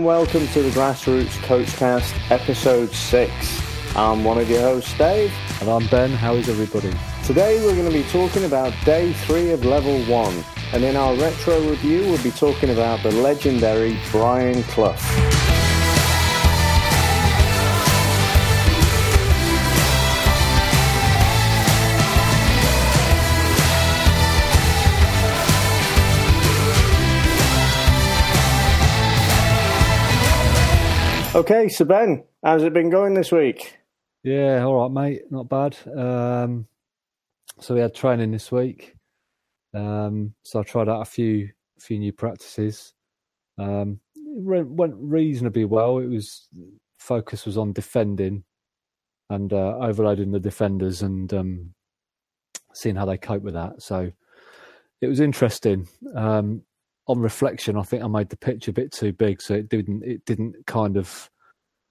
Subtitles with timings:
[0.00, 3.96] and welcome to the Grassroots Coachcast, episode 6.
[3.96, 5.30] I'm one of your hosts, Dave.
[5.60, 6.10] And I'm Ben.
[6.10, 6.90] How is everybody?
[7.22, 10.44] Today we're going to be talking about day 3 of level 1.
[10.72, 14.96] And in our retro review, we'll be talking about the legendary Brian Clough.
[31.32, 33.78] Okay, so Ben, how's it been going this week?
[34.24, 35.22] Yeah, all right, mate.
[35.30, 35.76] Not bad.
[35.96, 36.66] Um,
[37.60, 38.96] so we had training this week.
[39.72, 41.48] Um, so I tried out a few
[41.78, 42.94] few new practices.
[43.58, 45.98] Um, it went reasonably well.
[45.98, 46.48] It was
[46.98, 48.42] focus was on defending
[49.30, 51.74] and uh, overloading the defenders and um,
[52.74, 53.80] seeing how they cope with that.
[53.82, 54.10] So
[55.00, 55.86] it was interesting.
[56.12, 56.62] Um,
[57.10, 60.04] on reflection, I think I made the pitch a bit too big, so it didn't
[60.04, 61.28] it didn't kind of.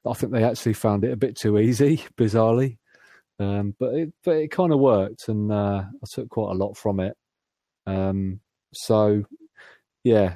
[0.07, 2.77] I think they actually found it a bit too easy, bizarrely,
[3.37, 6.77] um, but it but it kind of worked, and uh, I took quite a lot
[6.77, 7.17] from it.
[7.85, 8.39] Um,
[8.73, 9.23] so,
[10.03, 10.35] yeah,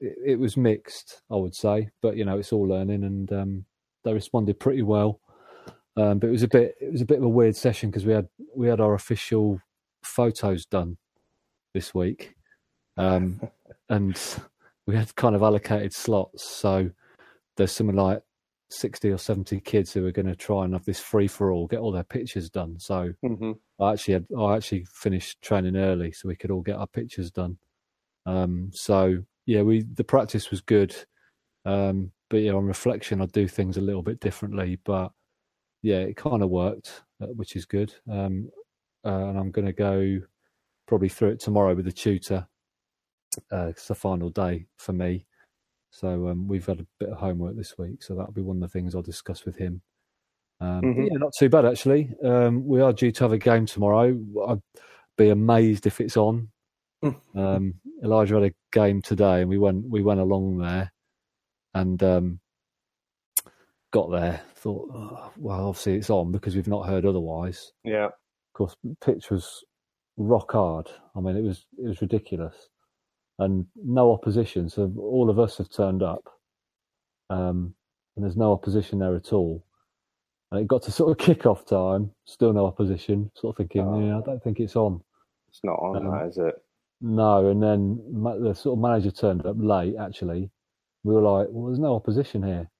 [0.00, 3.64] it, it, was mixed, I would say, but you know, it's all learning, and um,
[4.02, 5.20] they responded pretty well.
[5.96, 8.04] Um, but it was a bit it was a bit of a weird session because
[8.04, 9.60] we had we had our official
[10.02, 10.96] photos done
[11.72, 12.34] this week.
[13.88, 14.18] And
[14.86, 16.48] we had kind of allocated slots.
[16.48, 16.90] So
[17.56, 18.22] there's something like
[18.70, 21.66] 60 or 70 kids who are going to try and have this free for all,
[21.66, 22.78] get all their pictures done.
[22.78, 23.52] So mm-hmm.
[23.80, 27.30] I actually had, I actually finished training early so we could all get our pictures
[27.30, 27.58] done.
[28.26, 30.94] Um, so yeah, we, the practice was good.
[31.64, 35.12] Um, but yeah, on reflection, I do things a little bit differently, but
[35.82, 37.94] yeah, it kind of worked, uh, which is good.
[38.10, 38.50] Um,
[39.04, 40.20] uh, and I'm going to go
[40.88, 42.46] probably through it tomorrow with the tutor
[43.52, 45.26] uh, it's the final day for me.
[45.90, 48.62] So um, we've had a bit of homework this week, so that'll be one of
[48.62, 49.80] the things I'll discuss with him.
[50.60, 51.02] Um, mm-hmm.
[51.04, 52.10] Yeah, not too bad actually.
[52.24, 54.18] Um, we are due to have a game tomorrow.
[54.48, 54.62] I'd
[55.16, 56.48] be amazed if it's on.
[57.04, 57.16] Mm.
[57.36, 60.92] Um, Elijah had a game today, and we went we went along there,
[61.74, 62.40] and um,
[63.92, 64.40] got there.
[64.56, 67.72] Thought, oh, well, obviously it's on because we've not heard otherwise.
[67.84, 68.06] Yeah.
[68.06, 69.62] Of course, pitch was
[70.16, 70.88] rock hard.
[71.14, 72.70] I mean, it was it was ridiculous
[73.38, 74.68] and no opposition.
[74.68, 76.28] So all of us have turned up,
[77.30, 77.74] um,
[78.16, 79.64] and there's no opposition there at all.
[80.50, 83.30] And it got to sort of kick-off time, still no opposition.
[83.34, 84.00] Sort of thinking, oh.
[84.00, 85.02] yeah, I don't think it's on.
[85.48, 86.54] It's not on, um, that, is it?
[87.00, 89.94] No, and then the sort of manager turned up late.
[90.00, 90.50] Actually,
[91.02, 92.70] we were like, "Well, there's no opposition here."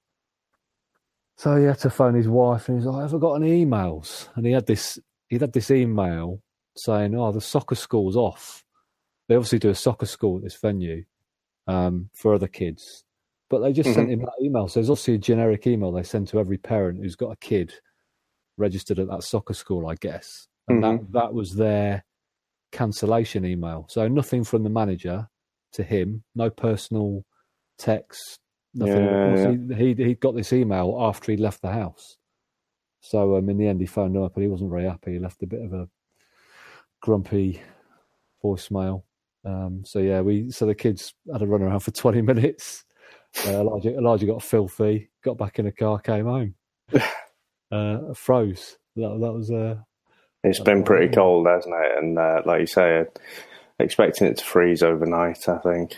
[1.37, 3.65] So he had to phone his wife, and he's like, I "Have I got any
[3.65, 4.99] emails?" And he had this,
[5.29, 6.41] he had this email
[6.77, 8.64] saying, "Oh, the soccer school's off."
[9.29, 11.05] They obviously do a soccer school at this venue
[11.67, 13.05] um, for other kids,
[13.49, 14.01] but they just mm-hmm.
[14.01, 14.69] sent him that email.
[14.69, 17.73] So there's obviously a generic email they send to every parent who's got a kid
[18.57, 20.29] registered at that soccer school, I guess,
[20.69, 21.13] and mm-hmm.
[21.13, 22.05] that that was their
[22.73, 23.87] cancellation email.
[23.89, 25.29] So nothing from the manager
[25.73, 27.25] to him, no personal
[27.79, 28.41] text,
[28.75, 29.71] nothing.
[29.71, 32.17] Yeah, He he got this email after he left the house.
[33.01, 35.13] So um, in the end, he phoned up, and he wasn't very happy.
[35.13, 35.89] He left a bit of a
[37.01, 37.63] grumpy
[38.43, 39.03] voicemail.
[39.45, 42.85] Um, so yeah, we so the kids had a run around for twenty minutes.
[43.47, 46.55] Uh, Elijah, Elijah got filthy, got back in the car, came home,
[47.73, 48.79] uh, froze.
[48.97, 49.51] That, that was.
[49.51, 49.77] Uh,
[50.45, 51.99] it's been pretty cold, hasn't it?
[51.99, 53.05] And uh, like you say,
[53.79, 55.49] expecting it to freeze overnight.
[55.49, 55.97] I think.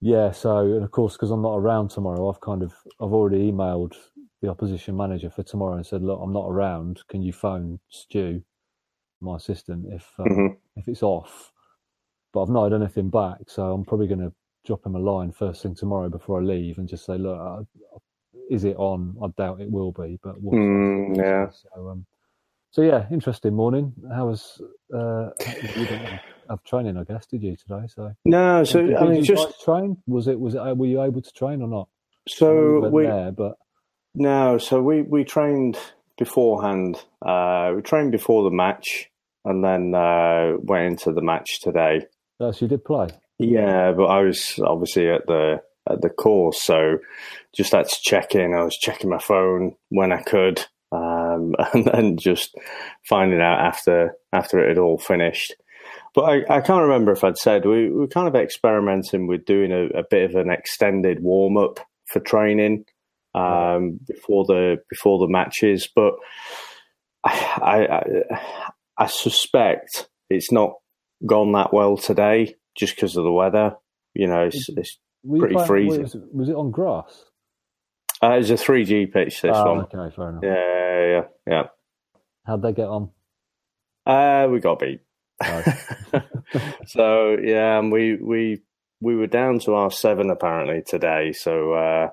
[0.00, 0.32] Yeah.
[0.32, 3.94] So, and of course, because I'm not around tomorrow, I've kind of I've already emailed
[4.42, 7.02] the opposition manager for tomorrow and said, look, I'm not around.
[7.08, 8.42] Can you phone Stu,
[9.20, 10.54] my assistant, if um, mm-hmm.
[10.76, 11.52] if it's off?
[12.36, 13.38] But I've not had anything back.
[13.46, 14.30] So I'm probably going to
[14.66, 17.62] drop him a line first thing tomorrow before I leave and just say, look, uh,
[18.50, 19.16] is it on?
[19.22, 21.48] I doubt it will be, but we'll mm, yeah.
[21.48, 22.04] So, um,
[22.72, 23.94] so yeah, interesting morning.
[24.14, 24.60] How was
[24.92, 26.20] uh, you didn't
[26.50, 26.98] have training?
[26.98, 27.86] I guess did you today?
[27.88, 29.96] So no, so did, I mean, just train.
[30.06, 30.38] Was it?
[30.38, 30.76] Was it?
[30.76, 31.88] Were you able to train or not?
[32.28, 33.56] So we, there, but
[34.14, 34.58] no.
[34.58, 35.78] So we we trained
[36.18, 37.02] beforehand.
[37.24, 39.10] Uh, we trained before the match,
[39.46, 42.06] and then uh, went into the match today.
[42.40, 43.08] Oh, so you did play?
[43.38, 46.98] Yeah, but I was obviously at the at the course, so
[47.54, 48.54] just had to check in.
[48.54, 52.54] I was checking my phone when I could, um, and then just
[53.08, 55.54] finding out after after it had all finished.
[56.14, 59.70] But I, I can't remember if I'd said we were kind of experimenting with doing
[59.70, 62.86] a, a bit of an extended warm up for training
[63.34, 65.88] um, before the before the matches.
[65.94, 66.14] But
[67.24, 67.30] I,
[67.62, 68.02] I
[68.98, 70.74] I suspect it's not
[71.24, 73.76] gone that well today just because of the weather.
[74.14, 74.98] You know, it's, it's
[75.28, 76.02] pretty freezing.
[76.02, 77.24] Was, was, it on grass?
[78.22, 79.84] Uh, it's a 3G pitch, this Oh, one.
[79.92, 80.42] okay, fair enough.
[80.42, 81.62] Yeah, yeah, yeah.
[82.46, 83.10] How'd they get on?
[84.06, 85.00] Uh, we got beat.
[85.42, 85.84] Nice.
[86.86, 88.62] so yeah, and we we
[89.00, 91.32] we were down to our seven apparently today.
[91.32, 92.08] So uh,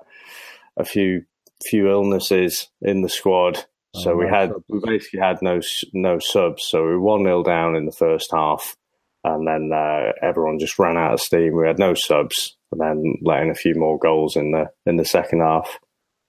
[0.76, 1.22] a few
[1.64, 3.64] few illnesses in the squad.
[3.94, 4.64] So Oh, we no had subs.
[4.68, 5.60] we basically had no
[5.94, 6.64] no subs.
[6.64, 8.76] So we were one 0 down in the first half,
[9.24, 11.56] and then uh, everyone just ran out of steam.
[11.56, 15.04] We had no subs, and then letting a few more goals in the in the
[15.04, 15.78] second half.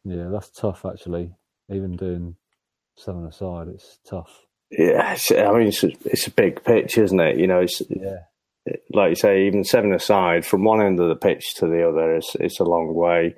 [0.04, 1.36] Yeah, that's tough actually.
[1.70, 2.36] Even doing
[2.98, 4.46] seven aside, it's tough.
[4.72, 7.38] Yeah, it's, I mean it's a, it's a big pitch, isn't it?
[7.38, 8.20] You know, it's Yeah.
[8.92, 12.16] like you say, even seven aside from one end of the pitch to the other,
[12.16, 13.36] it's it's a long way.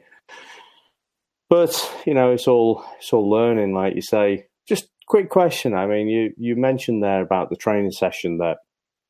[1.49, 1.73] But
[2.05, 4.47] you know, it's all it's all learning, like you say.
[4.67, 5.73] Just quick question.
[5.73, 8.57] I mean, you you mentioned there about the training session that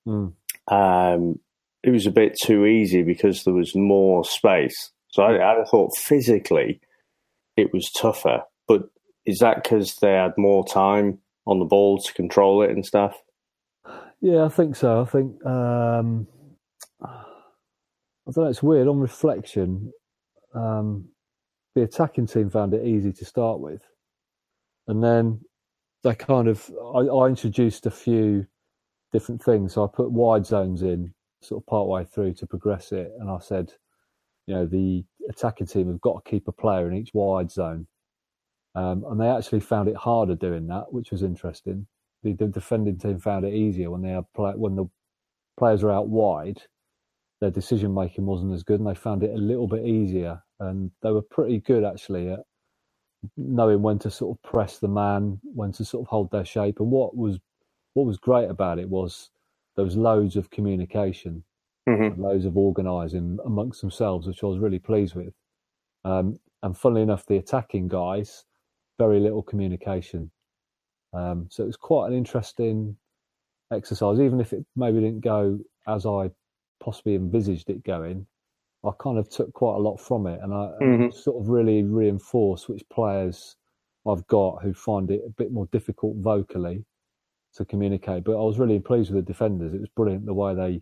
[0.07, 0.33] Mm.
[0.71, 1.39] um,
[1.83, 4.91] it was a bit too easy because there was more space.
[5.09, 6.79] So I, I'd thought physically
[7.57, 8.43] it was tougher.
[8.67, 8.89] But
[9.25, 13.21] is that because they had more time on the ball to control it and stuff?
[14.21, 15.01] Yeah, I think so.
[15.01, 16.27] I think um,
[17.03, 18.49] I don't know.
[18.49, 18.87] It's weird.
[18.87, 19.91] On reflection,
[20.53, 21.09] um,
[21.75, 23.81] the attacking team found it easy to start with,
[24.87, 25.41] and then
[26.03, 26.69] they kind of.
[26.95, 28.47] I, I introduced a few
[29.11, 29.73] different things.
[29.73, 33.29] So I put wide zones in, sort of part way through to progress it, and
[33.29, 33.73] I said,
[34.47, 37.87] you know, the attacking team have got to keep a player in each wide zone,
[38.75, 41.87] um, and they actually found it harder doing that, which was interesting
[42.23, 44.85] the, the defending team found it easier when they had play, when the
[45.57, 46.61] players are out wide.
[47.39, 50.41] Their decision making wasn't as good, and they found it a little bit easier.
[50.59, 52.39] And they were pretty good actually at
[53.35, 56.79] knowing when to sort of press the man, when to sort of hold their shape.
[56.79, 57.39] And what was
[57.97, 59.31] what was great about it was
[59.75, 61.43] there was loads of communication,
[61.89, 62.11] Mhm.
[62.11, 65.33] and loads of organising amongst themselves, which I was really pleased with.
[66.05, 68.45] Um, and funnily enough, the attacking guys,
[68.99, 70.29] very little communication.
[71.13, 72.95] Um, so it was quite an interesting
[73.71, 76.29] exercise, even if it maybe didn't go as I
[76.79, 78.27] possibly envisaged it going.
[78.83, 81.13] I kind of took quite a lot from it, and I Mhm.
[81.13, 83.57] sort of really reinforced which players
[84.05, 86.85] I've got who find it a bit more difficult vocally
[87.55, 88.23] to communicate.
[88.23, 89.73] But I was really pleased with the defenders.
[89.73, 90.81] It was brilliant the way they,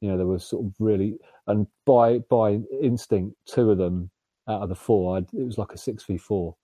[0.00, 4.10] you know, they were sort of really and by by instinct, two of them
[4.48, 6.56] out of the four, I'd, it was like a six v four.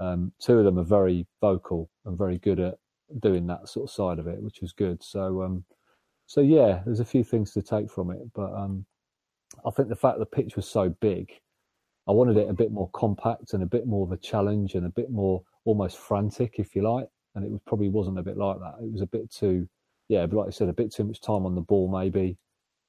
[0.00, 2.76] Um, two of them are very vocal and very good at
[3.20, 5.02] doing that sort of side of it, which was good.
[5.02, 5.64] So, um,
[6.26, 8.84] so yeah, there's a few things to take from it, but um,
[9.66, 11.32] I think the fact the pitch was so big,
[12.06, 14.86] I wanted it a bit more compact and a bit more of a challenge and
[14.86, 17.08] a bit more almost frantic, if you like.
[17.38, 18.74] And it was, probably wasn't a bit like that.
[18.82, 19.68] It was a bit too,
[20.08, 22.36] yeah, but like I said, a bit too much time on the ball, maybe,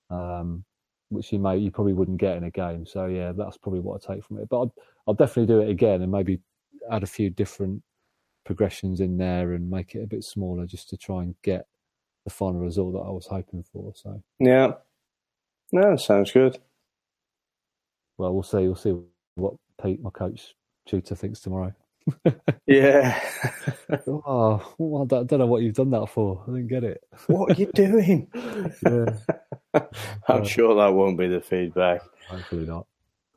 [0.09, 0.63] um,
[1.09, 2.85] which you may you probably wouldn't get in a game.
[2.87, 4.49] So yeah, that's probably what I take from it.
[4.49, 4.71] But I'd,
[5.07, 6.39] I'll definitely do it again and maybe
[6.91, 7.83] add a few different
[8.45, 11.67] progressions in there and make it a bit smaller just to try and get
[12.23, 13.93] the final result that I was hoping for.
[13.95, 14.73] So Yeah.
[15.71, 16.57] No, sounds good.
[18.17, 18.57] well, we'll see.
[18.59, 18.95] We'll see
[19.35, 20.55] what Pete, my coach
[20.87, 21.73] tutor, thinks tomorrow.
[22.65, 23.19] Yeah.
[24.07, 26.43] Oh, well, I don't, know what you've done that for.
[26.47, 27.03] I didn't get it.
[27.25, 28.27] what are you doing?
[28.85, 29.17] yeah,
[30.27, 32.01] I'm sure that won't be the feedback.
[32.27, 32.85] hopefully not.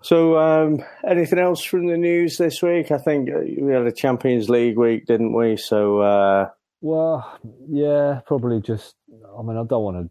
[0.02, 2.90] So, um, anything else from the news this week?
[2.90, 5.56] I think uh, we had a Champions League week, didn't we?
[5.56, 6.48] So, uh,
[6.82, 7.38] Well,
[7.68, 8.94] yeah, probably just.
[9.38, 10.10] I mean, I don't want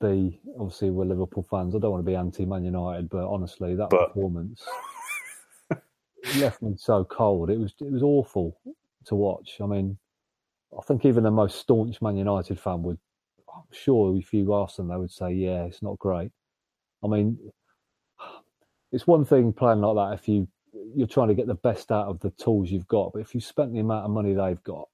[0.00, 0.40] be.
[0.58, 1.74] Obviously, we're Liverpool fans.
[1.74, 4.62] I don't want to be anti-Man United, but honestly, that But- performance
[6.36, 7.50] left me so cold.
[7.50, 8.58] It was it was awful
[9.06, 9.58] to watch.
[9.60, 9.98] I mean,
[10.76, 12.98] I think even the most staunch Man United fan would.
[13.54, 16.32] I'm sure if you asked them, they would say, "Yeah, it's not great."
[17.02, 17.38] I mean,
[18.92, 20.48] it's one thing playing like that if you
[20.94, 23.40] you're trying to get the best out of the tools you've got, but if you
[23.40, 24.88] spent the amount of money they've got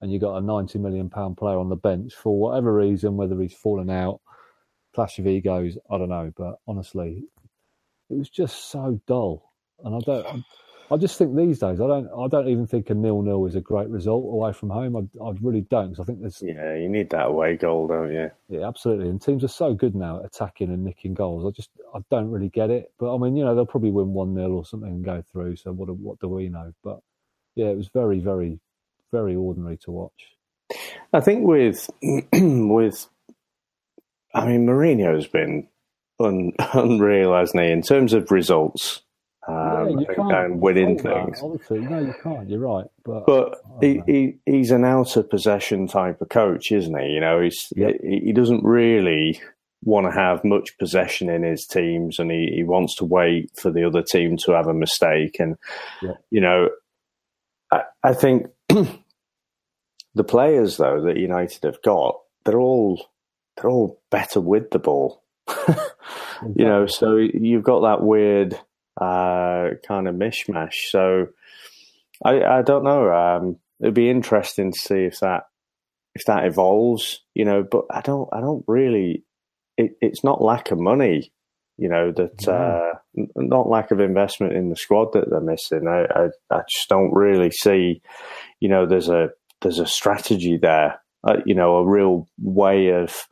[0.00, 3.40] and you got a 90 million pound player on the bench for whatever reason, whether
[3.40, 4.20] he's fallen out,
[4.94, 6.32] clash of egos, I don't know.
[6.36, 7.24] But honestly,
[8.10, 9.52] it was just so dull,
[9.84, 10.44] and I don't.
[10.90, 12.08] I just think these days, I don't.
[12.16, 14.96] I don't even think a nil-nil is a great result away from home.
[14.96, 15.88] I, I really don't.
[15.94, 18.30] 'cause I think there's yeah, you need that away goal, don't you?
[18.48, 19.08] yeah, absolutely.
[19.08, 21.44] And teams are so good now at attacking and nicking goals.
[21.44, 22.92] I just I don't really get it.
[22.98, 25.56] But I mean, you know, they'll probably win one 0 or something and go through.
[25.56, 26.72] So what do- what do we know?
[26.84, 27.00] But
[27.56, 28.60] yeah, it was very very
[29.12, 30.36] very ordinary to watch.
[31.12, 31.88] I think with
[32.32, 33.08] with,
[34.34, 35.66] I mean, Mourinho's been
[36.20, 37.70] un, unreal, hasn't he?
[37.70, 39.02] In terms of results,
[39.48, 41.40] um, and, can't and winning fault that, things.
[41.42, 42.48] Obviously, no, you can't.
[42.48, 42.86] You're right.
[43.04, 47.08] But, But he, he, he's an out of possession type of coach, isn't he?
[47.10, 47.96] You know, he's Yep.
[48.02, 49.40] he, he doesn't really
[49.84, 53.70] want to have much possession in his teams, and he, he wants to wait for
[53.70, 55.36] the other team to have a mistake.
[55.38, 55.56] And
[56.02, 56.14] Yeah.
[56.30, 56.70] you know,
[57.70, 63.10] I, I think the players though that United have got, they're all
[63.56, 65.22] they're all better with the ball.
[66.56, 68.58] you know, so you've got that weird
[69.00, 70.90] uh, kind of mishmash.
[70.90, 71.28] So
[72.24, 73.12] I, I don't know.
[73.12, 75.44] Um, it'd be interesting to see if that
[76.14, 77.20] if that evolves.
[77.34, 78.28] You know, but I don't.
[78.32, 79.24] I don't really.
[79.76, 81.32] It, it's not lack of money.
[81.76, 82.98] You know that uh,
[83.36, 85.86] not lack of investment in the squad that they're missing.
[85.86, 88.00] I, I I just don't really see.
[88.60, 89.28] You know, there's a
[89.60, 91.00] there's a strategy there.
[91.22, 93.26] Uh, you know, a real way of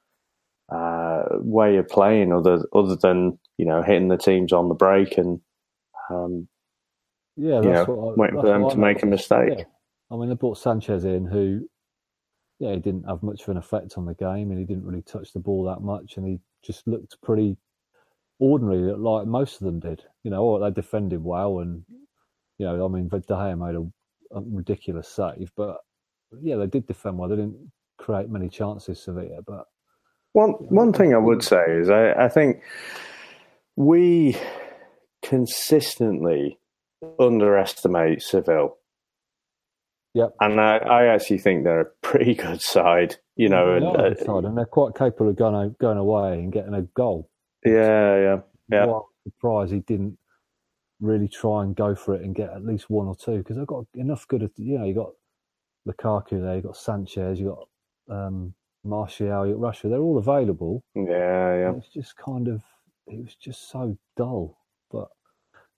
[0.70, 5.16] uh, way of playing other other than you know hitting the teams on the break
[5.16, 5.40] and
[6.10, 6.48] um,
[7.36, 9.54] yeah, you know, what I, waiting for them to I make a mistake.
[9.58, 9.64] Yeah.
[10.10, 11.68] I mean, they brought Sanchez in, who,
[12.58, 15.02] yeah, he didn't have much of an effect on the game, and he didn't really
[15.02, 17.56] touch the ball that much, and he just looked pretty
[18.38, 20.02] ordinary, like most of them did.
[20.22, 21.84] You know, or they defended well, and
[22.58, 25.78] you know, I mean, De Gea made a, a ridiculous save, but
[26.40, 27.28] yeah, they did defend well.
[27.28, 29.66] They didn't create many chances, Sevilla, but
[30.34, 32.62] One one thing I would say is I, I think
[33.76, 34.36] we
[35.24, 36.58] consistently
[37.18, 38.76] underestimate Seville.
[40.14, 40.34] Yep.
[40.40, 43.74] And I, I actually think they're a pretty good side, you know.
[43.74, 47.28] And, uh, side, and they're quite capable of going going away and getting a goal.
[47.64, 48.36] yeah, yeah,
[48.70, 48.98] Yeah.
[49.24, 50.18] Surprised he didn't
[51.00, 53.66] really try and go for it and get at least one or two because they've
[53.66, 54.48] got enough good.
[54.56, 55.12] You know, you got
[55.88, 57.56] Lukaku there, you got Sanchez, you
[58.08, 58.54] got um,
[58.84, 59.88] Martial, you got Russia.
[59.88, 60.84] They're all available.
[60.94, 61.72] yeah, yeah.
[61.76, 62.62] It's just kind of
[63.06, 64.58] it was just so dull.
[64.90, 65.08] But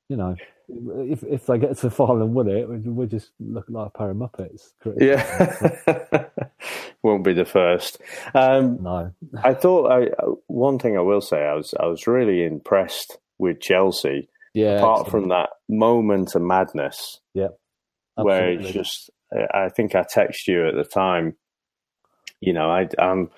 [0.09, 0.37] you know,
[0.69, 3.99] if if they get to the final and win it, we just look like a
[3.99, 4.73] pair of muppets.
[4.99, 6.27] Yeah,
[7.03, 7.99] won't be the first.
[8.35, 9.13] Um, No.
[9.43, 10.09] I thought I
[10.47, 14.29] one thing I will say I was I was really impressed with Chelsea.
[14.55, 14.79] Yeah.
[14.79, 15.11] apart excellent.
[15.25, 17.59] from that moment of madness Yep.
[18.15, 21.37] where it's just I I think I texted you at the time.
[22.41, 23.31] You know, I, I'm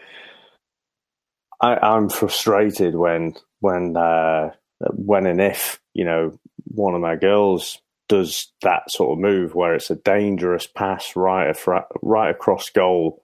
[1.60, 4.50] I, I'm frustrated when when uh,
[4.92, 9.74] when and if you know one of my girls does that sort of move where
[9.74, 13.22] it's a dangerous pass right afra- right across goal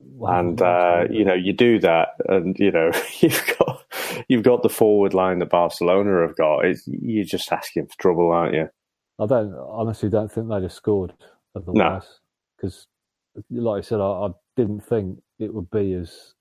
[0.00, 3.84] Well, and uh, you know you do that and you know you've got
[4.28, 8.30] you've got the forward line that Barcelona have got it's, you're just asking for trouble
[8.32, 8.68] aren't you
[9.18, 11.12] I don't honestly don't think they'd have scored
[11.54, 12.20] otherwise.
[12.56, 12.86] Because,
[13.50, 16.33] like I said, I, I didn't think it would be as.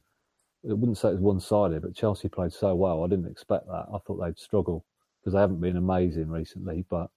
[0.70, 3.04] I wouldn't say it was one sided, but Chelsea played so well.
[3.04, 3.86] I didn't expect that.
[3.94, 4.86] I thought they'd struggle
[5.20, 6.86] because they haven't been amazing recently.
[6.90, 7.10] But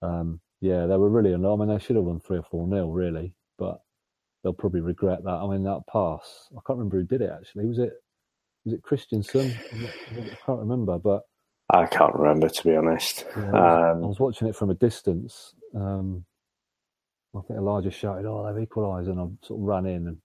[0.00, 1.34] um, yeah, they were really.
[1.34, 3.34] I mean, they should have won three or four nil, really.
[3.58, 3.80] But
[4.42, 5.30] they'll probably regret that.
[5.30, 6.48] I mean, that pass.
[6.52, 7.66] I can't remember who did it actually.
[7.66, 7.92] Was it?
[8.64, 9.52] Was it Christensen?
[9.72, 11.22] I can't remember, but
[11.68, 14.70] I can't remember to be honest yeah, I, was, I um, was watching it from
[14.70, 15.54] a distance.
[15.74, 16.24] Um,
[17.34, 20.18] I think Elijah shouted, "Oh, they've equalised," and I sort of ran in and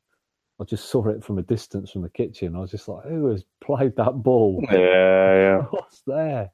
[0.60, 2.56] I just saw it from a distance from the kitchen.
[2.56, 4.64] I was just like, "Who has played that ball?
[4.72, 6.52] yeah yeah What's there?"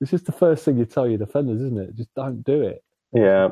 [0.00, 1.94] This is the first thing you tell your defenders, isn't it?
[1.94, 2.82] Just don't do it.
[3.12, 3.48] yeah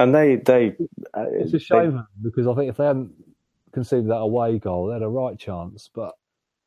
[0.00, 0.74] and they they
[1.14, 3.12] uh, It's a they- shame because I think if they hadn't
[3.72, 5.88] conceded that away goal, they had a right chance.
[5.94, 6.14] But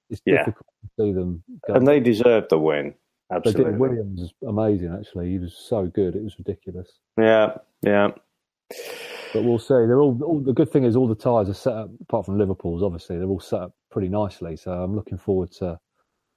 [0.10, 0.38] it's Yeah.
[0.46, 1.44] difficult to see them.
[1.68, 1.74] Go.
[1.74, 2.94] and they deserve the win
[3.30, 3.80] They absolutely did.
[3.80, 4.94] Willian is amazing.
[4.98, 6.16] Actually, he was so good.
[6.16, 6.90] It was ridiculous.
[7.18, 8.12] yeah yeah
[9.34, 9.68] But we'll see.
[9.74, 10.40] They're all, all.
[10.40, 11.90] The good thing is all the ties are set up.
[12.02, 14.56] Apart from Liverpool's, obviously, they're all set up pretty nicely.
[14.58, 15.78] So I'm looking forward to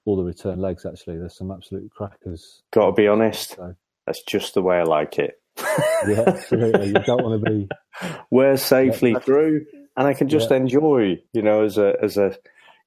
[0.04, 0.84] all the return legs.
[0.86, 2.62] Actually, there's some absolute crackers.
[2.72, 3.74] got to be honest So
[4.06, 5.34] that's just the way I like it
[6.08, 6.88] yeah, absolutely.
[6.88, 7.68] You don't want to be.
[8.30, 9.18] we're safely Yeah.
[9.18, 9.66] through,
[9.96, 10.56] and I can just Yeah.
[10.58, 12.34] enjoy, you know, as a as a,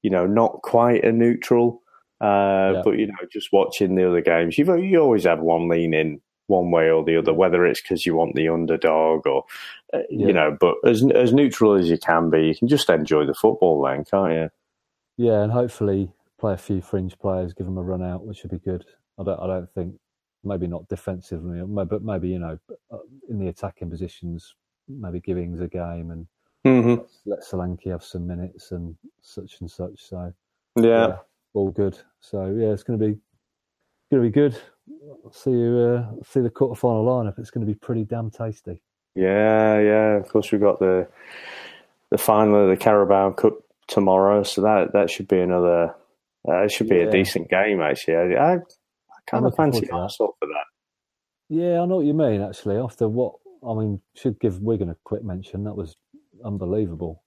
[0.02, 1.82] you know, not quite a neutral,
[2.20, 2.82] uh, Yeah.
[2.84, 4.58] but you know, just watching the other games.
[4.58, 8.14] You you always have one leaning one way or the other, whether it's because you
[8.14, 9.44] want the underdog or,
[9.92, 10.26] uh, Yeah.
[10.26, 13.34] you know, but as as neutral as you can be, you can just enjoy the
[13.34, 14.50] football, then, can't you?
[15.16, 18.50] Yeah, and hopefully play a few fringe players, give them a run out, which would
[18.52, 18.84] be good.
[19.18, 19.40] I don't.
[19.40, 19.94] I don't think
[20.42, 22.58] maybe not defensively, but maybe you know
[22.92, 22.98] uh,
[23.28, 24.54] in the attacking positions,
[24.88, 26.26] maybe give Ings a game and
[26.64, 30.00] hmm let Solanke have some minutes and such and such.
[30.02, 30.32] So
[30.76, 31.18] Yeah.
[31.54, 31.98] all good.
[32.20, 33.20] So yeah, it's going to be
[34.10, 34.56] going to be good.
[35.32, 35.78] See you.
[35.78, 37.38] Uh, see the quarter final lineup.
[37.38, 38.80] It's going to be pretty damn tasty.
[39.14, 40.16] Yeah, yeah.
[40.16, 41.08] Of course, we've got the
[42.10, 43.54] the final of the Carabao Cup
[43.86, 45.94] tomorrow, so that that should be another.
[46.46, 47.04] Uh, it should be Yeah.
[47.04, 48.16] a decent game, actually.
[48.16, 48.58] I, I,
[49.26, 49.88] kind I'm of fancy.
[49.90, 50.64] Arsenal for that.
[51.48, 52.42] Yeah, I know what you mean.
[52.42, 53.36] Actually, after what
[53.66, 55.64] I mean, should give Wigan a quick mention.
[55.64, 55.96] That was
[56.44, 57.22] unbelievable.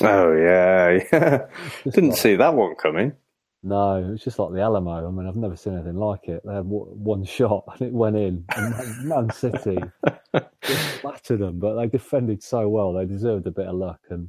[0.00, 1.46] Oh yeah, yeah.
[1.84, 3.12] Didn't like- see that one coming.
[3.64, 5.06] No, it was just like the Alamo.
[5.06, 6.42] I mean, I've never seen anything like it.
[6.44, 8.44] They had one shot and it went in.
[8.56, 9.78] And Man City
[10.62, 12.92] just flattered them, but they defended so well.
[12.92, 14.00] They deserved a bit of luck.
[14.10, 14.28] And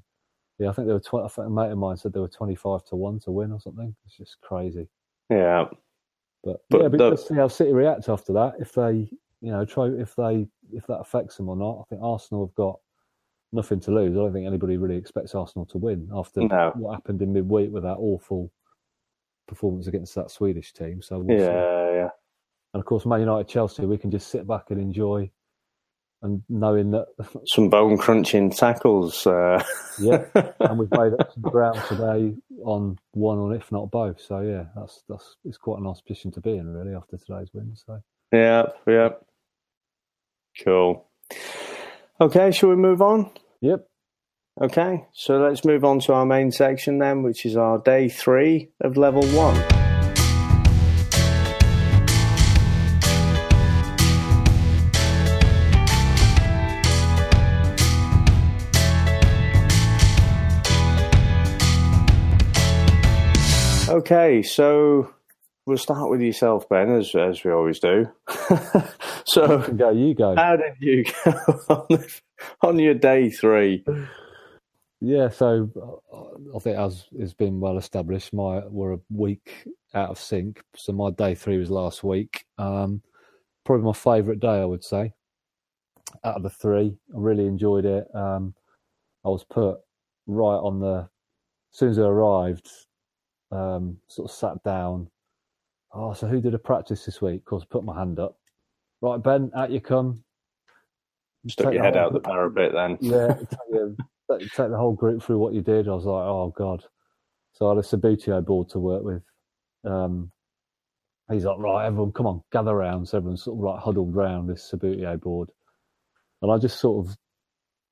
[0.59, 0.99] yeah, I think they were.
[0.99, 3.51] 20, I think a mate of mine said they were twenty-five to one to win
[3.51, 3.95] or something.
[4.05, 4.87] It's just crazy.
[5.31, 5.65] Yeah,
[6.43, 8.53] but, but yeah, but see how City react after that.
[8.59, 9.09] If they,
[9.41, 11.79] you know, try if they if that affects them or not.
[11.81, 12.79] I think Arsenal have got
[13.51, 14.15] nothing to lose.
[14.15, 16.71] I don't think anybody really expects Arsenal to win after no.
[16.75, 18.51] what happened in midweek with that awful
[19.47, 21.01] performance against that Swedish team.
[21.01, 22.09] So we'll yeah, yeah.
[22.73, 25.29] And of course, Man United, Chelsea, we can just sit back and enjoy,
[26.21, 27.07] and knowing that
[27.45, 29.27] some bone crunching tackles.
[29.27, 29.63] Uh...
[29.99, 30.25] yeah,
[30.59, 34.19] and we've made up some ground today on one or if not both.
[34.21, 37.49] So yeah, that's that's it's quite a nice position to be in really after today's
[37.53, 37.75] win.
[37.75, 39.09] So yeah, yeah,
[40.63, 41.07] cool.
[42.19, 43.31] Okay, shall we move on?
[43.61, 43.87] Yep.
[44.61, 48.69] Okay, so let's move on to our main section then, which is our day three
[48.81, 49.57] of level one.
[63.89, 65.11] Okay, so
[65.65, 68.07] we'll start with yourself, Ben, as as we always do.
[69.25, 70.35] so, go, you go.
[70.35, 71.31] How did you go
[71.69, 72.05] on,
[72.61, 73.83] on your day three?
[75.05, 75.69] Yeah, so
[76.13, 80.63] uh, I think as it's been well established, my we're a week out of sync.
[80.77, 82.45] So my day three was last week.
[82.57, 83.01] Um,
[83.65, 85.11] probably my favourite day, I would say,
[86.23, 86.95] out of the three.
[87.13, 88.07] I really enjoyed it.
[88.15, 88.55] Um,
[89.25, 89.79] I was put
[90.25, 91.09] right on the
[91.73, 92.69] as soon as I arrived,
[93.51, 95.09] um, sort of sat down.
[95.91, 97.41] Oh, so who did a practice this week?
[97.41, 98.37] Of course, put my hand up.
[99.01, 100.23] Right, Ben, out you come.
[101.49, 102.97] Stuck your head out the parapet then.
[103.01, 103.35] Yeah,
[104.39, 105.87] take the whole group through what you did.
[105.87, 106.83] I was like, oh god.
[107.53, 109.21] So I had a Subbuteo board to work with.
[109.85, 110.31] Um,
[111.31, 113.07] he's like, right, everyone, come on, gather around.
[113.07, 115.49] So everyone's sort of like huddled around this Subbuteo board,
[116.41, 117.15] and I just sort of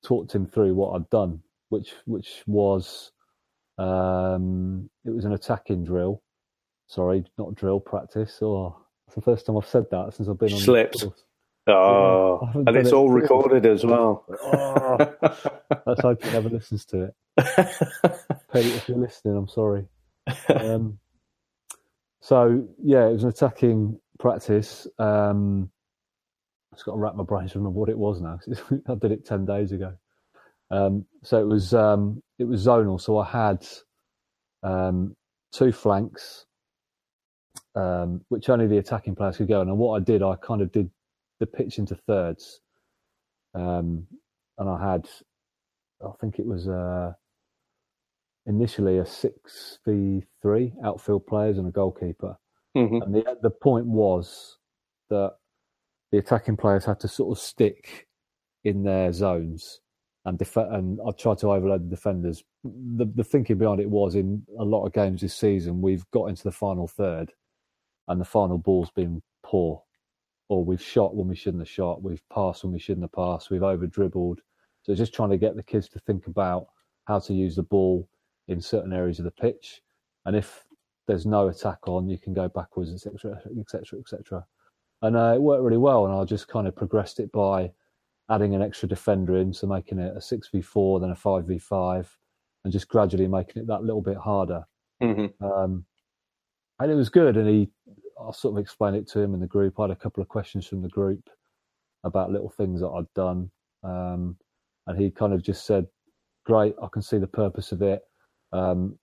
[0.04, 3.12] talked him through what I'd done, which which was
[3.78, 6.22] um, it was an attacking drill.
[6.86, 8.38] Sorry, not drill practice.
[8.42, 10.60] Or oh, it's the first time I've said that since I've been on.
[10.60, 11.04] Slipped.
[11.68, 14.24] Oh, and it's it all recorded as well.
[14.42, 15.14] Oh,
[15.86, 17.14] let's hope he never listens to it.
[18.52, 19.86] Pete, if you're listening, I'm sorry.
[20.48, 20.98] Um,
[22.20, 24.86] so yeah, it was an attacking practice.
[24.98, 25.70] Um,
[26.72, 28.38] I've just got to wrap my brains to remember what it was now.
[28.88, 29.94] I did it ten days ago.
[30.70, 33.00] Um, so it was um, it was zonal.
[33.00, 33.66] So I had
[34.62, 35.14] um,
[35.52, 36.46] two flanks,
[37.74, 39.60] um, which only the attacking players could go.
[39.60, 40.90] And what I did, I kind of did
[41.40, 42.60] the pitch into thirds,
[43.54, 44.06] um,
[44.58, 45.08] and I had,
[46.04, 47.12] I think it was uh,
[48.46, 52.36] initially a six v three outfield players and a goalkeeper,
[52.76, 53.02] mm-hmm.
[53.02, 54.58] and the the point was
[55.10, 55.36] that
[56.10, 58.06] the attacking players had to sort of stick
[58.64, 59.80] in their zones
[60.24, 62.44] and def- and I tried to overload the defenders.
[62.64, 66.26] The the thinking behind it was in a lot of games this season we've got
[66.26, 67.32] into the final third,
[68.08, 69.82] and the final ball's been poor
[70.52, 73.50] or we've shot when we shouldn't have shot, we've passed when we shouldn't have passed,
[73.50, 74.40] we've over dribbled.
[74.82, 76.66] So just trying to get the kids to think about
[77.06, 78.08] how to use the ball
[78.48, 79.82] in certain areas of the pitch,
[80.26, 80.64] and if
[81.06, 84.44] there's no attack on, you can go backwards, etc., etc., etc.
[85.02, 87.72] And uh, it worked really well, and I just kind of progressed it by
[88.30, 91.46] adding an extra defender in, so making it a six v four, then a five
[91.46, 92.16] v five,
[92.64, 94.64] and just gradually making it that little bit harder.
[95.02, 95.44] Mm-hmm.
[95.44, 95.84] Um,
[96.78, 97.68] and it was good, and he
[98.20, 99.78] I sort of explained it to him in the group.
[99.78, 101.28] I had a couple of questions from the group
[102.04, 103.50] about little things that I'd done,
[103.82, 104.36] um,
[104.86, 105.86] and he kind of just said,
[106.44, 108.02] "Great, I can see the purpose of it."
[108.52, 108.98] Um,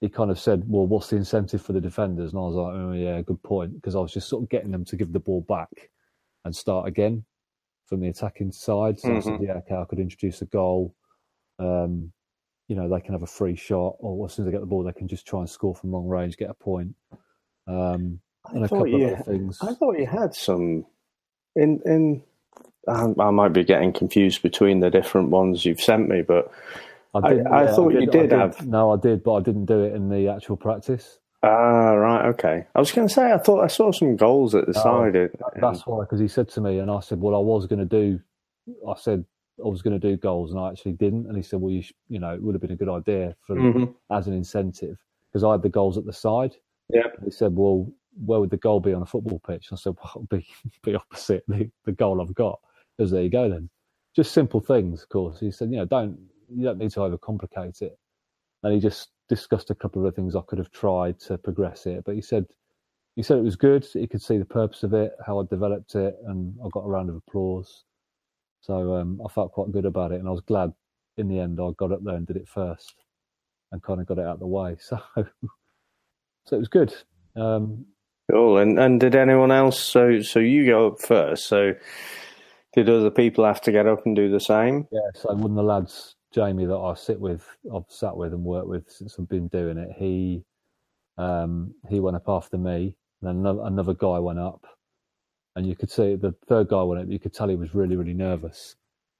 [0.00, 2.74] he kind of said, "Well, what's the incentive for the defenders?" And I was like,
[2.74, 5.20] "Oh yeah, good point," because I was just sort of getting them to give the
[5.20, 5.90] ball back
[6.44, 7.24] and start again
[7.86, 8.98] from the attacking side.
[8.98, 9.16] So mm-hmm.
[9.16, 9.44] I said, mm-hmm.
[9.44, 10.94] "Yeah, okay, I could introduce a goal."
[11.58, 12.12] Um,
[12.68, 14.66] you know, they can have a free shot, or as soon as they get the
[14.66, 16.94] ball, they can just try and score from long range, get a point.
[17.66, 18.20] Um,
[18.52, 19.58] and a couple you, of things.
[19.60, 20.86] I thought you had some
[21.56, 22.22] in in.
[22.88, 26.50] I might be getting confused between the different ones you've sent me, but
[27.14, 28.66] I, I, yeah, thought I did, you did, did, have.
[28.66, 31.18] No, I did, but I didn't do it in the actual practice.
[31.42, 32.66] Ah, right, okay.
[32.74, 35.14] I was going to say I thought I saw some goals at the no, side.
[35.14, 37.78] That, that's why, because he said to me, and I said, "Well, I was going
[37.78, 38.20] to do."
[38.86, 39.24] I said
[39.64, 41.26] I was going to do goals, and I actually didn't.
[41.26, 43.34] And he said, "Well, you, sh- you know, it would have been a good idea
[43.46, 43.84] for mm-hmm.
[44.14, 44.98] as an incentive
[45.30, 46.56] because I had the goals at the side."
[46.90, 47.04] Yeah.
[47.24, 47.90] He said, "Well,
[48.24, 49.68] where would the goal be on a football pitch?
[49.72, 50.46] I said, well, be
[50.82, 52.60] be opposite the, the goal I've got.
[53.00, 53.70] Because there you go then.
[54.14, 55.40] Just simple things, of course.
[55.40, 56.18] He said, you know, don't
[56.54, 57.98] you don't need to overcomplicate it.
[58.62, 62.02] And he just discussed a couple of things I could have tried to progress it,
[62.04, 62.44] but he said
[63.16, 63.86] he said it was good.
[63.90, 66.88] He could see the purpose of it, how I developed it, and I got a
[66.88, 67.84] round of applause.
[68.60, 70.70] So um, I felt quite good about it, and I was glad
[71.16, 72.96] in the end I got up there and did it first,
[73.72, 74.76] and kind of got it out of the way.
[74.86, 74.98] So,
[76.44, 76.94] so it was good.
[77.34, 77.86] Um,
[78.30, 78.58] cool.
[78.58, 79.80] And and did anyone else?
[79.80, 81.46] So so you go up first.
[81.46, 81.74] So
[82.72, 84.86] did other people have to get up and do the same?
[84.92, 85.00] Yeah.
[85.14, 88.68] So one of the lads, Jamie, that I sit with, I've sat with and worked
[88.68, 89.90] with since I've been doing it.
[89.96, 90.44] He
[91.18, 94.64] um, he went up after me, and another, another guy went up,
[95.56, 97.08] and you could see the third guy went up.
[97.08, 98.76] You could tell he was really, really nervous,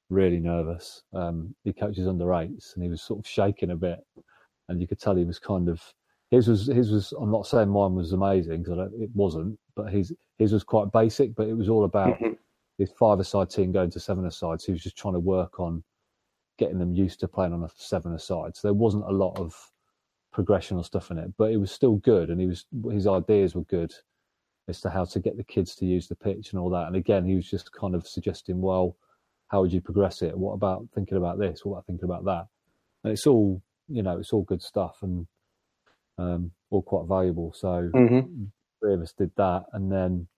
[0.08, 1.02] really nervous.
[1.12, 3.98] Um, he coaches under eights, and he was sort of shaking a bit,
[4.68, 5.82] and you could tell he was kind of
[6.30, 7.12] his was his was.
[7.20, 11.34] I'm not saying mine was amazing because it wasn't, but his his was quite basic.
[11.34, 12.32] But it was all about mm-hmm.
[12.80, 14.60] His five-a-side team going to seven-a-side.
[14.60, 15.84] So he was just trying to work on
[16.58, 18.56] getting them used to playing on a seven-a-side.
[18.56, 19.54] So there wasn't a lot of
[20.32, 23.54] progression or stuff in it, but it was still good, and he was his ideas
[23.54, 23.92] were good
[24.68, 26.86] as to how to get the kids to use the pitch and all that.
[26.86, 28.96] And again, he was just kind of suggesting, well,
[29.48, 30.38] how would you progress it?
[30.38, 31.64] What about thinking about this?
[31.64, 32.46] What about thinking about that?
[33.04, 35.26] And it's all you know, it's all good stuff and
[36.16, 37.52] um, all quite valuable.
[37.54, 38.44] So mm-hmm.
[38.80, 40.28] three of us did that, and then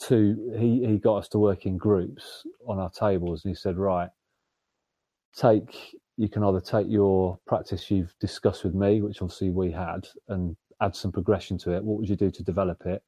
[0.00, 3.76] two, he he got us to work in groups on our tables, and he said,
[3.76, 4.10] right,
[5.36, 10.08] take you can either take your practice you've discussed with me, which obviously we had,
[10.28, 11.84] and add some progression to it.
[11.84, 13.02] What would you do to develop it?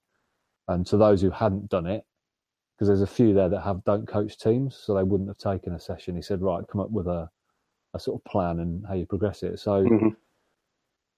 [0.68, 2.04] And to those who hadn't done it,
[2.74, 5.74] because there's a few there that have don't coach teams, so they wouldn't have taken
[5.74, 6.16] a session.
[6.16, 7.30] He said, right, come up with a,
[7.94, 9.58] a sort of plan and how you progress it.
[9.58, 10.08] So mm-hmm.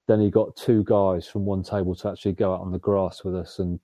[0.07, 3.25] then he got two guys from one table to actually go out on the grass
[3.25, 3.81] with us and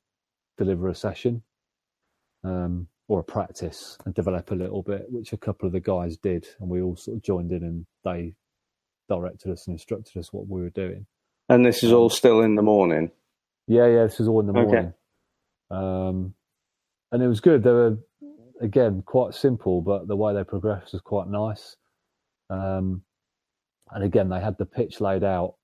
[0.57, 1.43] deliver a session.
[2.47, 6.17] Um, or a practice and develop a little bit, which a couple of the guys
[6.17, 8.35] did, and we all sort of joined in and they
[9.09, 11.07] directed us and instructed us what we were doing.
[11.49, 13.13] And this is all still in the morning.
[13.69, 14.75] Yeah, yeah, this is all in the morning.
[14.75, 14.93] Okay.
[15.71, 16.35] Um,
[17.13, 17.63] and it was good.
[17.63, 17.99] They were
[18.61, 21.77] again quite simple, but the way they progressed was quite nice.
[22.51, 23.03] Um,
[23.93, 25.55] and again, they had the pitch laid out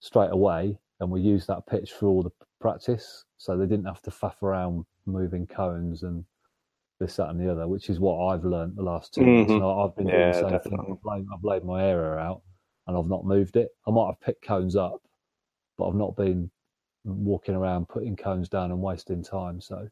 [0.00, 4.02] straight away, and we used that pitch for all the practice, so they didn't have
[4.02, 6.24] to faff around moving cones and
[7.00, 9.52] this, that, and the other, which is what I've learned the last 2 mm-hmm.
[9.52, 9.64] months.
[9.64, 10.78] I've been yeah, doing the same thing.
[10.80, 12.42] I've laid, I've laid my area out
[12.86, 13.68] and I've not moved it.
[13.86, 15.02] I might have picked cones up,
[15.76, 16.50] but I've not been
[17.04, 19.60] walking around putting cones down and wasting time.
[19.60, 19.88] So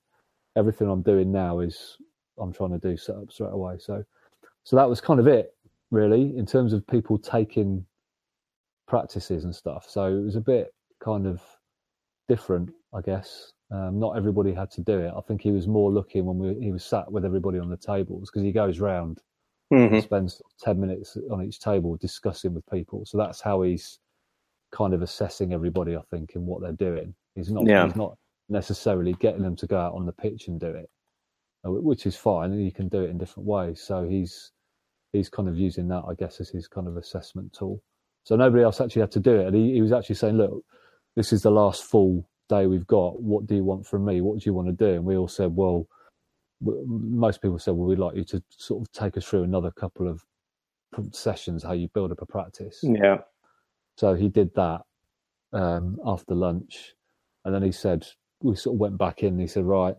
[0.57, 1.96] everything I'm doing now is
[2.38, 3.77] I'm trying to do setup straight away.
[3.79, 4.05] So
[4.64, 5.55] so that was kind of it,
[5.90, 7.85] really, in terms of people taking
[8.88, 9.87] practices and stuff.
[9.88, 11.42] So it was a bit kind of
[12.29, 13.53] different, I guess.
[13.70, 15.12] Um, not everybody had to do it.
[15.16, 17.77] I think he was more looking when we, he was sat with everybody on the
[17.77, 19.20] tables because he goes round
[19.72, 20.00] mm-hmm.
[20.00, 23.05] spends 10 minutes on each table discussing with people.
[23.05, 23.98] So that's how he's
[24.72, 27.14] kind of assessing everybody, I think, and what they're doing.
[27.35, 27.87] He's not, yeah.
[27.87, 28.16] he's not
[28.48, 30.90] necessarily getting them to go out on the pitch and do it,
[31.66, 32.53] uh, which is fine.
[32.53, 33.81] And you can do it in different ways.
[33.81, 34.53] So he's,
[35.12, 37.83] he's kind of using that, I guess, as his kind of assessment tool.
[38.24, 39.46] So nobody else actually had to do it.
[39.46, 40.64] And he, he was actually saying, look,
[41.16, 43.20] this is the last full day we've got.
[43.20, 44.20] What do you want from me?
[44.20, 44.94] What do you want to do?
[44.94, 45.87] And we all said, well,
[46.61, 50.09] most people said, well, we'd like you to sort of take us through another couple
[50.09, 50.24] of
[51.12, 52.80] sessions, how you build up a practice.
[52.83, 53.18] Yeah.
[53.96, 54.83] So he did that
[55.52, 56.94] um, after lunch.
[57.44, 58.07] And then he said,
[58.40, 59.96] we sort of went back in and he said, right,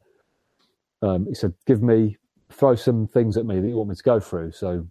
[1.01, 2.17] um, he said, give me,
[2.51, 4.51] throw some things at me that you want me to go through.
[4.51, 4.87] So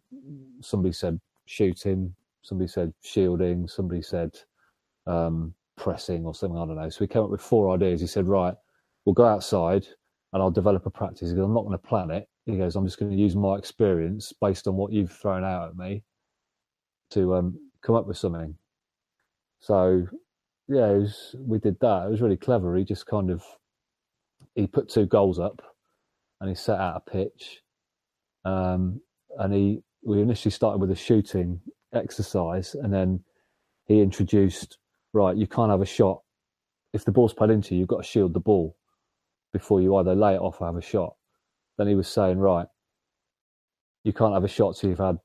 [0.60, 4.36] somebody said shooting, somebody said shielding, somebody said
[5.06, 6.88] um, pressing or something, I don't know.
[6.88, 8.00] So we came up with four ideas.
[8.00, 8.54] He said, right,
[9.04, 9.87] we'll go outside
[10.32, 11.30] and I'll develop a practice.
[11.30, 12.28] He goes, I'm not going to plan it.
[12.46, 15.68] He goes, I'm just going to use my experience based on what you've thrown out
[15.68, 16.02] at me
[17.10, 18.56] to um, come up with something.
[19.60, 20.06] So,
[20.68, 22.06] yeah, was, we did that.
[22.06, 22.76] It was really clever.
[22.76, 23.42] He just kind of
[24.54, 25.62] he put two goals up
[26.40, 27.60] and he set out a pitch.
[28.44, 29.00] Um,
[29.38, 31.60] and he we initially started with a shooting
[31.94, 33.20] exercise, and then
[33.87, 34.78] he introduced
[35.14, 35.37] right.
[35.37, 36.20] You can't have a shot
[36.92, 37.81] if the ball's played into you.
[37.81, 38.77] You've got to shield the ball
[39.53, 41.14] before you either lay it off or have a shot.
[41.79, 42.66] Then he was saying, right,
[44.03, 45.18] you can't have a shot till you've had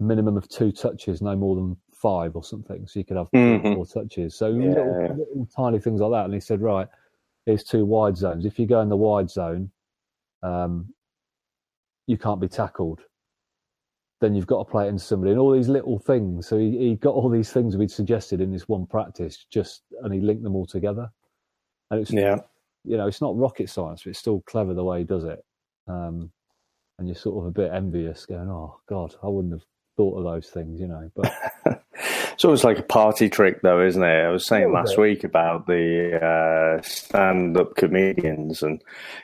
[0.00, 2.86] minimum of two touches, no more than five or something.
[2.86, 3.74] So you could have mm-hmm.
[3.74, 4.34] four touches.
[4.34, 4.68] So yeah.
[4.68, 6.24] little, little, tiny things like that.
[6.24, 6.88] And he said, right,
[7.46, 8.44] here's two wide zones.
[8.44, 9.70] If you go in the wide zone,
[10.42, 10.92] um,
[12.06, 13.00] you can't be tackled.
[14.20, 16.46] Then you've got to play it into somebody, and all these little things.
[16.46, 20.14] So he, he got all these things we'd suggested in this one practice, just and
[20.14, 21.10] he linked them all together.
[21.90, 22.38] And it's yeah
[22.84, 25.42] you know, it's not rocket science, but it's still clever the way he does it.
[25.88, 26.30] Um,
[26.98, 29.64] and you're sort of a bit envious, going, "Oh God, I wouldn't have
[29.96, 31.10] thought of those things," you know.
[31.16, 31.32] But
[32.34, 34.24] It's almost like a party trick, though, isn't it?
[34.24, 38.82] I was saying last week about the uh, stand-up comedians, and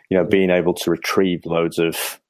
[0.08, 2.20] you know, being able to retrieve loads of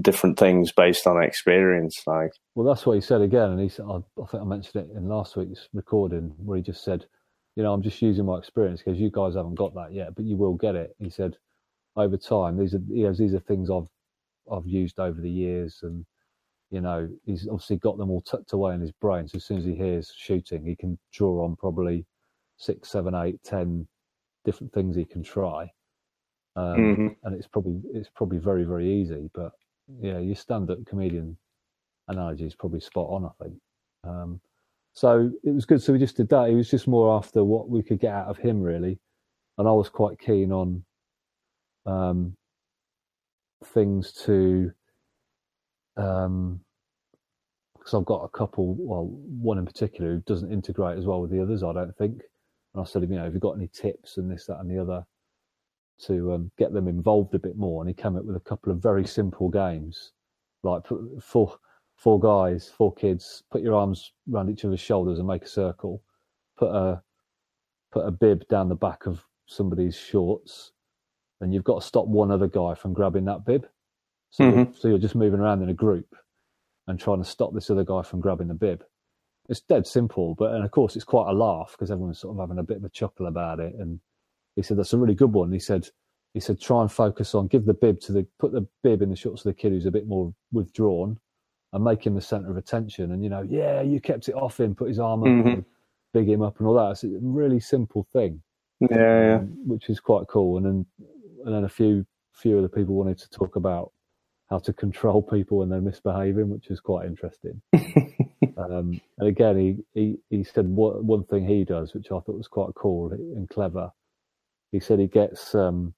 [0.00, 2.02] different things based on experience.
[2.06, 4.84] Like, well, that's what he said again, and he said, I, I think I mentioned
[4.84, 7.06] it in last week's recording, where he just said,
[7.56, 10.24] you know, I'm just using my experience because you guys haven't got that yet, but
[10.24, 10.94] you will get it.
[10.98, 11.36] He said,
[11.96, 13.88] over time, these are he goes, these are things I've
[14.50, 16.04] I've used over the years, and
[16.70, 19.28] you know, he's obviously got them all tucked away in his brain.
[19.28, 22.06] So as soon as he hears shooting, he can draw on probably
[22.56, 23.86] six, seven, eight, ten
[24.44, 25.70] different things he can try.
[26.56, 27.06] Um, mm-hmm.
[27.24, 29.52] And it's probably it's probably very very easy, but
[30.00, 31.36] yeah, your stand-up comedian
[32.08, 33.26] analogy is probably spot on.
[33.26, 33.54] I think.
[34.04, 34.40] Um,
[34.94, 35.82] so it was good.
[35.82, 36.48] So we just did that.
[36.48, 38.98] It was just more after what we could get out of him, really.
[39.58, 40.84] And I was quite keen on
[41.84, 42.34] um,
[43.64, 44.72] things to
[45.96, 46.60] um,
[47.86, 51.30] because I've got a couple, well, one in particular who doesn't integrate as well with
[51.30, 52.20] the others, I don't think.
[52.74, 54.82] And I said, you know, have you got any tips and this, that, and the
[54.82, 55.06] other
[56.02, 57.82] to um, get them involved a bit more?
[57.82, 60.12] And he came up with a couple of very simple games,
[60.62, 60.82] like
[61.20, 61.56] four,
[61.96, 66.02] four guys, four kids, put your arms around each other's shoulders and make a circle,
[66.56, 67.02] put a
[67.92, 70.72] put a bib down the back of somebody's shorts,
[71.40, 73.66] and you've got to stop one other guy from grabbing that bib.
[74.30, 74.72] So, mm-hmm.
[74.74, 76.14] so you're just moving around in a group
[76.86, 78.84] and trying to stop this other guy from grabbing the bib.
[79.48, 82.40] It's dead simple, but and of course it's quite a laugh because everyone's sort of
[82.40, 83.74] having a bit of a chuckle about it.
[83.78, 84.00] And
[84.56, 85.52] he said that's a really good one.
[85.52, 85.88] He said
[86.34, 89.10] he said try and focus on give the bib to the put the bib in
[89.10, 91.18] the shorts of the kid who's a bit more withdrawn
[91.72, 93.12] and make him the center of attention.
[93.12, 95.60] And you know, yeah, you kept it off him, put his arm up, mm-hmm.
[96.12, 96.90] big him up, and all that.
[96.92, 98.42] It's a really simple thing.
[98.80, 99.34] Yeah, yeah.
[99.36, 100.56] Um, which is quite cool.
[100.56, 100.86] And then
[101.44, 103.92] and then a few few of the people wanted to talk about
[104.50, 107.60] how to control people when they're misbehaving, which is quite interesting.
[108.56, 112.36] um, and again, he, he, he said what, one thing he does, which I thought
[112.36, 113.90] was quite cool and clever.
[114.72, 115.94] He said he gets um,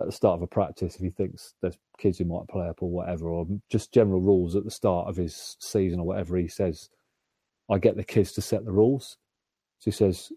[0.00, 2.82] at the start of a practice if he thinks there's kids who might play up
[2.82, 6.36] or whatever, or just general rules at the start of his season or whatever.
[6.36, 6.90] He says,
[7.70, 9.16] "I get the kids to set the rules."
[9.80, 10.32] So he says,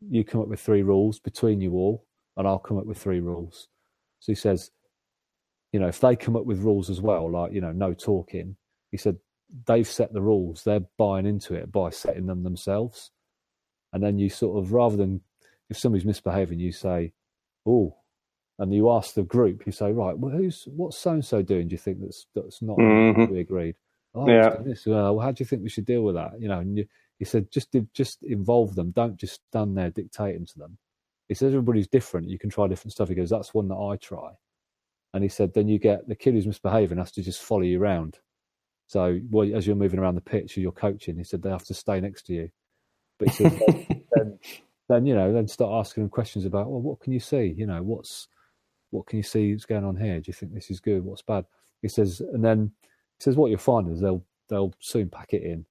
[0.00, 3.20] "You come up with three rules between you all, and I'll come up with three
[3.20, 3.68] rules."
[4.20, 4.70] So he says,
[5.72, 8.56] you know, if they come up with rules as well, like, you know, no talking,
[8.90, 9.16] he said,
[9.66, 10.64] they've set the rules.
[10.64, 13.12] They're buying into it by setting them themselves.
[13.92, 15.20] And then you sort of, rather than
[15.70, 17.12] if somebody's misbehaving, you say,
[17.64, 17.96] oh,
[18.58, 21.68] and you ask the group, you say, right, well, who's, what's so and so doing?
[21.68, 23.32] Do you think that's, that's not mm-hmm.
[23.32, 23.76] we agreed?
[24.14, 24.56] Oh, yeah.
[24.60, 24.84] This.
[24.84, 26.32] Well, how do you think we should deal with that?
[26.38, 26.86] You know, and you,
[27.18, 28.90] he said, just, just involve them.
[28.90, 30.76] Don't just stand there dictating to them.
[31.28, 32.28] He says, everybody's different.
[32.28, 33.08] You can try different stuff.
[33.08, 34.32] He goes, that's one that I try.
[35.14, 37.80] And he said, then you get the kid who's misbehaving has to just follow you
[37.80, 38.18] around.
[38.88, 41.64] So well, as you're moving around the pitch or you're coaching, he said they have
[41.66, 42.50] to stay next to you.
[43.18, 43.60] But he said,
[44.16, 44.38] then,
[44.90, 47.54] then, you know, then start asking them questions about, well, what can you see?
[47.56, 48.28] You know, what's
[48.90, 50.18] what can you see is going on here?
[50.18, 51.04] Do you think this is good?
[51.04, 51.44] What's bad?
[51.80, 55.42] He says, and then he says, what you'll find is they'll they'll soon pack it
[55.42, 55.64] in.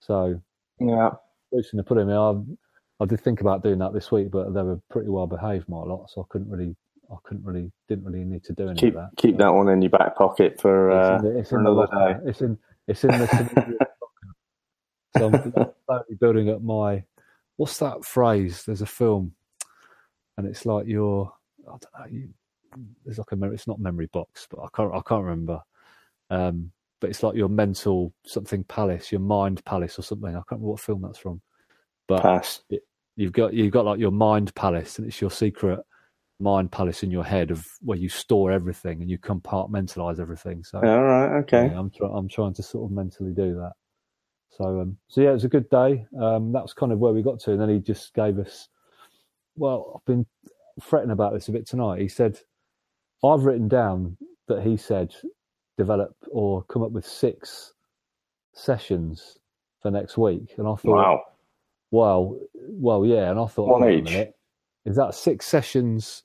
[0.00, 0.40] So
[0.80, 1.10] yeah,
[1.52, 2.16] to put him in.
[2.16, 5.68] I, I did think about doing that this week, but they were pretty well behaved,
[5.68, 6.74] my lot, so I couldn't really
[7.10, 9.10] I couldn't really didn't really need to do any keep, of that.
[9.16, 12.28] Keep that one in your back pocket for, uh, the, for another day.
[12.28, 12.58] It's in
[12.88, 13.86] it's in the
[15.18, 15.52] so I'm
[15.86, 17.04] slowly building up my
[17.56, 18.64] what's that phrase?
[18.64, 19.32] There's a film,
[20.36, 21.32] and it's like your
[21.66, 22.06] I don't know.
[22.10, 22.28] You,
[23.04, 25.60] there's like a it's not memory box, but I can't I can't remember.
[26.30, 30.30] Um, but it's like your mental something palace, your mind palace or something.
[30.30, 31.40] I can't remember what film that's from.
[32.08, 32.62] But Pass.
[32.70, 32.82] It,
[33.16, 35.80] you've got you've got like your mind palace, and it's your secret
[36.38, 40.62] mind palace in your head of where you store everything and you compartmentalize everything.
[40.62, 41.66] So, all right, okay.
[41.66, 42.12] Yeah, I'm trying.
[42.14, 43.72] I'm trying to sort of mentally do that.
[44.56, 46.06] So, um, so yeah, it was a good day.
[46.20, 48.68] Um, that was kind of where we got to, and then he just gave us.
[49.56, 50.26] Well, I've been
[50.80, 52.00] fretting about this a bit tonight.
[52.00, 52.38] He said,
[53.24, 54.16] "I've written down
[54.48, 55.14] that he said
[55.76, 57.74] develop or come up with six
[58.54, 59.38] sessions
[59.82, 61.22] for next week," and I thought, "Wow."
[61.90, 64.28] Well, well, yeah, and I thought, one each.
[64.84, 66.22] Is that six sessions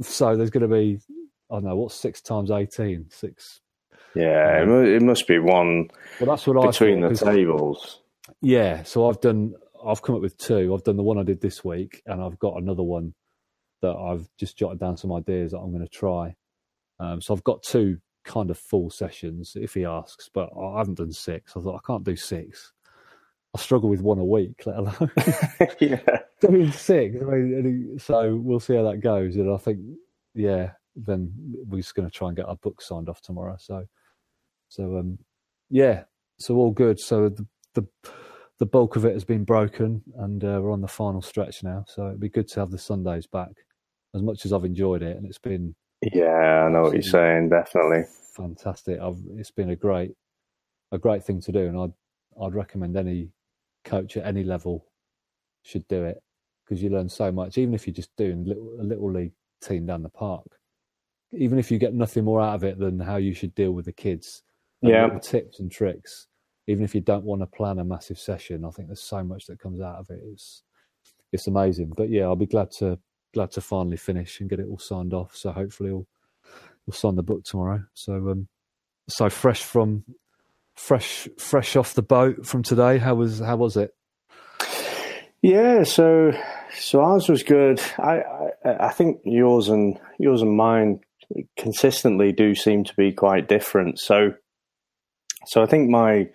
[0.00, 1.00] so there's going to be,
[1.50, 3.06] I don't know, what's six times 18?
[3.10, 3.60] Six.
[4.14, 5.88] Yeah, um, it must be one
[6.20, 8.00] well, that's what between I thought, the tables.
[8.40, 10.74] Yeah, so I've done, I've come up with two.
[10.74, 13.14] I've done the one I did this week, and I've got another one
[13.82, 16.34] that I've just jotted down some ideas that I'm going to try.
[16.98, 20.98] Um, so I've got two kind of full sessions if he asks, but I haven't
[20.98, 21.56] done six.
[21.56, 22.72] I thought I can't do six.
[23.56, 25.10] I struggle with one a week, let alone
[25.80, 26.00] yeah.
[26.40, 27.16] doing six.
[27.20, 29.36] I mean, so we'll see how that goes.
[29.36, 29.80] And I think,
[30.34, 31.32] yeah, then
[31.66, 33.56] we're just going to try and get our book signed off tomorrow.
[33.58, 33.84] So,
[34.70, 35.18] so um,
[35.68, 36.04] yeah,
[36.38, 36.98] so all good.
[36.98, 37.86] So the the,
[38.58, 41.84] the bulk of it has been broken, and uh, we're on the final stretch now.
[41.86, 43.50] So it'd be good to have the Sundays back.
[44.14, 45.74] As much as I've enjoyed it, and it's been
[46.12, 47.50] yeah, I know what you're saying.
[47.50, 48.04] Definitely
[48.34, 48.98] fantastic.
[49.00, 50.12] I've, it's been a great
[50.92, 51.92] a great thing to do, and I'd
[52.42, 53.28] I'd recommend any
[53.84, 54.86] coach at any level
[55.62, 56.22] should do it
[56.64, 57.58] because you learn so much.
[57.58, 60.46] Even if you're just doing little, a little league team down the park,
[61.32, 63.84] even if you get nothing more out of it than how you should deal with
[63.84, 64.42] the kids,
[64.82, 66.26] yeah, tips and tricks
[66.70, 69.46] even if you don't want to plan a massive session, I think there's so much
[69.46, 70.20] that comes out of it.
[70.32, 70.62] It's
[71.32, 71.92] it's amazing.
[71.96, 72.98] But yeah, I'll be glad to
[73.34, 75.34] glad to finally finish and get it all signed off.
[75.34, 76.06] So hopefully we'll
[76.86, 77.82] we'll sign the book tomorrow.
[77.94, 78.48] So um
[79.08, 80.04] so fresh from
[80.76, 82.98] fresh fresh off the boat from today.
[82.98, 83.92] How was how was it?
[85.42, 86.32] Yeah, so
[86.72, 87.80] so ours was good.
[87.98, 88.22] I,
[88.64, 91.00] I I think yours and yours and mine
[91.58, 93.98] consistently do seem to be quite different.
[93.98, 94.34] So
[95.46, 96.28] so I think my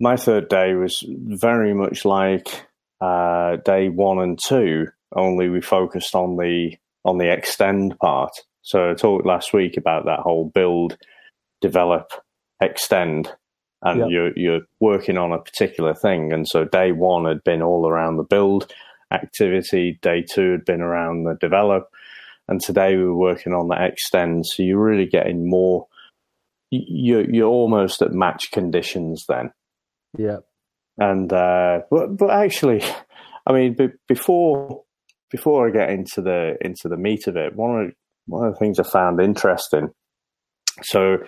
[0.00, 2.66] my third day was very much like
[3.00, 8.32] uh, day one and two, only we focused on the on the extend part.
[8.62, 10.98] So I talked last week about that whole build,
[11.60, 12.12] develop,
[12.60, 13.32] extend,
[13.82, 14.08] and yep.
[14.10, 16.32] you're you're working on a particular thing.
[16.32, 18.72] And so day one had been all around the build
[19.12, 19.98] activity.
[20.02, 21.88] Day two had been around the develop,
[22.48, 24.46] and today we were working on the extend.
[24.46, 25.86] So you're really getting more.
[26.70, 29.50] You're you're almost at match conditions then.
[30.16, 30.38] Yeah.
[30.98, 32.82] And uh, but but actually,
[33.46, 34.82] I mean, b- before
[35.30, 37.92] before I get into the into the meat of it, one of
[38.26, 39.90] one of the things I found interesting.
[40.82, 41.18] So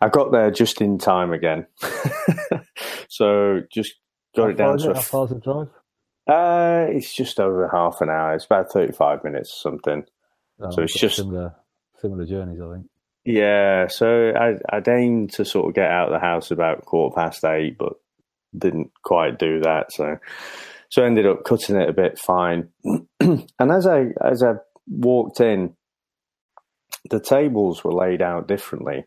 [0.00, 1.66] I got there just in time again.
[3.08, 3.94] so just
[4.36, 5.68] got how it down to a, how far the drive?
[6.26, 8.34] Uh, it's just over half an hour.
[8.34, 10.04] It's about thirty-five minutes or something.
[10.60, 11.54] Oh, so it's just similar
[12.00, 12.86] similar journeys, I think.
[13.24, 17.14] Yeah, so I I'd aimed to sort of get out of the house about quarter
[17.14, 17.94] past eight, but
[18.56, 19.92] didn't quite do that.
[19.92, 20.18] So,
[20.90, 22.68] so ended up cutting it a bit fine.
[23.20, 24.54] and as I as I
[24.86, 25.74] walked in,
[27.08, 29.04] the tables were laid out differently,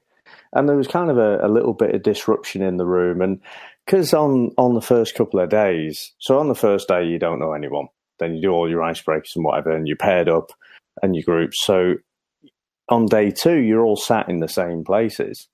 [0.52, 3.22] and there was kind of a, a little bit of disruption in the room.
[3.22, 3.40] And
[3.86, 7.40] because on on the first couple of days, so on the first day you don't
[7.40, 10.52] know anyone, then you do all your icebreakers and whatever, and you're paired up
[11.04, 11.58] and your groups.
[11.64, 11.98] So
[12.90, 15.48] on day two, you're all sat in the same places.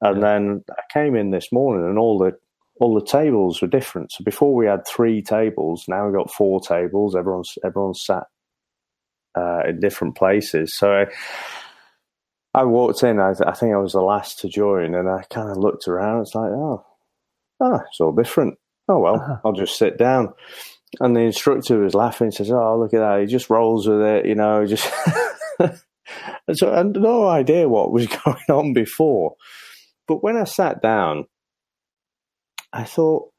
[0.00, 0.28] And yeah.
[0.28, 2.32] then I came in this morning, and all the
[2.80, 4.12] all the tables were different.
[4.12, 7.16] So before we had three tables, now we've got four tables.
[7.16, 8.24] Everyone's everyone's sat
[9.36, 10.76] uh, in different places.
[10.76, 11.06] So I,
[12.54, 13.18] I walked in.
[13.18, 16.22] I, I, think I was the last to join, and I kind of looked around.
[16.22, 16.84] It's like, oh,
[17.60, 18.58] oh, it's all different.
[18.88, 19.36] Oh well, uh-huh.
[19.44, 20.32] I'll just sit down.
[21.00, 22.30] And the instructor was laughing.
[22.30, 23.20] Says, "Oh, look at that!
[23.20, 24.90] He just rolls with it, you know." Just
[26.54, 29.36] so I had no idea what was going on before.
[30.06, 31.26] But when I sat down,
[32.72, 33.30] I thought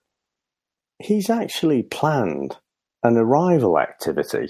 [0.99, 2.57] he's actually planned
[3.03, 4.47] an arrival activity.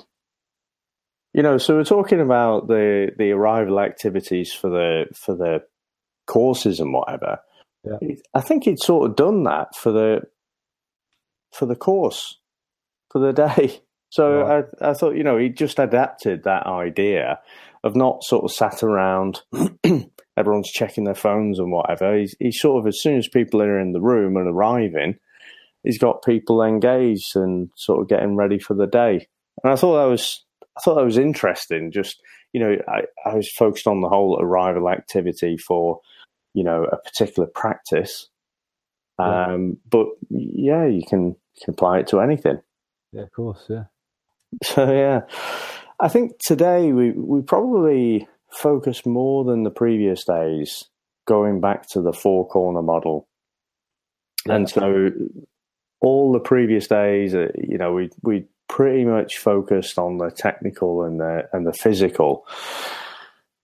[1.34, 5.62] You know, so we're talking about the the arrival activities for the for the
[6.28, 7.39] courses and whatever.
[7.84, 8.15] Yeah.
[8.34, 10.22] I think he'd sort of done that for the
[11.54, 12.39] for the course
[13.12, 13.82] for the day.
[14.10, 14.65] So right.
[14.82, 17.39] I I thought you know he just adapted that idea
[17.84, 19.42] of not sort of sat around
[20.38, 22.18] everyone's checking their phones and whatever.
[22.18, 25.18] He's, he's sort of as soon as people are in the room and arriving,
[25.84, 29.28] he's got people engaged and sort of getting ready for the day.
[29.63, 30.44] And I thought that was
[30.78, 31.92] I thought that was interesting.
[31.92, 32.22] Just
[32.54, 36.00] you know, I, I was focused on the whole arrival activity for
[36.54, 38.30] you know a particular practice.
[39.20, 39.48] Yeah.
[39.48, 42.62] Um, but yeah, you can, you can apply it to anything.
[43.12, 43.65] Yeah, of course.
[43.70, 43.86] Yeah.
[44.63, 45.22] So yeah,
[45.99, 50.85] I think today we we probably focus more than the previous days
[51.27, 53.27] going back to the four corner model.
[54.45, 54.55] Yeah.
[54.55, 55.09] And so
[56.01, 61.04] all the previous days, uh, you know, we we pretty much focused on the technical
[61.04, 62.45] and the and the physical.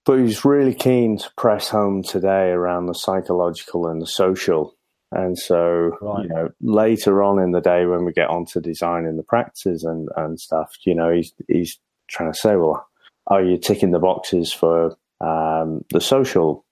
[0.06, 4.76] But he's really keen to press home today around the psychological and the social.
[5.12, 6.24] And so, right.
[6.24, 9.84] you know, later on in the day when we get on onto designing the practices
[9.84, 12.88] and, and stuff, you know, he's he's trying to say, well,
[13.28, 16.66] are you ticking the boxes for um, the social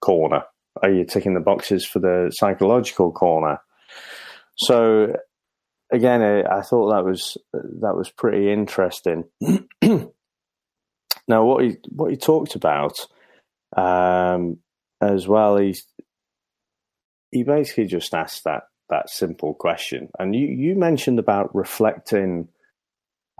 [0.00, 0.42] corner?
[0.82, 3.60] Are you ticking the boxes for the psychological corner?
[4.56, 5.14] So
[5.92, 9.24] again, I thought that was that was pretty interesting.
[11.28, 13.06] now, what he what he talked about
[13.76, 14.58] um,
[15.00, 15.76] as well, he
[17.30, 22.48] he basically just asked that that simple question, and you you mentioned about reflecting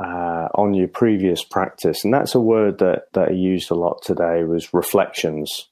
[0.02, 4.02] uh, on your previous practice, and that's a word that that I used a lot
[4.02, 5.68] today was reflections.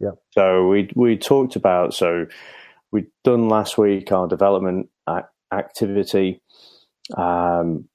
[0.00, 0.12] Yeah.
[0.30, 2.26] So we we talked about so
[2.90, 4.88] we'd done last week our development
[5.52, 6.40] activity.
[7.16, 7.88] Um,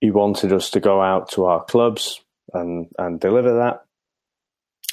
[0.00, 2.20] he wanted us to go out to our clubs
[2.52, 3.84] and and deliver that.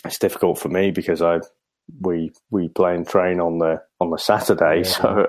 [0.06, 1.40] It's difficult for me because I
[2.02, 4.84] we we play and train on the on the Saturday, yeah.
[4.84, 5.28] so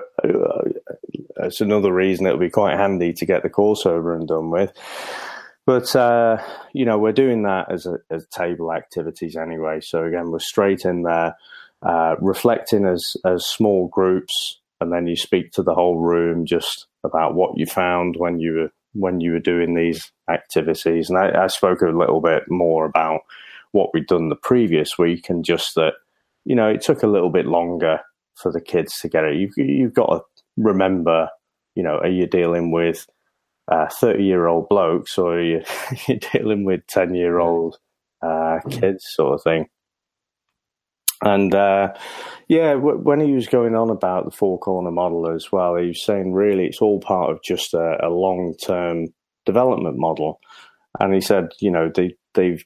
[1.43, 4.71] it's another reason it'll be quite handy to get the course over and done with.
[5.65, 6.37] But uh,
[6.73, 9.79] you know, we're doing that as a as table activities anyway.
[9.81, 11.35] So again, we're straight in there,
[11.81, 16.87] uh, reflecting as as small groups, and then you speak to the whole room just
[17.03, 21.09] about what you found when you were when you were doing these activities.
[21.09, 23.21] And I, I spoke a little bit more about
[23.71, 25.93] what we'd done the previous week, and just that
[26.43, 27.99] you know it took a little bit longer
[28.41, 29.35] for the kids to get it.
[29.35, 30.21] You've, you've got to
[30.57, 31.29] remember,
[31.75, 33.07] you know, are you dealing with
[33.99, 35.61] thirty year old blokes or are you
[36.07, 37.77] you're dealing with ten year old
[38.21, 39.67] uh, kids, sort of thing?
[41.23, 41.93] And uh,
[42.47, 45.87] yeah, w- when he was going on about the four corner model as well, he
[45.87, 49.07] was saying really it's all part of just a, a long term
[49.45, 50.39] development model.
[50.99, 52.63] And he said, you know, they, they've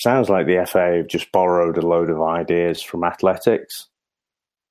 [0.00, 3.88] sounds like the FA have just borrowed a load of ideas from athletics.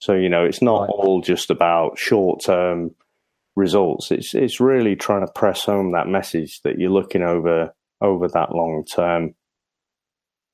[0.02, 0.89] So you know, it's not right.
[0.89, 2.91] all just about short term
[3.56, 4.12] results.
[4.12, 8.54] It's it's really trying to press home that message that you're looking over over that
[8.54, 9.36] long term.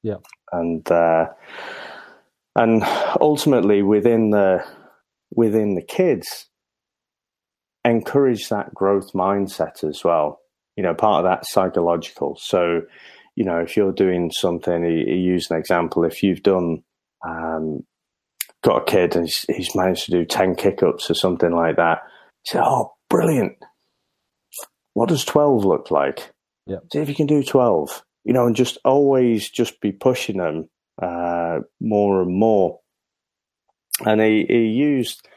[0.03, 0.17] Yeah,
[0.51, 1.27] and uh,
[2.55, 2.83] and
[3.21, 4.65] ultimately within the
[5.33, 6.47] within the kids
[7.85, 10.41] encourage that growth mindset as well
[10.75, 12.81] you know part of that psychological so
[13.35, 16.83] you know if you're doing something you, use an example if you've done
[17.25, 17.83] um,
[18.63, 21.99] got a kid and he's, he's, managed to do 10 kick-ups or something like that
[22.45, 23.53] say oh brilliant
[24.93, 26.31] what does 12 look like
[26.65, 30.37] yeah see if you can do 12 you know and just always just be pushing
[30.37, 30.67] them
[31.01, 32.79] uh, more and more.
[34.05, 35.27] And he, he used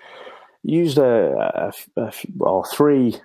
[0.62, 3.16] used a, a, a well three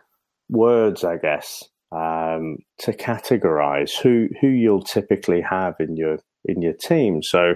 [0.50, 6.74] words, I guess, um, to categorize who who you'll typically have in your in your
[6.74, 7.22] team.
[7.22, 7.56] So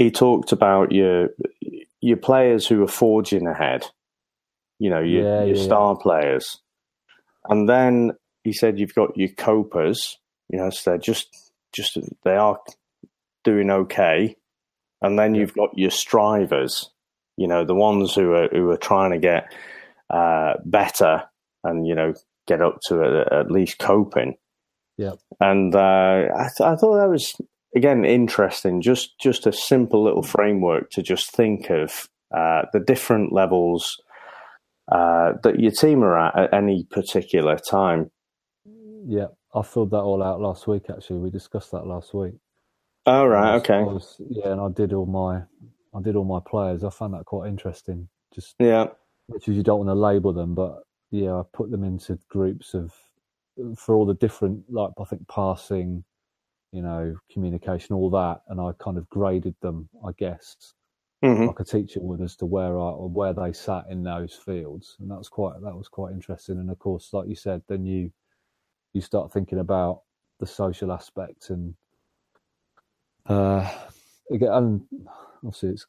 [0.00, 1.28] he talked about your
[2.00, 3.84] your players who are forging ahead,
[4.78, 6.02] you know, your, yeah, your yeah, star yeah.
[6.02, 6.58] players,
[7.50, 10.16] and then he said you've got your copers,
[10.48, 11.28] you know, so they're just
[11.74, 12.58] just they are
[13.44, 14.36] doing okay,
[15.02, 16.90] and then you've got your strivers,
[17.36, 19.52] you know, the ones who are who are trying to get
[20.08, 21.24] uh, better
[21.62, 22.14] and you know
[22.48, 24.38] get up to a, at least coping.
[24.96, 25.78] Yeah, and uh,
[26.34, 27.38] I, th- I thought that was
[27.74, 28.80] again interesting.
[28.80, 34.00] Just just a simple little framework to just think of uh, the different levels
[34.90, 38.10] uh, that your team are at at any particular time.
[39.06, 40.84] Yeah, I filled that all out last week.
[40.90, 42.34] Actually, we discussed that last week.
[43.06, 43.82] Oh right, okay.
[43.82, 45.42] Was, yeah, and I did all my
[45.94, 46.84] I did all my players.
[46.84, 48.08] I found that quite interesting.
[48.34, 48.88] Just yeah,
[49.26, 52.74] which is you don't want to label them, but yeah, I put them into groups
[52.74, 52.92] of
[53.76, 56.04] for all the different like I think passing,
[56.72, 60.74] you know, communication, all that, and I kind of graded them, I guess,
[61.24, 61.46] mm-hmm.
[61.46, 64.96] like a teacher would as to where I or where they sat in those fields,
[65.00, 66.58] and that was quite that was quite interesting.
[66.58, 68.10] And of course, like you said, then you
[68.92, 70.02] you start thinking about
[70.38, 71.74] the social aspect and
[73.26, 73.70] uh,
[74.32, 74.80] again, and
[75.44, 75.86] obviously it's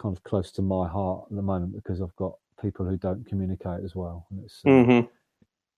[0.00, 3.26] kind of close to my heart at the moment because I've got people who don't
[3.26, 5.06] communicate as well, and it's uh, mm-hmm.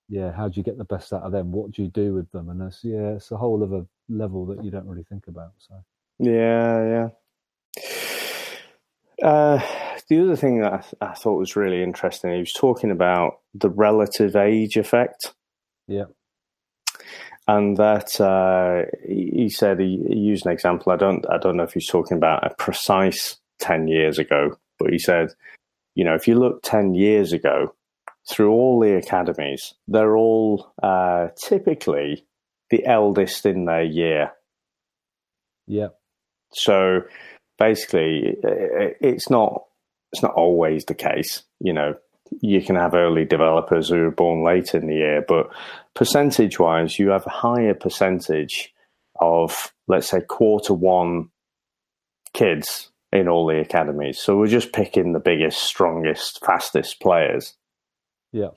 [0.07, 1.51] yeah, how do you get the best out of them?
[1.51, 2.49] What do you do with them?
[2.49, 5.51] And it's yeah, it's a whole other level that you don't really think about.
[5.57, 5.75] So
[6.19, 7.09] yeah,
[9.21, 9.25] yeah.
[9.25, 9.61] Uh,
[10.09, 13.39] the other thing that I, th- I, thought was really interesting, he was talking about
[13.53, 15.33] the relative age effect.
[15.87, 16.05] Yeah
[17.49, 20.91] and that uh, he said he, he, used an example.
[20.91, 24.91] I don't I don't know if he's talking about a precise ten years ago, but
[24.91, 25.29] he said,
[25.95, 27.73] you know, if you look ten years ago
[28.29, 32.27] through all the academies, they're all uh, typically
[32.69, 34.31] the eldest in their year.
[35.67, 35.89] Yeah.
[36.51, 37.01] So
[37.57, 39.63] basically, it's not
[40.11, 41.43] it's not always the case.
[41.59, 41.95] You know,
[42.41, 45.49] you can have early developers who are born late in the year, but
[45.95, 48.73] percentage wise, you have a higher percentage
[49.19, 51.29] of, let's say, quarter one
[52.33, 54.19] kids in all the academies.
[54.19, 57.55] So we're just picking the biggest, strongest, fastest players.
[58.31, 58.49] Yeah.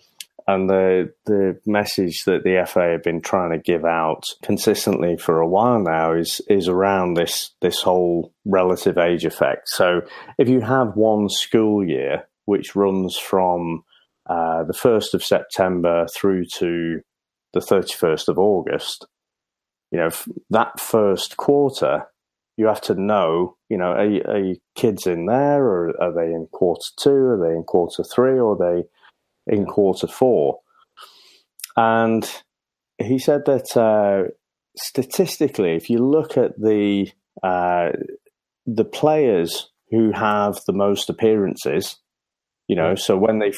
[0.46, 5.40] And the the message that the FA have been trying to give out consistently for
[5.40, 9.68] a while now is is around this this whole relative age effect.
[9.68, 10.02] So
[10.38, 13.84] if you have one school year which runs from
[14.28, 17.00] uh, the 1st of September through to
[17.52, 19.06] the 31st of August.
[19.90, 20.10] You know,
[20.50, 22.06] that first quarter,
[22.56, 26.48] you have to know, you know, are, are kids in there or are they in
[26.50, 27.10] quarter two?
[27.10, 28.38] Are they in quarter three?
[28.38, 28.88] Or are they,
[29.46, 30.60] in quarter four.
[31.76, 32.28] And
[32.98, 34.30] he said that uh,
[34.76, 37.10] statistically, if you look at the
[37.42, 37.90] uh,
[38.66, 41.96] the players who have the most appearances,
[42.68, 43.52] you know, so when they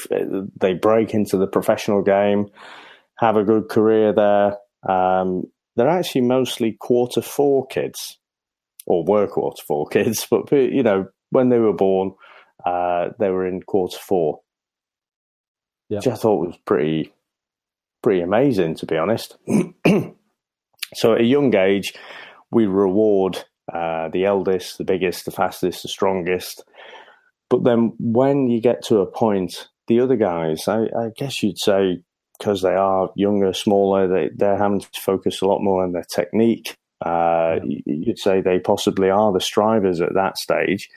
[0.60, 2.46] they break into the professional game,
[3.18, 4.56] have a good career there,
[4.88, 5.44] um,
[5.76, 8.18] they're actually mostly quarter four kids,
[8.86, 10.26] or were quarter four kids.
[10.30, 12.12] But you know, when they were born,
[12.64, 14.40] uh, they were in quarter four,
[15.88, 17.12] which I thought was pretty
[18.02, 19.36] pretty amazing, to be honest.
[20.94, 21.94] so at a young age,
[22.50, 26.64] we reward uh, the eldest, the biggest, the fastest, the strongest.
[27.48, 31.58] But then when you get to a point, the other guys, I, I guess you'd
[31.58, 32.02] say,
[32.38, 36.04] because they are younger, smaller, they, they're having to focus a lot more on their
[36.04, 36.76] technique.
[37.04, 37.80] Uh, yeah.
[37.86, 40.90] You'd say they possibly are the strivers at that stage.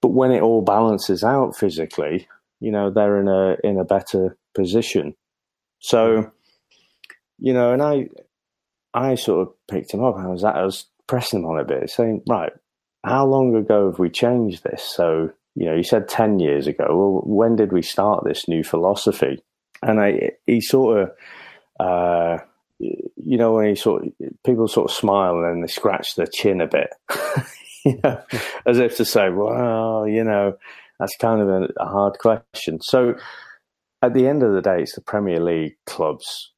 [0.00, 2.28] But when it all balances out physically,
[2.60, 5.14] you know, they're in a in a better position.
[5.80, 6.30] So,
[7.38, 8.08] you know, and I,
[8.94, 10.16] I sort of picked him up.
[10.16, 12.52] I was, I was pressing him on a bit, saying, right,
[13.04, 14.82] how long ago have we changed this?
[14.82, 16.86] So, you know, you said 10 years ago.
[16.88, 19.42] Well, when did we start this new philosophy?
[19.82, 21.10] And I, he sort of,
[21.78, 22.38] uh,
[22.80, 24.12] you know, when he sort of,
[24.44, 26.90] people sort of smile and then they scratch their chin a bit,
[27.84, 28.20] you know,
[28.66, 30.56] as if to say, well, you know,
[30.98, 32.80] that's kind of a, a hard question.
[32.80, 33.14] So,
[34.02, 36.52] at the end of the day, it's the Premier League clubs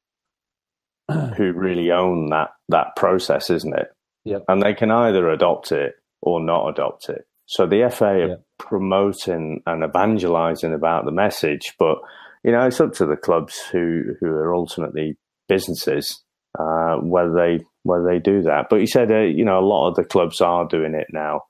[1.37, 3.87] who really own that that process, isn't it?
[4.25, 4.45] Yep.
[4.47, 7.25] And they can either adopt it or not adopt it.
[7.47, 8.43] So the FA are yep.
[8.59, 11.97] promoting and evangelizing about the message, but
[12.43, 15.17] you know it's up to the clubs who who are ultimately
[15.47, 16.23] businesses
[16.57, 18.67] uh, whether they whether they do that.
[18.69, 21.41] But you said uh, you know a lot of the clubs are doing it now.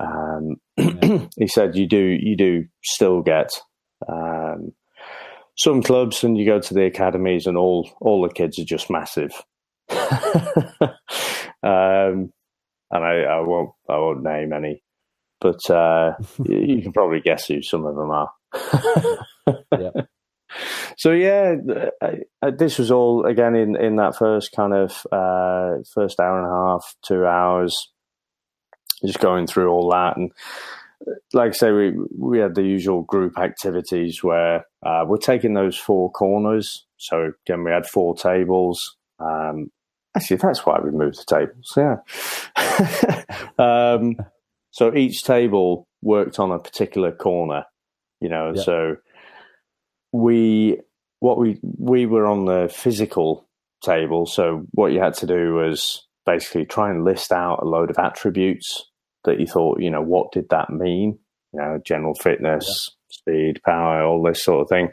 [0.00, 1.26] Um, yeah.
[1.36, 3.50] he said you do you do still get
[4.08, 4.72] um,
[5.56, 8.90] some clubs and you go to the academies and all all the kids are just
[8.90, 9.32] massive.
[9.90, 9.98] um,
[12.90, 14.82] and I, I, won't I won't name any,
[15.40, 16.12] but uh,
[16.44, 18.30] you can probably guess who some of them are.
[19.78, 20.02] yeah.
[20.96, 21.56] So yeah,
[22.02, 26.38] I, I, this was all again in, in that first kind of uh, first hour
[26.38, 27.76] and a half, two hours,
[29.04, 30.32] just going through all that and
[31.32, 35.76] like I say, we we had the usual group activities where uh, we're taking those
[35.76, 36.86] four corners.
[36.96, 38.96] So again, we had four tables.
[39.20, 39.70] Um,
[40.16, 41.72] actually, that's why we moved the tables.
[41.76, 43.24] Yeah.
[43.58, 44.16] um,
[44.70, 47.64] so each table worked on a particular corner.
[48.20, 48.62] You know, yeah.
[48.62, 48.96] so
[50.12, 50.80] we
[51.20, 53.48] what we we were on the physical
[53.82, 54.26] table.
[54.26, 57.98] So what you had to do was basically try and list out a load of
[57.98, 58.87] attributes
[59.28, 61.18] that you thought, you know, what did that mean?
[61.52, 63.14] You know, general fitness, yeah.
[63.14, 64.90] speed, power, all this sort of thing.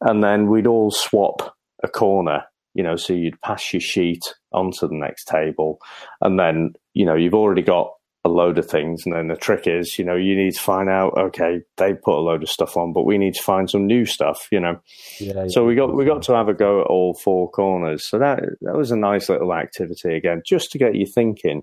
[0.00, 4.88] And then we'd all swap a corner, you know, so you'd pass your sheet onto
[4.88, 5.78] the next table.
[6.20, 7.92] And then, you know, you've already got
[8.24, 9.02] a load of things.
[9.04, 12.18] And then the trick is, you know, you need to find out, okay, they put
[12.18, 14.80] a load of stuff on, but we need to find some new stuff, you know.
[15.18, 18.08] Yeah, so we got we got to have a go at all four corners.
[18.08, 21.62] So that that was a nice little activity again, just to get you thinking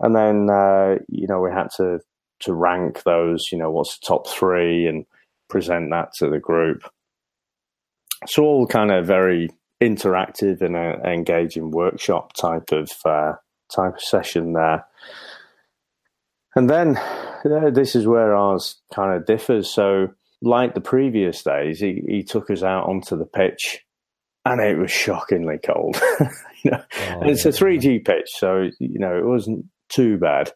[0.00, 2.00] and then uh, you know we had to
[2.40, 3.48] to rank those.
[3.50, 5.06] You know, what's the top three, and
[5.48, 6.82] present that to the group.
[8.26, 9.50] So all kind of very
[9.82, 13.34] interactive and uh, engaging workshop type of uh,
[13.74, 14.86] type of session there.
[16.56, 19.68] And then uh, this is where ours kind of differs.
[19.68, 20.08] So,
[20.40, 23.80] like the previous days, he, he took us out onto the pitch,
[24.44, 26.00] and it was shockingly cold.
[26.62, 30.52] you know, oh, it's a three G pitch, so you know it wasn't too bad,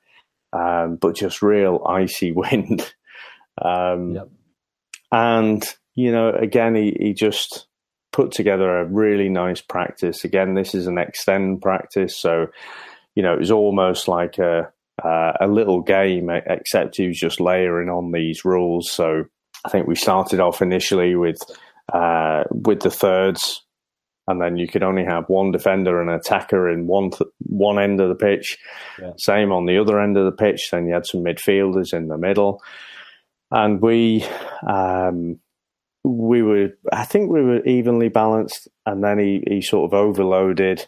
[0.53, 2.93] um, but just real icy wind.
[3.62, 4.28] um, yep.
[5.11, 5.64] And,
[5.95, 7.66] you know, again, he, he just
[8.12, 10.24] put together a really nice practice.
[10.24, 12.16] Again, this is an extend practice.
[12.16, 12.49] So,
[13.14, 14.70] you know, it was almost like a,
[15.03, 18.91] uh, a little game, except he was just layering on these rules.
[18.91, 19.24] So
[19.64, 21.39] I think we started off initially with
[21.93, 23.64] uh, with the thirds,
[24.29, 27.99] and then you could only have one defender and attacker in one th- one end
[28.01, 28.59] of the pitch.
[29.01, 29.12] Yeah.
[29.16, 30.68] Same on the other end of the pitch.
[30.70, 32.62] Then you had some midfielders in the middle,
[33.51, 34.26] and we
[34.68, 35.41] um,
[36.05, 38.68] we were I think we were evenly balanced.
[38.85, 40.87] And then he, he sort of overloaded,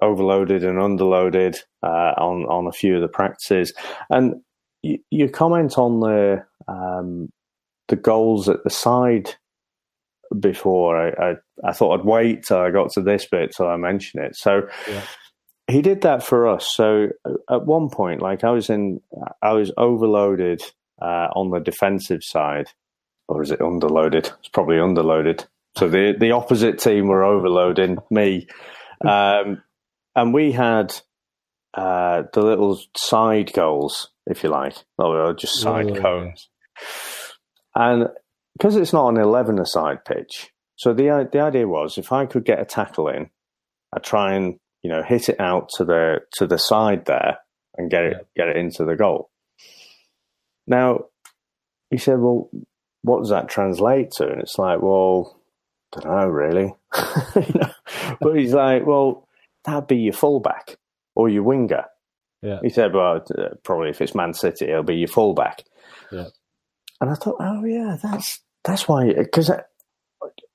[0.00, 3.74] overloaded and underloaded uh, on on a few of the practices.
[4.08, 4.36] And
[4.82, 7.30] you, you comment on the um,
[7.88, 9.34] the goals at the side
[10.38, 10.96] before.
[10.96, 14.22] I, I, I thought I'd wait till I got to this bit till I mention
[14.22, 14.36] it.
[14.36, 15.02] So yeah.
[15.66, 16.72] he did that for us.
[16.72, 19.00] So uh, at one point, like I was in,
[19.42, 20.62] I was overloaded
[21.00, 22.68] uh, on the defensive side,
[23.28, 24.32] or is it underloaded?
[24.38, 25.46] It's probably underloaded.
[25.76, 28.48] So the the opposite team were overloading me,
[29.06, 29.62] um,
[30.16, 30.94] and we had
[31.74, 36.48] uh, the little side goals, if you like, or just side oh, cones,
[37.74, 38.08] and
[38.60, 40.50] because it's not an eleven-a-side pitch.
[40.76, 43.30] So the the idea was if I could get a tackle in,
[43.94, 47.38] I'd try and you know hit it out to the to the side there
[47.76, 49.30] and get it get it into the goal.
[50.66, 51.06] Now
[51.90, 52.50] he said, "Well,
[53.02, 55.40] what does that translate to?" And it's like, "Well,
[55.96, 56.74] I don't know really."
[57.36, 57.70] you know?
[58.20, 59.26] But he's like, "Well,
[59.64, 60.76] that'd be your fullback
[61.14, 61.84] or your winger."
[62.42, 62.58] Yeah.
[62.62, 65.64] He said, "Well, uh, probably if it's Man City, it'll be your fullback."
[66.12, 66.28] Yeah.
[67.00, 69.50] And I thought, "Oh yeah, that's that's why." Because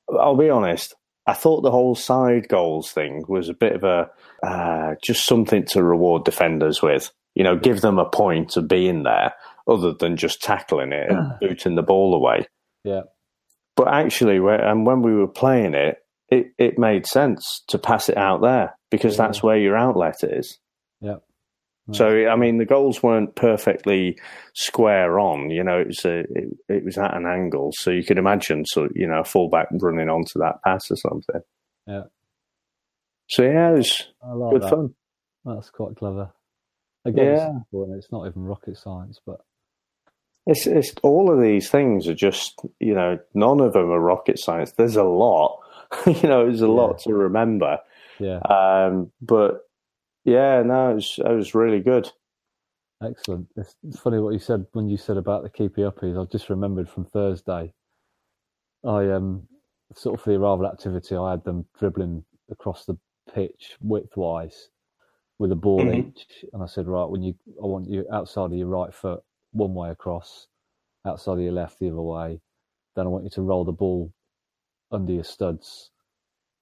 [0.09, 0.95] I'll be honest,
[1.27, 4.09] I thought the whole side goals thing was a bit of a
[4.45, 7.11] uh, just something to reward defenders with.
[7.33, 9.33] You know, give them a point of being there
[9.67, 12.47] other than just tackling it and booting the ball away.
[12.83, 13.01] Yeah.
[13.75, 15.97] But actually, and when we were playing it,
[16.29, 19.25] it, it made sense to pass it out there because yeah.
[19.25, 20.59] that's where your outlet is.
[21.93, 24.17] So I mean, the goals weren't perfectly
[24.53, 25.51] square on.
[25.51, 28.65] You know, it was a, it, it, was at an angle, so you could imagine,
[28.65, 31.41] so you know, a fullback running onto that pass or something.
[31.85, 32.03] Yeah.
[33.29, 34.69] So yeah, it was like good that.
[34.69, 34.95] fun.
[35.45, 36.31] That's quite clever.
[37.05, 37.85] Again, yeah.
[37.95, 39.41] it's not even rocket science, but
[40.47, 44.39] it's it's all of these things are just you know none of them are rocket
[44.39, 44.71] science.
[44.71, 45.59] There's a lot,
[46.07, 46.71] you know, there's a yeah.
[46.71, 47.77] lot to remember.
[48.19, 48.39] Yeah.
[48.39, 49.61] Um, but
[50.25, 52.11] yeah, no, it was, it was really good.
[53.03, 53.47] Excellent.
[53.55, 56.21] It's, funny what you said when you said about the keepy uppies.
[56.21, 57.73] I just remembered from Thursday.
[58.83, 59.47] I um
[59.93, 62.97] sort of for the arrival activity, I had them dribbling across the
[63.33, 64.55] pitch widthwise
[65.37, 66.09] with a ball mm-hmm.
[66.09, 69.21] each, and I said, right, when you, I want you outside of your right foot,
[69.51, 70.47] one way across,
[71.05, 72.39] outside of your left the other way.
[72.95, 74.13] Then I want you to roll the ball
[74.91, 75.91] under your studs,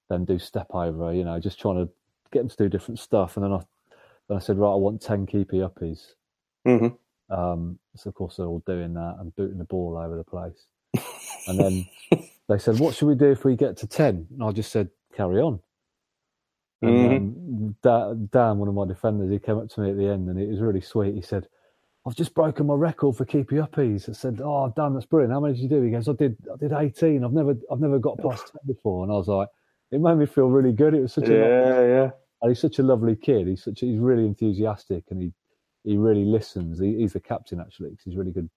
[0.10, 1.14] then do step over.
[1.14, 1.92] You know, just trying to
[2.34, 3.38] get them to do different stuff.
[3.38, 3.60] And then I,
[4.28, 6.14] then I said, right, I want 10 keepy uppies.
[6.68, 7.34] Mm-hmm.
[7.34, 10.66] Um, so of course they're all doing that and booting the ball over the place.
[11.48, 11.88] and then
[12.50, 14.28] they said, what should we do if we get to 10?
[14.32, 15.60] And I just said, carry on.
[16.82, 18.26] And mm-hmm.
[18.26, 20.50] Dan, one of my defenders, he came up to me at the end and it
[20.50, 21.16] was really sweet.
[21.16, 21.48] He said,
[22.06, 24.10] I've just broken my record for keepy uppies.
[24.10, 25.32] I said, "Oh, Dan, that's brilliant.
[25.32, 27.24] How many did you do?" He goes, "I did, I did 18.
[27.24, 29.48] I've never, I've never got past 10 before." And I was like,
[29.92, 30.94] it made me feel really good.
[30.94, 32.12] It was such a yeah, yeah.
[32.44, 33.48] And he's such a lovely kid.
[33.48, 35.34] He's such he's really enthusiastic and he
[35.86, 36.78] he really listens.
[36.78, 38.50] He, he's the captain actually because he's really good.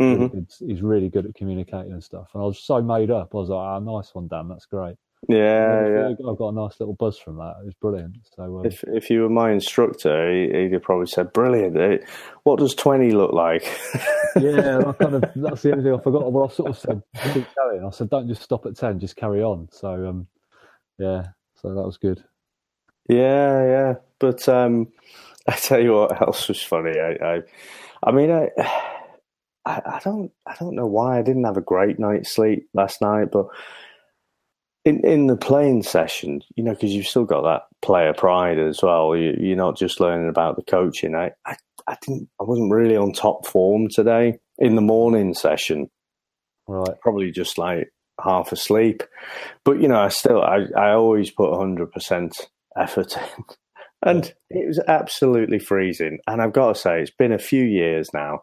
[0.00, 0.22] Mm-hmm.
[0.22, 0.46] Really good.
[0.58, 2.30] He's really good at communicating and stuff.
[2.32, 3.34] And I was so made up.
[3.34, 4.48] I was like, "Ah, nice one, Dan.
[4.48, 4.96] That's great."
[5.28, 6.08] Yeah, yeah.
[6.08, 7.56] I got a nice little buzz from that.
[7.60, 8.16] It was brilliant.
[8.34, 12.04] So, um, if if you were my instructor, he, would probably said, "Brilliant."
[12.44, 13.64] What does twenty look like?
[14.36, 16.32] yeah, I kind of that's the only thing I forgot.
[16.32, 17.02] Well, I sort of said,
[17.34, 19.00] "Keep going." I said, "Don't just stop at ten.
[19.00, 20.28] Just carry on." So, um,
[20.98, 21.26] yeah,
[21.56, 22.24] so that was good.
[23.08, 23.94] Yeah, yeah.
[24.18, 24.88] But um,
[25.48, 26.98] I tell you what else was funny.
[26.98, 27.40] I, I,
[28.02, 28.50] I mean, I,
[29.64, 33.02] I, I, don't, I don't know why I didn't have a great night's sleep last
[33.02, 33.48] night, but
[34.84, 38.82] in in the playing session, you know, because you've still got that player pride as
[38.82, 39.14] well.
[39.14, 41.14] You, are not just learning about the coaching.
[41.14, 41.56] I, I,
[41.86, 45.90] I didn't, I wasn't really on top form today in the morning session.
[46.66, 47.92] Right, probably just like
[48.22, 49.02] half asleep.
[49.64, 52.48] But you know, I still I, I always put hundred percent
[52.78, 53.44] effort in.
[54.00, 56.20] And it was absolutely freezing.
[56.28, 58.42] And I've got to say, it's been a few years now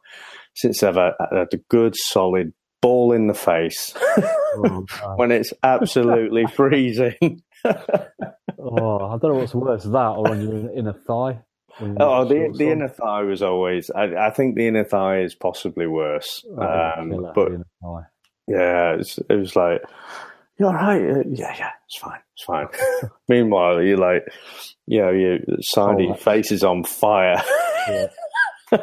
[0.53, 6.45] since I've had, had a good solid ball in the face oh, when it's absolutely
[6.55, 7.41] freezing.
[7.63, 11.39] oh, I don't know what's worse, that or on your inner thigh.
[11.79, 13.89] Oh, the the inner thigh was always.
[13.89, 16.45] I, I, think the inner thigh is possibly worse.
[16.57, 17.51] Oh, um, but
[18.47, 19.81] yeah, it was, it was like,
[20.57, 21.01] you're right.
[21.01, 22.19] Uh, yeah, yeah, it's fine.
[22.33, 22.67] It's fine.
[23.27, 24.23] Meanwhile, you're like,
[24.87, 27.41] you know, your side oh, your face is on fire.
[27.89, 28.07] Yeah.
[28.71, 28.79] oh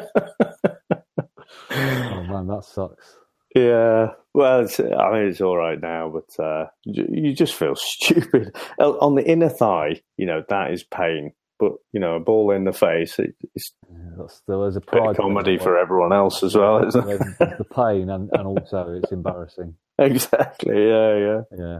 [1.71, 3.17] man, that sucks.
[3.55, 9.15] Yeah, well, I mean, it's all right now, but uh, you just feel stupid on
[9.15, 10.01] the inner thigh.
[10.17, 13.19] You know that is pain, but you know a ball in the face.
[13.19, 17.19] It, it's yeah, there's a pride comedy for everyone else as well, isn't it?
[17.39, 19.75] The pain and, and also it's embarrassing.
[19.99, 20.75] Exactly.
[20.75, 21.79] Yeah, yeah, yeah.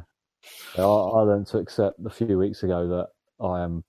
[0.78, 3.84] I, I learned to accept a few weeks ago that I am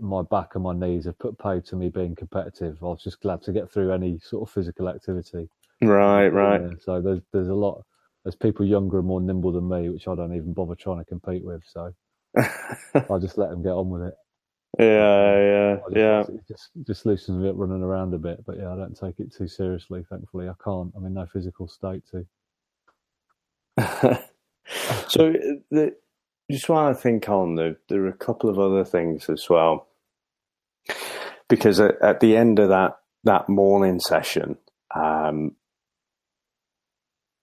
[0.00, 2.78] my back and my knees have put paid to me being competitive.
[2.82, 5.48] I was just glad to get through any sort of physical activity.
[5.82, 6.60] Right, right.
[6.60, 7.82] Yeah, so there's there's a lot.
[8.24, 11.04] There's people younger and more nimble than me, which I don't even bother trying to
[11.04, 11.62] compete with.
[11.66, 11.94] So
[12.36, 14.14] I just let them get on with it.
[14.78, 16.24] Yeah, um, yeah, just, yeah.
[16.48, 19.34] Just just loosens me up running around a bit, but yeah, I don't take it
[19.34, 20.04] too seriously.
[20.08, 20.92] Thankfully, I can't.
[20.94, 22.26] I'm in no physical state to.
[25.08, 25.32] so
[25.70, 25.94] the,
[26.50, 29.88] just want to think on there, there are a couple of other things as well.
[31.48, 34.56] Because at, at the end of that, that morning session,
[34.94, 35.56] um,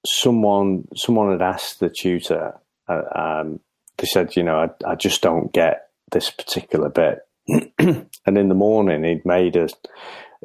[0.05, 2.53] someone someone had asked the tutor.
[2.87, 3.59] Uh, um,
[3.97, 7.19] they said, you know, I, I just don't get this particular bit.
[7.79, 9.67] and in the morning, he'd made a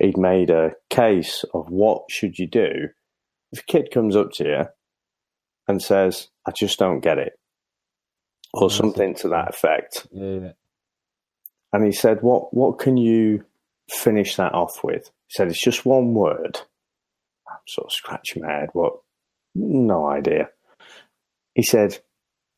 [0.01, 2.89] he'd made a case of what should you do
[3.53, 4.65] if a kid comes up to you
[5.69, 7.39] and says, "I just don't get it,"
[8.53, 10.07] or something to that effect.
[10.13, 10.53] Yeah.
[11.73, 13.45] And he said, "What what can you
[13.91, 16.61] finish that off with?" He said, "It's just one word."
[17.49, 18.71] I'm sort of scratching my head.
[18.73, 18.95] What?
[19.55, 20.51] No idea.
[21.55, 21.99] He said,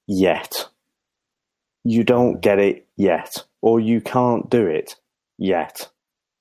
[0.06, 0.68] "Yet."
[1.86, 4.96] You don't get it yet, or you can't do it
[5.36, 5.90] yet.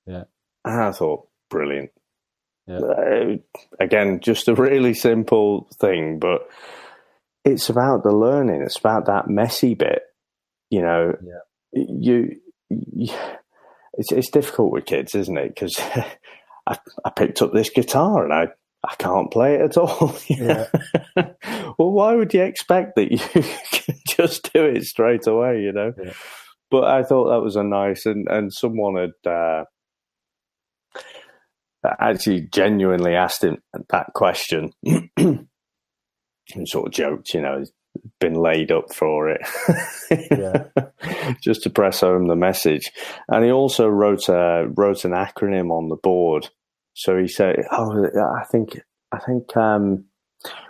[0.06, 0.24] Yeah.
[0.64, 1.90] And I thought, brilliant.
[2.66, 2.78] Yeah.
[2.78, 3.36] Uh,
[3.78, 6.48] again, just a really simple thing, but
[7.44, 8.62] it's about the learning.
[8.62, 10.02] It's about that messy bit.
[10.70, 11.84] You know, Yeah.
[11.86, 12.36] you,
[12.70, 13.14] you
[13.96, 15.48] it's it's difficult with kids, isn't it?
[15.54, 15.78] Because
[16.66, 18.48] I, I picked up this guitar and I
[18.82, 20.16] I can't play it at all.
[20.28, 20.66] Yeah.
[21.78, 25.60] well, why would you expect that you can just do it straight away?
[25.60, 25.92] You know.
[26.02, 26.12] Yeah.
[26.70, 29.30] But I thought that was a nice and and someone had.
[29.30, 29.64] Uh,
[32.00, 33.58] actually genuinely asked him
[33.90, 34.72] that question
[35.16, 35.48] and
[36.66, 37.72] sort of joked, you know, he's
[38.20, 39.40] been laid up for it.
[40.30, 40.66] Yeah.
[41.40, 42.92] Just to press home the message.
[43.28, 46.50] And he also wrote a wrote an acronym on the board.
[46.92, 48.80] So he said, Oh, I think
[49.10, 50.04] I think um,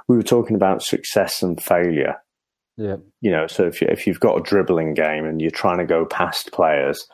[0.09, 2.17] we were talking about success and failure.
[2.77, 2.97] Yeah.
[3.21, 5.87] You know, so if you, if you've got a dribbling game and you're trying to
[5.87, 7.07] go past players,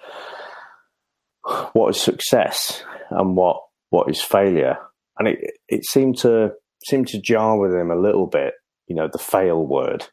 [1.72, 4.78] what is success and what what is failure?
[5.18, 5.38] And it
[5.68, 6.53] it seemed to
[6.84, 8.55] seemed to jar with him a little bit.
[8.86, 10.07] You know, the fail word.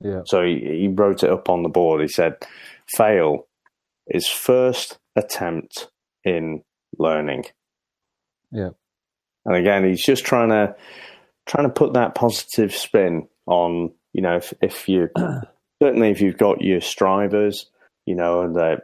[0.00, 0.22] Yeah.
[0.24, 2.00] So he, he wrote it up on the board.
[2.00, 2.36] He said,
[2.88, 3.46] "Fail
[4.06, 5.88] is first attempt
[6.24, 6.62] in
[6.98, 7.44] learning."
[8.52, 8.70] Yeah.
[9.44, 10.74] And again, he's just trying to
[11.46, 13.92] trying to put that positive spin on.
[14.12, 15.08] You know, if if you
[15.82, 17.66] certainly if you've got your strivers,
[18.06, 18.76] you know, and they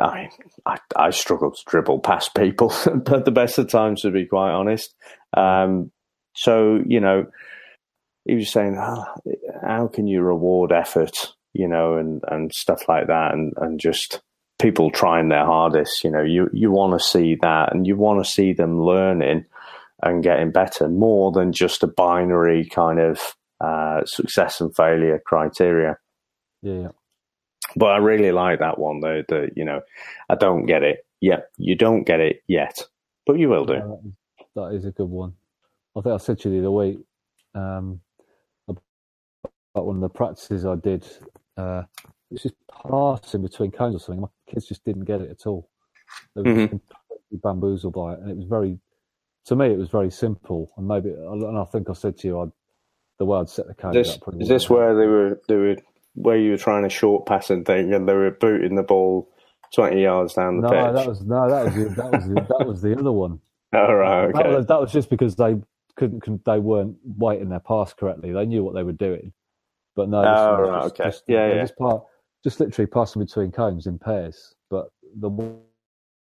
[0.00, 0.30] I
[0.66, 4.52] I, I struggle to dribble past people at the best of times, to be quite
[4.52, 4.94] honest.
[5.36, 5.90] Um,
[6.34, 7.26] so, you know,
[8.24, 9.04] he was saying, oh,
[9.62, 14.22] how can you reward effort, you know, and, and stuff like that, and, and just
[14.58, 18.24] people trying their hardest, you know, you, you want to see that and you want
[18.24, 19.44] to see them learning
[20.02, 23.20] and getting better more than just a binary kind of
[23.60, 25.96] uh, success and failure criteria
[26.62, 26.72] Yeah.
[26.72, 26.88] Yeah.
[27.76, 29.00] But I really like that one.
[29.00, 29.22] though.
[29.28, 29.80] the you know,
[30.28, 31.06] I don't get it.
[31.20, 32.82] Yep, you don't get it yet,
[33.26, 33.74] but you will do.
[33.74, 33.96] Yeah,
[34.56, 35.34] that, is, that a good one.
[35.96, 36.98] I think I said to you the other week
[37.54, 38.00] um,
[38.68, 41.06] about one of the practices I did.
[41.56, 41.82] Uh,
[42.30, 42.54] it's just
[42.90, 44.22] passing between cones or something.
[44.22, 45.68] My kids just didn't get it at all.
[46.34, 46.68] They were Mhm.
[46.70, 48.78] completely bamboozled by it, and it was very.
[49.46, 52.40] To me, it was very simple, and maybe, and I think I said to you,
[52.40, 52.52] I'd,
[53.18, 54.34] the way I'd set the cones This up.
[54.40, 55.76] is this where they were they were
[56.14, 59.28] where you were trying a short passing thing and they were booting the ball
[59.74, 60.94] twenty yards down the No, pitch.
[60.94, 63.40] that was no, that was the, that was the, that was the other one.
[63.74, 64.54] All right, That okay.
[64.56, 65.56] was, that was just because they
[65.96, 68.32] couldn't, they weren't weighting their pass correctly.
[68.32, 69.32] They knew what they were doing,
[69.96, 70.18] but no.
[70.18, 71.04] Oh, was right, just, okay.
[71.10, 71.62] Just, Yeah, yeah.
[71.62, 72.04] Just, part,
[72.44, 75.30] just literally passing between cones in pairs, but the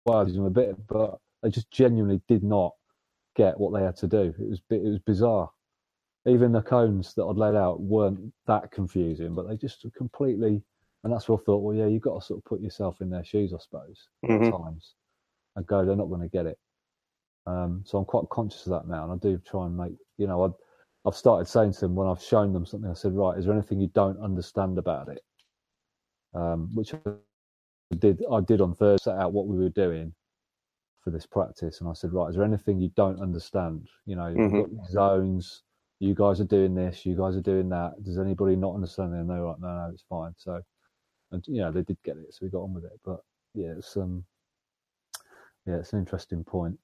[0.07, 2.72] wild them a bit, but they just genuinely did not
[3.37, 4.34] get what they had to do.
[4.39, 5.51] It was it was bizarre.
[6.27, 10.62] Even the cones that I'd laid out weren't that confusing, but they just completely.
[11.05, 11.62] And that's what I thought.
[11.62, 14.49] Well, yeah, you've got to sort of put yourself in their shoes, I suppose, Mhm.
[14.49, 14.95] at times,
[15.55, 15.85] and go.
[15.85, 16.59] They're not going to get it.
[17.47, 19.97] Um, so I'm quite conscious of that now, and I do try and make.
[20.18, 20.55] You know, I've,
[21.05, 22.91] I've started saying to them when I've shown them something.
[22.91, 25.22] I said, right, is there anything you don't understand about it?
[26.35, 26.99] Um, which I
[27.99, 28.24] did.
[28.33, 29.05] I did on Thursday.
[29.12, 30.12] Set out what we were doing
[31.03, 33.87] for this practice, and I said, right, is there anything you don't understand?
[34.07, 35.62] You know, you've got zones.
[35.99, 37.07] You guys are doing this.
[37.07, 37.94] You guys are doing that.
[38.03, 39.14] Does anybody not understand?
[39.14, 40.34] And they were like, no, no, it's fine.
[40.36, 40.61] So,
[41.32, 43.01] and you know, they did get it, so we got on with it.
[43.05, 43.20] But
[43.55, 44.24] yeah, it's um,
[45.66, 46.78] yeah, it's an interesting point.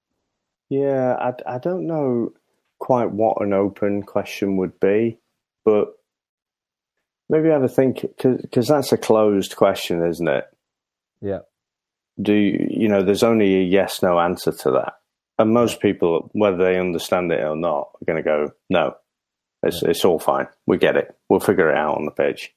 [0.71, 2.33] Yeah, I, I don't know
[2.79, 5.19] quite what an open question would be,
[5.65, 5.89] but
[7.29, 10.45] maybe I have a think because that's a closed question, isn't it?
[11.21, 11.41] Yeah,
[12.21, 13.03] Do you, you know?
[13.03, 14.95] There's only a yes no answer to that,
[15.39, 18.95] and most people, whether they understand it or not, are going to go no.
[19.63, 20.49] It's it's all fine.
[20.67, 21.15] We get it.
[21.29, 22.53] We'll figure it out on the pitch.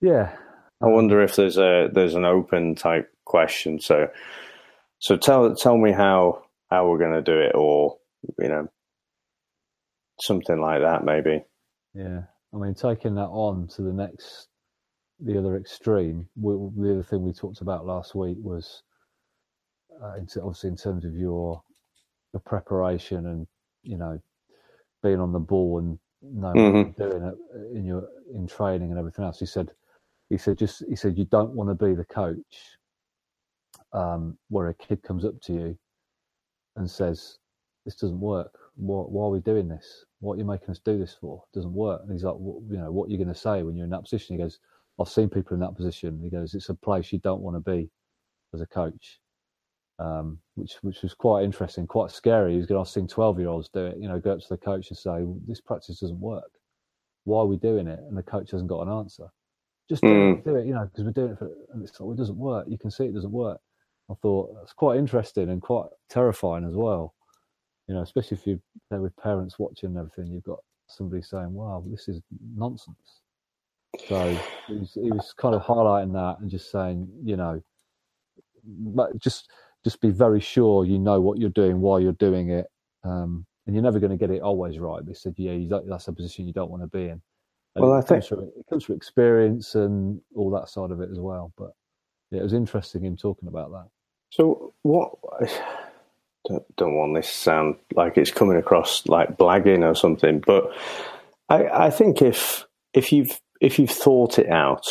[0.00, 0.36] yeah,
[0.82, 3.80] I wonder if there's a there's an open type question.
[3.80, 4.08] So
[4.98, 7.98] so tell tell me how how we're going to do it, or
[8.38, 8.68] you know
[10.20, 11.44] something like that maybe.
[11.94, 12.22] Yeah,
[12.52, 14.48] I mean, taking that on to the next,
[15.20, 16.28] the other extreme.
[16.36, 18.82] We, the other thing we talked about last week was,
[20.02, 21.62] uh, obviously, in terms of your
[22.32, 23.46] the preparation and
[23.82, 24.18] you know
[25.02, 27.02] being on the ball and knowing mm-hmm.
[27.02, 27.34] what you're
[27.74, 29.38] in your in training and everything else.
[29.38, 29.70] He said,
[30.30, 32.78] he said, just he said, you don't want to be the coach
[33.92, 35.78] um, where a kid comes up to you
[36.76, 37.38] and says,
[37.84, 38.58] "This doesn't work.
[38.76, 40.04] Why, why, are we doing this?
[40.20, 41.42] What are you making us do this for?
[41.52, 43.62] It doesn't work." And he's like, well, "You know, what are you going to say
[43.62, 44.58] when you're in that position?" He goes,
[45.00, 47.70] "I've seen people in that position." He goes, "It's a place you don't want to
[47.70, 47.90] be
[48.54, 49.20] as a coach."
[49.98, 52.54] Um, which which was quite interesting, quite scary.
[52.54, 53.96] He's going, I've seen twelve year olds do it.
[53.98, 56.50] You know, go up to the coach and say, "This practice doesn't work.
[57.24, 59.28] Why are we doing it?" And the coach hasn't got an answer.
[59.88, 60.38] Just do, mm.
[60.38, 62.18] it, do it, you know, because we're doing it for, and it's like, well, it
[62.18, 62.66] doesn't work.
[62.68, 63.60] You can see it doesn't work.
[64.10, 67.14] I thought that's quite interesting and quite terrifying as well.
[67.88, 68.58] You know, especially if you're
[68.90, 72.20] there with parents watching and everything, you've got somebody saying, "Wow, this is
[72.54, 73.22] nonsense."
[74.08, 77.62] So he was, he was kind of highlighting that and just saying, you know,
[78.64, 79.48] but just
[79.86, 82.66] just be very sure you know what you're doing while you're doing it,
[83.04, 85.06] um, and you're never going to get it always right.
[85.06, 87.22] They said, yeah, that's a position you don't want to be in.
[87.76, 91.00] And well, I think comes from, it comes from experience and all that side of
[91.00, 91.52] it as well.
[91.56, 91.70] But
[92.32, 93.86] yeah, it was interesting him talking about that.
[94.30, 95.12] So what?
[96.48, 100.72] Don't, don't want this to sound like it's coming across like blagging or something, but
[101.48, 104.84] I, I think if if you've if you've thought it out,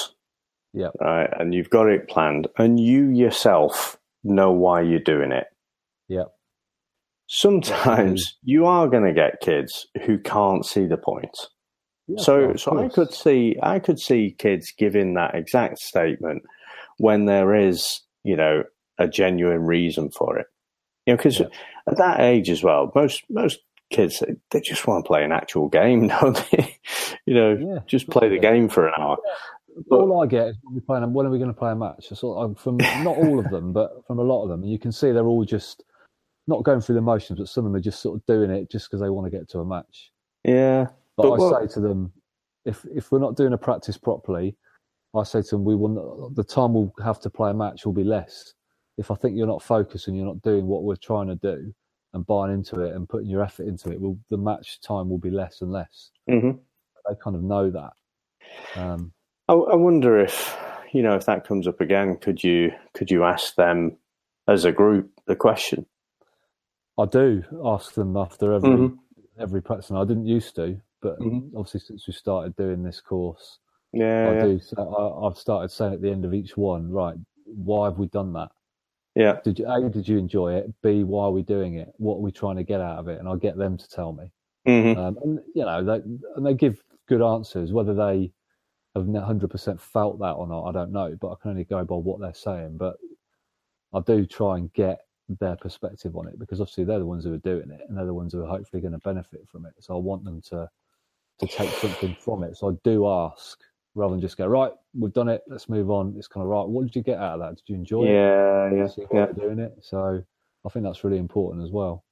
[0.74, 5.46] yeah, right, and you've got it planned, and you yourself know why you're doing it,
[6.08, 6.26] yeah.
[7.28, 11.36] Sometimes you are going to get kids who can't see the point.
[12.08, 16.44] Yeah, so, so I could see I could see kids giving that exact statement
[16.98, 18.64] when there is, you know,
[19.00, 20.46] a genuine reason for it.
[21.08, 21.48] You know, because yeah.
[21.88, 23.60] at that age as well, most most
[23.92, 24.22] kids
[24.52, 26.78] they just want to play an actual game, don't they?
[27.26, 29.18] you know, yeah, just play the game for an hour.
[29.90, 31.76] But, all I get is when, we playing, when are we going to play a
[31.76, 32.08] match?
[32.08, 34.80] Sort of, from not all of them, but from a lot of them, and you
[34.80, 35.84] can see they're all just
[36.48, 38.70] not going through the motions, but some of them are just sort of doing it
[38.70, 40.12] just because they want to get to a match.
[40.44, 41.70] Yeah, but, but I what...
[41.70, 42.12] say to them,
[42.66, 44.56] if if we're not doing a practice properly,
[45.16, 47.94] I say to them, we will the time we'll have to play a match will
[47.94, 48.54] be less
[48.98, 51.74] if I think you're not focused and you're not doing what we're trying to do
[52.14, 55.18] and buying into it and putting your effort into it, will the match time will
[55.18, 56.12] be less and less.
[56.30, 56.52] Mm-hmm.
[56.52, 57.92] They kind of know that.
[58.76, 59.12] Um,
[59.48, 60.58] I, I, wonder if
[60.92, 62.18] you know if that comes up again.
[62.18, 63.98] Could you could you ask them
[64.48, 65.86] as a group the question?
[66.98, 69.42] I do ask them after every mm-hmm.
[69.42, 69.90] every practice.
[69.90, 71.56] And I didn't used to, but mm-hmm.
[71.58, 73.60] obviously since we started doing this course,
[73.94, 74.44] yeah, I yeah.
[74.44, 74.60] do.
[74.60, 77.16] So I, I've started saying at the end of each one, right?
[77.46, 78.50] Why have we done that?
[79.16, 79.38] Yeah.
[79.44, 80.74] Did you A, did you enjoy it?
[80.82, 81.94] B, why are we doing it?
[81.98, 83.20] What are we trying to get out of it?
[83.20, 84.32] And I'll get them to tell me.
[84.68, 85.00] Mm-hmm.
[85.00, 86.02] Um, and you know, they,
[86.36, 87.72] and they give good answers.
[87.72, 88.32] Whether they
[88.96, 91.16] have hundred percent felt that or not, I don't know.
[91.20, 92.78] But I can only go by what they're saying.
[92.78, 92.98] But
[93.94, 95.00] I do try and get
[95.40, 98.06] their perspective on it because obviously they're the ones who are doing it and they're
[98.06, 99.74] the ones who are hopefully going to benefit from it.
[99.80, 100.70] So I want them to
[101.40, 102.56] to take something from it.
[102.56, 103.60] So I do ask
[103.94, 104.72] rather than just go right.
[104.98, 105.42] We've done it.
[105.48, 106.16] Let's move on.
[106.18, 106.68] It's kind of right.
[106.68, 107.56] What did you get out of that?
[107.58, 108.94] Did you enjoy yeah, it?
[108.98, 109.78] Yeah, yeah, Doing it.
[109.82, 110.24] So
[110.66, 112.04] I think that's really important as well.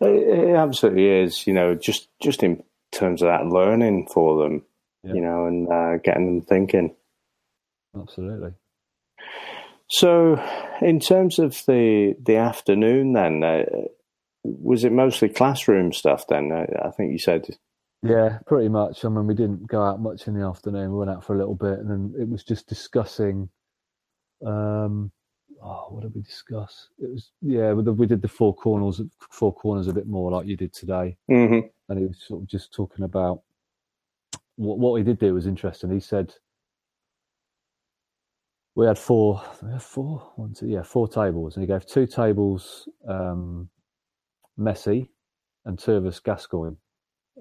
[0.00, 1.46] It, it absolutely is.
[1.46, 2.62] You know, just just in
[2.92, 4.62] terms of that learning for them.
[5.04, 5.14] Yeah.
[5.14, 6.94] You know, and uh, getting them thinking.
[7.96, 8.52] Absolutely.
[9.88, 10.42] So,
[10.80, 13.64] in terms of the the afternoon, then uh,
[14.42, 16.26] was it mostly classroom stuff?
[16.26, 17.46] Then I, think you said
[18.04, 19.04] yeah, pretty much.
[19.04, 20.92] I mean, we didn't go out much in the afternoon.
[20.92, 23.48] We went out for a little bit, and then it was just discussing.
[24.44, 25.10] Um,
[25.62, 26.88] oh, what did we discuss?
[26.98, 29.00] It was yeah, we did the four corners,
[29.30, 31.66] four corners a bit more like you did today, mm-hmm.
[31.88, 33.40] and he was sort of just talking about
[34.56, 35.90] what what he did do was interesting.
[35.90, 36.34] He said
[38.74, 42.06] we had four, we had four, one, two, yeah, four tables, and he gave two
[42.06, 43.68] tables um,
[44.58, 45.08] Messi
[45.64, 46.76] and two of us Gascoigne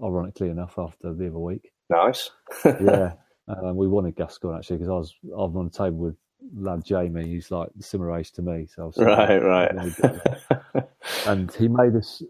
[0.01, 1.72] ironically enough, after the other week.
[1.89, 2.30] Nice.
[2.66, 3.14] yeah,
[3.47, 6.16] um, we wanted Gascoigne actually because I was I'm on the table with
[6.55, 7.28] lad Jamie.
[7.28, 9.72] He's like similar age to me, so right, right.
[11.28, 12.22] and he made us.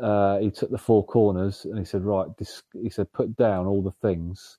[0.00, 3.66] Uh, he took the four corners and he said, "Right, this." He said, "Put down
[3.66, 4.58] all the things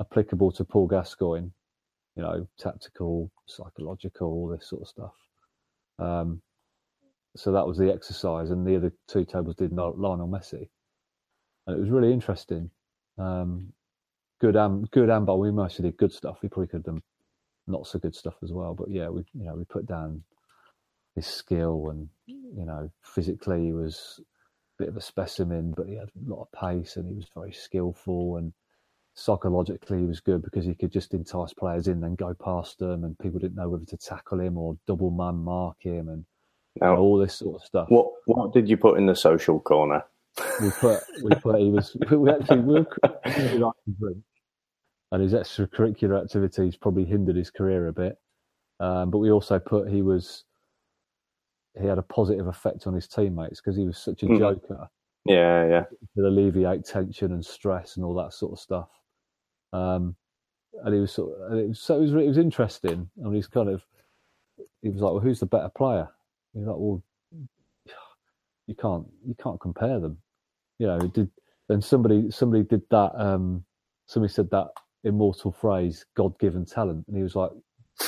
[0.00, 1.50] applicable to Paul Gascoigne.
[2.16, 5.14] You know, tactical, psychological, all this sort of stuff."
[5.98, 6.42] Um,
[7.36, 10.68] so that was the exercise, and the other two tables did Lionel Messi
[11.66, 12.70] and it was really interesting.
[13.18, 13.72] Um,
[14.40, 16.38] good and good and but we mostly did good stuff.
[16.42, 17.02] We probably could have done
[17.66, 18.74] not so good stuff as well.
[18.74, 20.22] But yeah, we you know we put down
[21.14, 24.20] his skill and you know physically he was
[24.82, 27.52] bit of a specimen, but he had a lot of pace and he was very
[27.52, 28.52] skillful and
[29.14, 33.04] psychologically he was good because he could just entice players in and go past them
[33.04, 36.24] and people didn't know whether to tackle him or double man mark him and
[36.80, 37.86] now, all this sort of stuff.
[37.90, 40.02] What what did you put in the social corner?
[40.60, 42.86] We put we put he was we actually we were
[45.12, 48.16] and his extracurricular activities probably hindered his career a bit.
[48.80, 50.44] Um, but we also put he was
[51.80, 54.38] he had a positive effect on his teammates because he was such a mm.
[54.38, 54.88] joker.
[55.24, 55.84] Yeah, yeah.
[56.16, 58.88] To alleviate tension and stress and all that sort of stuff.
[59.72, 60.16] Um,
[60.84, 63.08] and he was sort of, it was, so it was, it was interesting.
[63.22, 63.84] And he's kind of,
[64.82, 66.08] he was like, well, who's the better player?
[66.52, 67.02] He's like, well,
[68.66, 70.18] you can't, you can't compare them.
[70.78, 71.30] You know, did,
[71.68, 73.64] and somebody, somebody did that, um,
[74.06, 74.68] somebody said that
[75.04, 77.06] immortal phrase, God given talent.
[77.06, 77.50] And he was like,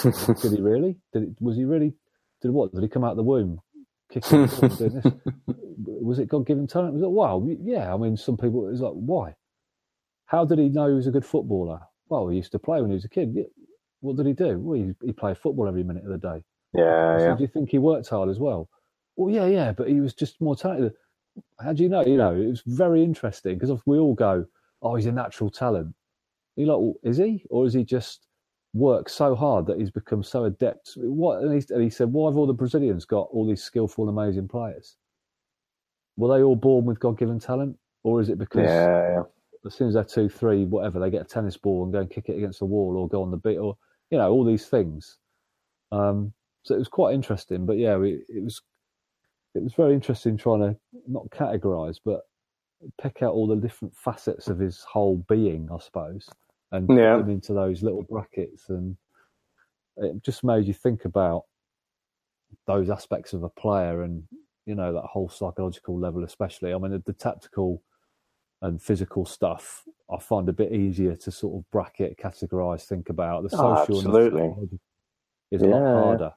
[0.03, 0.97] did he really?
[1.13, 1.95] Did it, was he really,
[2.45, 2.75] did what?
[2.75, 3.61] Did he come out of the womb
[4.13, 4.39] kicking
[4.79, 5.13] doing this?
[6.03, 6.95] Was it God given talent?
[6.95, 7.95] Was it, wow, yeah.
[7.95, 9.37] I mean, some people, it's like, why?
[10.27, 11.81] How did he know he was a good footballer?
[12.09, 13.37] Well, he used to play when he was a kid.
[14.01, 14.59] What did he do?
[14.59, 16.45] Well, he, he played football every minute of the day.
[16.75, 17.35] Yeah, so yeah.
[17.35, 18.71] Do you think he worked hard as well?
[19.17, 20.95] Well, yeah, yeah, but he was just more talented.
[21.61, 22.05] How do you know?
[22.05, 24.47] You know, it was very interesting because we all go,
[24.83, 25.95] "Oh, he's a natural talent."
[26.57, 28.27] You're like, well, is he, or is he just
[28.75, 30.93] worked so hard that he's become so adept?
[30.97, 31.43] What?
[31.43, 34.49] And he, and he said, "Why have all the Brazilians got all these skillful, amazing
[34.49, 34.97] players?
[36.17, 39.23] Were they all born with God-given talent, or is it because yeah, yeah
[39.67, 42.11] as soon as they're two, three, whatever, they get a tennis ball and go and
[42.11, 43.77] kick it against the wall or go on the beat or,
[44.11, 45.19] you know, all these things.
[45.93, 48.61] Um, so it was quite interesting, but yeah, it, it was,
[49.55, 52.23] it was very interesting trying to not categorize, but
[53.01, 56.29] pick out all the different facets of his whole being, I suppose,
[56.75, 57.17] and yeah.
[57.17, 58.69] put them into those little brackets.
[58.69, 58.97] And
[59.97, 61.45] it just made you think about
[62.67, 64.25] those aspects of a player and,
[64.67, 66.75] you know, that whole psychological level, especially.
[66.75, 67.83] I mean, the, the tactical
[68.63, 73.43] and physical stuff I find a bit easier to sort of bracket, categorize, think about.
[73.43, 74.79] The oh, social absolutely
[75.51, 75.75] is a yeah.
[75.75, 76.33] lot harder.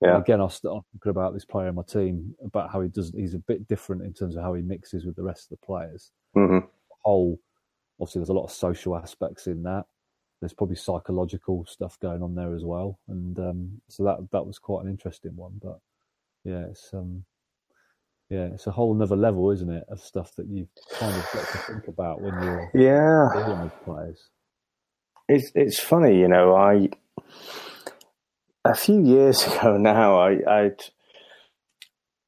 [0.00, 0.18] Yeah.
[0.18, 3.12] Again, I was talking about this player in my team about how he does.
[3.16, 5.66] He's a bit different in terms of how he mixes with the rest of the
[5.66, 6.10] players.
[6.36, 6.66] Mm-hmm.
[7.02, 7.38] Whole,
[8.00, 9.84] obviously, there's a lot of social aspects in that.
[10.40, 14.58] There's probably psychological stuff going on there as well, and um, so that that was
[14.58, 15.60] quite an interesting one.
[15.62, 15.78] But
[16.44, 17.24] yeah, it's um,
[18.28, 20.68] yeah, it's a whole other level, isn't it, of stuff that you
[20.98, 24.28] kind of got to think about when you're yeah dealing with players.
[25.28, 26.54] It's it's funny, you know.
[26.54, 26.90] I
[28.64, 30.84] a few years ago now, I I'd,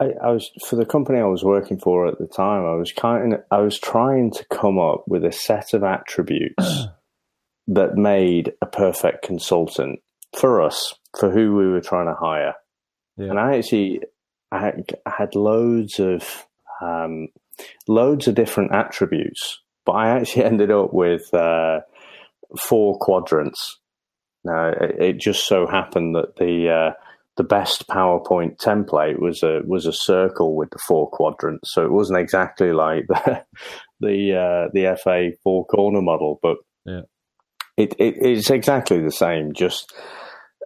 [0.00, 2.64] I I was for the company I was working for at the time.
[2.64, 6.84] I was kind of, I was trying to come up with a set of attributes
[7.68, 10.00] that made a perfect consultant
[10.38, 12.54] for us for who we were trying to hire.
[13.16, 13.30] Yeah.
[13.30, 14.00] And I actually
[14.52, 16.46] I had, I had loads of
[16.80, 17.28] um,
[17.88, 21.80] loads of different attributes, but I actually ended up with uh,
[22.60, 23.78] four quadrants.
[24.44, 27.05] Now, it, it, just so happened that the uh,
[27.36, 31.92] the best PowerPoint template was a was a circle with the four quadrants, so it
[31.92, 33.44] wasn't exactly like the
[34.00, 37.02] the uh, the FA four corner model, but yeah.
[37.76, 39.52] it, it it's exactly the same.
[39.52, 39.92] Just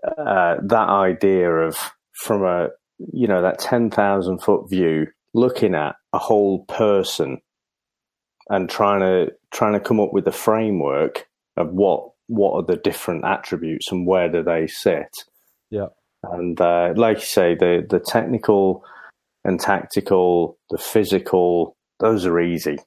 [0.07, 1.77] uh, that idea of
[2.12, 2.68] from a
[3.12, 7.39] you know, that 10,000 foot view, looking at a whole person
[8.49, 12.81] and trying to, trying to come up with a framework of what, what are the
[12.81, 15.09] different attributes and where do they sit.
[15.71, 15.87] Yeah.
[16.23, 18.85] And, uh, like you say, the, the technical
[19.45, 22.79] and tactical, the physical, those are easy.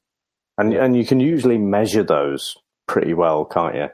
[0.58, 0.86] And, yeah.
[0.86, 2.56] and you can usually measure those
[2.88, 3.88] pretty well, can't you?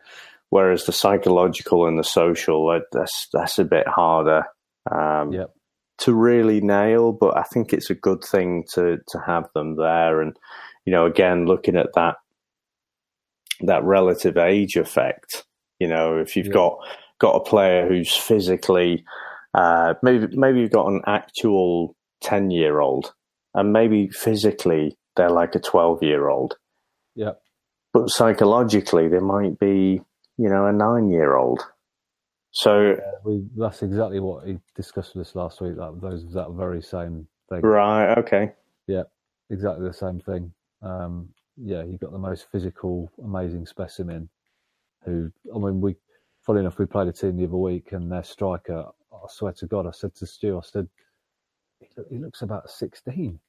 [0.50, 4.44] Whereas the psychological and the social, that's, that's a bit harder.
[4.92, 5.52] Um, yep
[6.00, 10.22] to really nail, but I think it's a good thing to to have them there.
[10.22, 10.36] And
[10.86, 12.16] you know, again, looking at that
[13.62, 15.46] that relative age effect.
[15.80, 16.54] You know, if you've yeah.
[16.54, 16.78] got
[17.20, 19.04] got a player who's physically
[19.54, 23.14] uh, maybe maybe you've got an actual ten year old,
[23.54, 26.56] and maybe physically they're like a twelve year old.
[27.16, 27.34] Yeah,
[27.94, 30.02] but psychologically they might be
[30.38, 31.64] you know a nine year old
[32.52, 35.76] so yeah, we, that's exactly what he discussed with us last week.
[35.76, 37.62] That those that very same thing.
[37.62, 38.18] Right.
[38.18, 38.54] Okay.
[38.88, 39.04] Yeah.
[39.50, 40.52] Exactly the same thing.
[40.82, 44.30] Um, yeah, you've got the most physical, amazing specimen.
[45.06, 45.96] Who I mean, we,
[46.46, 48.86] funny enough, we played a team the other week, and their striker.
[49.12, 50.88] I swear to God, I said to Stu, I said,
[52.10, 53.40] he, looks about sixteen.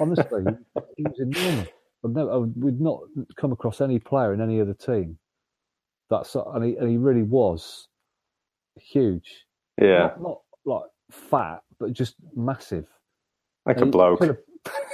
[0.00, 0.44] Honestly,
[0.96, 1.68] he was enormous.
[2.04, 3.00] I've never, we'd not
[3.36, 5.18] come across any player in any other team
[6.10, 7.88] that's and he, and he really was
[8.80, 9.44] huge.
[9.80, 9.98] Yeah.
[9.98, 12.86] Not, not like fat, but just massive.
[13.64, 14.20] Like and a bloke.
[14.22, 14.38] Have,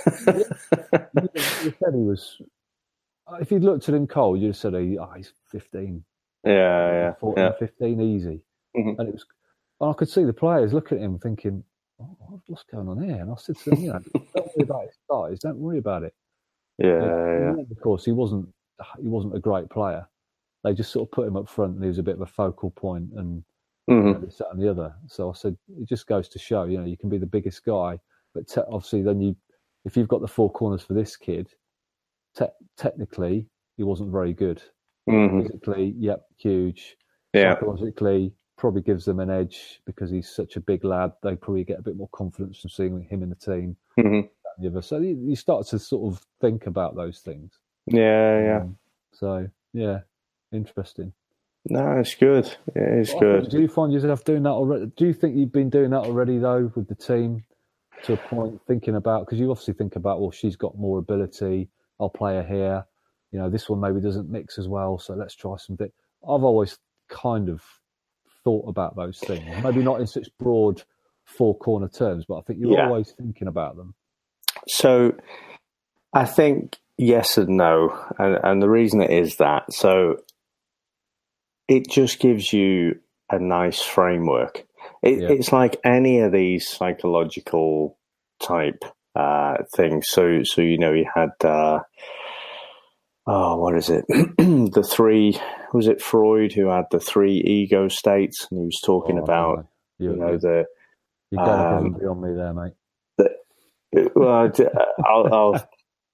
[0.26, 2.40] you said he was.
[3.40, 6.04] If you'd looked at him cold, you'd have said, "Oh, he's 15."
[6.44, 7.52] Yeah, yeah, 14, yeah.
[7.58, 8.40] 15, easy.
[8.76, 8.98] Mhm.
[8.98, 9.24] And it was.
[9.82, 11.64] And I could see the players looking at him, thinking,
[12.00, 14.00] oh, "What's going on here?" And I said to them, "You know,
[14.34, 15.38] don't worry about his size.
[15.40, 16.14] Don't worry about it."
[16.78, 18.48] Yeah, And yeah, Of course, he wasn't.
[19.00, 20.08] He wasn't a great player.
[20.64, 22.26] They just sort of put him up front, and he was a bit of a
[22.26, 23.44] focal point, and
[23.88, 24.12] you Mhm.
[24.14, 24.94] know, this, that, and the other.
[25.08, 27.64] So I said, it just goes to show, you know, you can be the biggest
[27.64, 27.98] guy,
[28.34, 29.36] but te- obviously, then you,
[29.84, 31.52] if you've got the four corners for this kid,
[32.36, 34.62] te- technically, he wasn't very good.
[35.08, 35.42] Mhm.
[35.42, 36.96] Physically, yep, huge.
[37.34, 41.10] Yeah, Psychologically, probably gives them an edge because he's such a big lad.
[41.20, 43.76] They probably get a bit more confidence from seeing him in the team.
[43.98, 44.30] Mhm.
[44.60, 44.82] the other.
[44.82, 47.58] So you, you start to sort of think about those things.
[47.86, 48.60] yeah, yeah.
[48.60, 48.78] Um,
[49.12, 50.02] so yeah,
[50.52, 51.12] interesting.
[51.68, 52.46] No, it's good.
[52.76, 53.48] It is good.
[53.50, 54.92] Do you find yourself doing that already?
[54.96, 57.42] Do you think you've been doing that already though with the team
[58.04, 61.68] to a point, thinking about because you obviously think about well, she's got more ability.
[61.98, 62.86] I'll play her here.
[63.32, 65.90] You know, this one maybe doesn't mix as well, so let's try something.
[66.22, 67.60] I've always kind of
[68.44, 70.82] thought about those things, maybe not in such broad
[71.24, 72.86] four corner terms, but I think you're Yeah.
[72.86, 73.94] always thinking about them.
[74.68, 75.14] So
[76.12, 77.98] I think yes and no.
[78.18, 80.16] And, and the reason it is that, so
[81.68, 84.66] it just gives you a nice framework.
[85.02, 85.28] It, Yeah.
[85.30, 87.98] It's like any of these psychological
[88.40, 88.84] type
[89.14, 90.08] uh, things.
[90.08, 91.80] So, so you know, you had, uh,
[93.26, 94.04] oh, what is it?
[94.08, 95.38] the three,
[95.72, 98.46] was it Freud who had the three ego states?
[98.50, 99.66] And he was talking Oh, about,
[99.98, 100.64] you, you know, the,
[101.36, 102.72] going above um, beyond me there, mate.
[104.14, 104.64] well, d-
[105.04, 105.68] I'll, I'll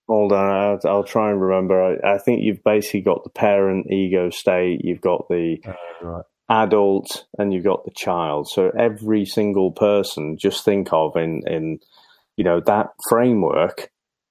[0.09, 0.50] hold on.
[0.50, 1.82] I'll, I'll try and remember.
[2.04, 4.80] I, I think you've basically got the parent ego state.
[4.84, 6.24] You've got the Uh, right.
[6.50, 8.48] adult, and you've got the child.
[8.48, 11.78] So every single person, just think of in in
[12.36, 13.90] you know that framework.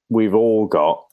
[0.09, 1.03] We've all got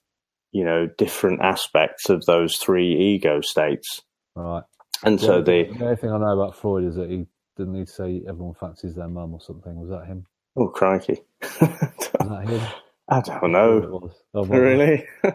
[0.54, 4.02] you know different aspects of those three ego states,
[4.36, 4.64] Right.
[5.04, 7.26] and so the, the the only thing I know about Freud is that he
[7.58, 9.76] didn't he say everyone fancies their mum or something?
[9.76, 10.26] Was that him?
[10.56, 11.22] oh crikey,
[11.60, 11.60] Was
[12.20, 12.60] that him?
[13.10, 14.22] I don't know was.
[14.34, 15.06] Oh, really.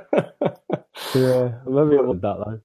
[1.15, 2.61] Yeah, maybe it was that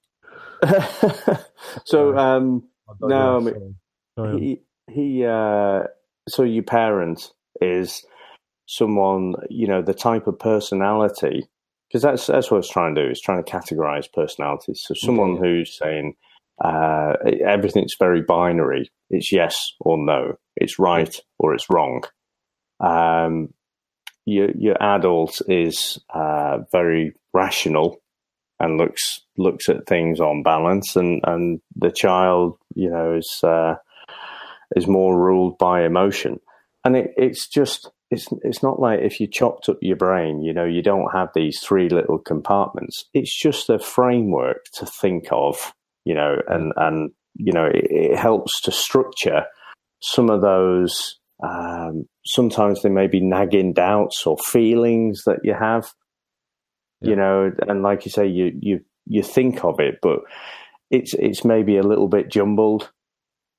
[0.63, 1.39] though.
[1.85, 2.65] so um
[3.01, 3.75] No, I mean, sorry.
[4.17, 4.41] Sorry.
[4.41, 5.85] he he uh
[6.29, 8.05] so your parent is
[8.67, 11.47] someone you know the type of personality
[11.95, 14.83] because that's that's what it's trying to do is trying to categorize personalities.
[14.85, 15.41] So someone Yeah.
[15.43, 16.15] who's saying
[16.65, 17.15] uh
[17.45, 22.03] everything's very binary it's yes or no it's right or it's wrong.
[22.81, 23.55] Um
[24.27, 28.01] your your adult is uh very rational
[28.59, 33.75] and looks looks at things on balance and and the child you know is uh
[34.75, 36.41] is more ruled by emotion.
[36.85, 40.53] And it, it's just it's it's not like if you chopped up your brain you
[40.53, 43.05] know you don't have these three little compartments.
[43.13, 45.73] It's just a framework to think of
[46.05, 49.45] you know and and you know it, it helps to structure
[50.01, 55.93] some of those um sometimes there may be nagging doubts or feelings that you have.
[57.01, 60.21] You know and like you say you you you think of it but
[60.91, 62.91] it's it's maybe a little bit jumbled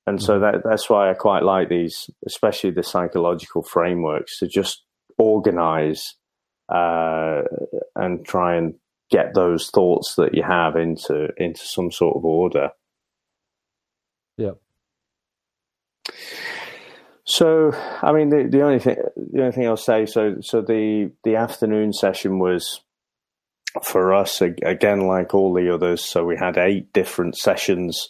[0.06, 4.82] and so that that's why I quite like these especially the psychological frameworks to just
[5.18, 6.14] organize
[6.68, 7.42] uh
[7.94, 8.74] and try and
[9.10, 12.70] get those thoughts that you have into into some sort of order
[14.36, 14.52] Yeah.
[17.28, 17.72] So,
[18.02, 21.36] I mean, the, the only thing the only thing I'll say, so so the the
[21.36, 22.80] afternoon session was
[23.82, 26.04] for us again like all the others.
[26.04, 28.08] So we had eight different sessions,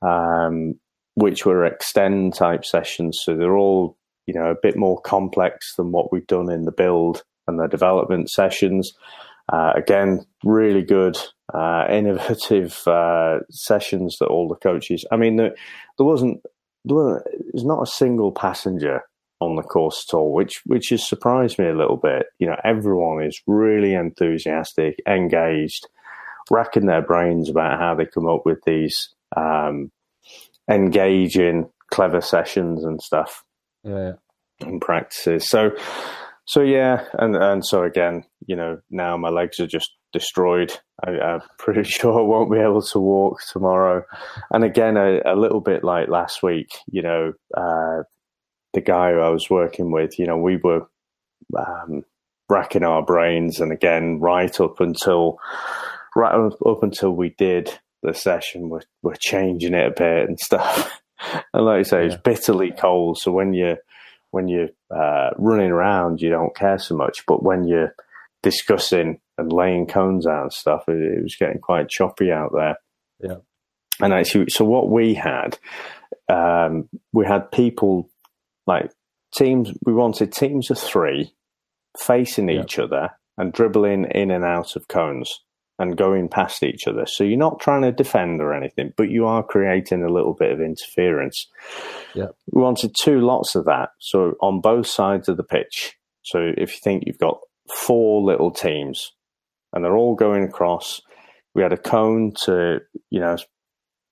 [0.00, 0.76] um,
[1.14, 3.20] which were extend type sessions.
[3.22, 3.96] So they're all
[4.26, 7.66] you know a bit more complex than what we've done in the build and the
[7.66, 8.92] development sessions.
[9.52, 11.18] Uh, again, really good,
[11.52, 15.04] uh, innovative uh, sessions that all the coaches.
[15.12, 15.54] I mean, there,
[15.98, 16.40] there wasn't
[16.84, 19.02] there wasn't- there's not a single passenger
[19.40, 22.26] on the course at all, which which has surprised me a little bit.
[22.38, 25.86] You know, everyone is really enthusiastic, engaged,
[26.50, 29.90] racking their brains about how they come up with these um,
[30.70, 33.44] engaging, clever sessions and stuff
[33.82, 34.12] Yeah,
[34.60, 35.48] and practices.
[35.48, 35.70] So,
[36.46, 40.72] so yeah, and and so again, you know, now my legs are just destroyed.
[41.04, 44.04] I, I'm pretty sure I won't be able to walk tomorrow.
[44.50, 48.02] And again, a, a little bit like last week, you know, uh,
[48.72, 50.88] the guy who I was working with, you know, we were
[51.56, 52.02] um,
[52.48, 55.38] racking our brains, and again, right up until
[56.16, 61.00] right up until we did the session, we're we're changing it a bit and stuff.
[61.54, 62.20] And like I say, it's Yeah.
[62.22, 63.16] bitterly cold.
[63.18, 63.76] So when you
[64.32, 67.24] when you're uh, running around, you don't care so much.
[67.26, 67.94] But when you're
[68.42, 70.84] discussing and laying cones out and stuff.
[70.88, 72.76] It, it was getting quite choppy out there.
[73.20, 73.36] Yeah.
[74.02, 75.58] And actually, so what we had,
[76.28, 78.10] um, we had people
[78.66, 78.90] like
[79.36, 79.72] teams.
[79.86, 81.34] We wanted teams of three
[81.98, 82.62] facing Yeah.
[82.62, 85.40] each other and dribbling in and out of cones
[85.78, 87.04] and going past each other.
[87.06, 90.52] So you're not trying to defend or anything, but you are creating a little bit
[90.52, 91.48] of interference.
[92.14, 92.28] Yeah.
[92.52, 93.90] We wanted two lots of that.
[93.98, 95.94] So on both sides of the pitch.
[96.22, 97.38] So if you think you've got
[97.68, 99.12] four little teams
[99.72, 101.02] and they're all going across,
[101.54, 102.78] we had a cone to,
[103.10, 103.36] you know,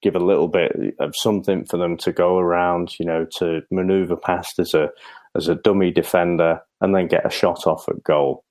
[0.03, 4.17] give a little bit of something for them to go around, you know, to maneuver
[4.17, 4.91] past as a
[5.35, 8.45] as a dummy defender and then get a shot off at goal.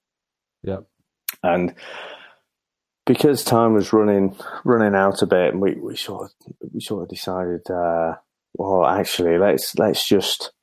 [0.63, 0.79] Yeah.
[1.43, 1.75] And
[3.11, 4.33] because time was running
[4.63, 8.13] running out a bit, and we, we sort of we sort of decided, uh,
[8.53, 10.53] well, actually, let's let's just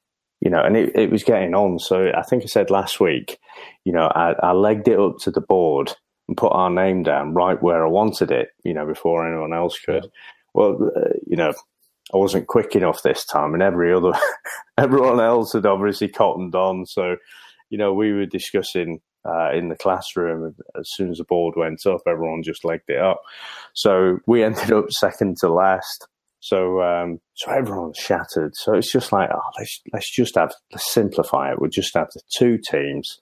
[0.40, 1.78] you know, and it, it was getting on.
[1.78, 3.38] So I think I said last week,
[3.84, 5.92] you know, I, I legged it up to the board
[6.26, 9.78] and put our name down right where I wanted it, you know, before anyone else
[9.78, 10.06] could.
[10.54, 11.52] Well, uh, you know,
[12.14, 14.12] I wasn't quick enough this time, and every other
[14.78, 16.86] everyone else had obviously cottoned on.
[16.86, 17.16] So,
[17.68, 21.84] you know, we were discussing uh, in the classroom as soon as the board went
[21.86, 23.20] up, everyone just legged it up.
[23.74, 26.06] So we ended up second to last.
[26.40, 28.54] So um, so everyone's shattered.
[28.54, 31.60] So it's just like, oh, let's let's just have let's simplify it.
[31.60, 33.20] We'll just have the two teams,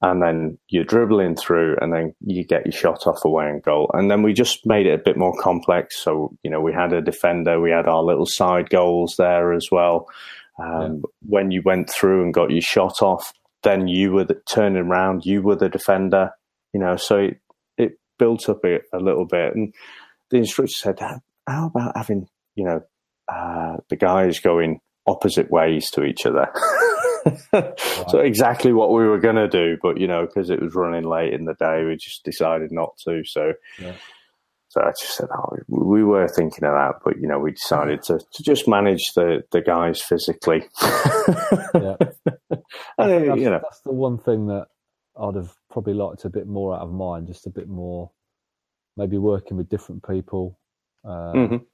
[0.00, 3.90] and then you're dribbling through, and then you get your shot off away and goal.
[3.92, 6.00] And then we just made it a bit more complex.
[6.00, 9.68] So you know, we had a defender, we had our little side goals there as
[9.72, 10.08] well.
[10.62, 13.32] Um, When you went through and got your shot off,
[13.62, 16.30] then you were the, turning around, you were the defender.
[16.72, 17.40] You know, so it,
[17.76, 19.74] it built up a, a little bit, and
[20.30, 21.00] the instructor said,
[21.46, 22.80] "How about having you know
[23.28, 26.48] uh, the guys going opposite ways to each other?"
[28.08, 31.04] So exactly what we were going to do, but you know, because it was running
[31.04, 33.22] late in the day, we just decided not to.
[33.24, 33.92] So, Yeah.
[34.70, 37.50] So I just said, "Oh, we we were thinking of that, but you know, we
[37.50, 40.62] decided to, to just manage the the guys physically."
[41.74, 41.96] Yeah.
[42.98, 44.66] And, that's, you know, that's the one thing that
[45.20, 48.10] I'd have probably liked a bit more out of mine, just a bit more,
[48.96, 50.58] maybe working with different people
[51.04, 51.64] uh, mhm.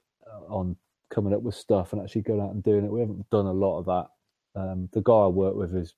[0.49, 0.75] on
[1.11, 2.91] coming up with stuff and actually going out and doing it.
[2.91, 4.59] We haven't done a lot of that.
[4.59, 5.93] Um, the guy I work with is,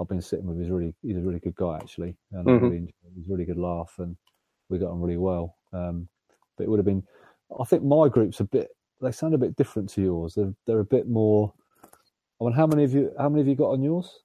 [0.00, 2.62] I've been sitting with, is really, he's a really good guy actually, and I Mhm.
[2.62, 2.92] really enjoy.
[3.14, 4.16] He's a really good laugh, and
[4.68, 5.56] we got on really well.
[5.72, 6.08] Um,
[6.56, 7.04] but it would have been,
[7.58, 8.68] I think my group's a bit,
[9.00, 10.34] they sound a bit different to yours.
[10.34, 11.52] They're they're a bit more.
[12.40, 13.12] I mean, how many of you?
[13.18, 14.20] How many have you got on yours?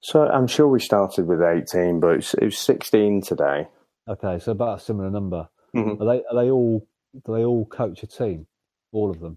[0.00, 3.66] So I'm sure we started with 18, but it's, it was 16 today.
[4.06, 5.48] Okay, so about a similar number.
[5.74, 6.00] Mhm.
[6.00, 6.24] Are they?
[6.24, 6.86] Are they all?
[7.26, 8.46] Do they all coach a team?
[8.92, 9.36] All of them?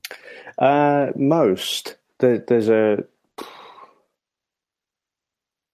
[0.58, 3.04] Uh, most there, there's a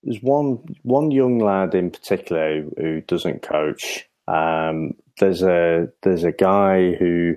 [0.03, 4.07] there's one one young lad in particular who, who doesn't coach.
[4.27, 7.35] Um, there's a there's a guy who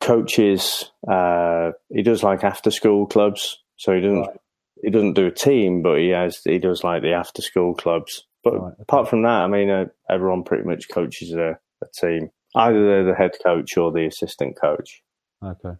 [0.00, 0.90] coaches.
[1.08, 4.36] Uh, he does like after school clubs, so he doesn't Right.
[4.82, 8.24] he doesn't do a team, but he has he does like the after school clubs.
[8.42, 12.30] But Right, apart from that, I mean, uh, everyone pretty much coaches a, a team.
[12.54, 15.02] Either they're the head coach or the assistant coach.
[15.42, 15.76] Okay.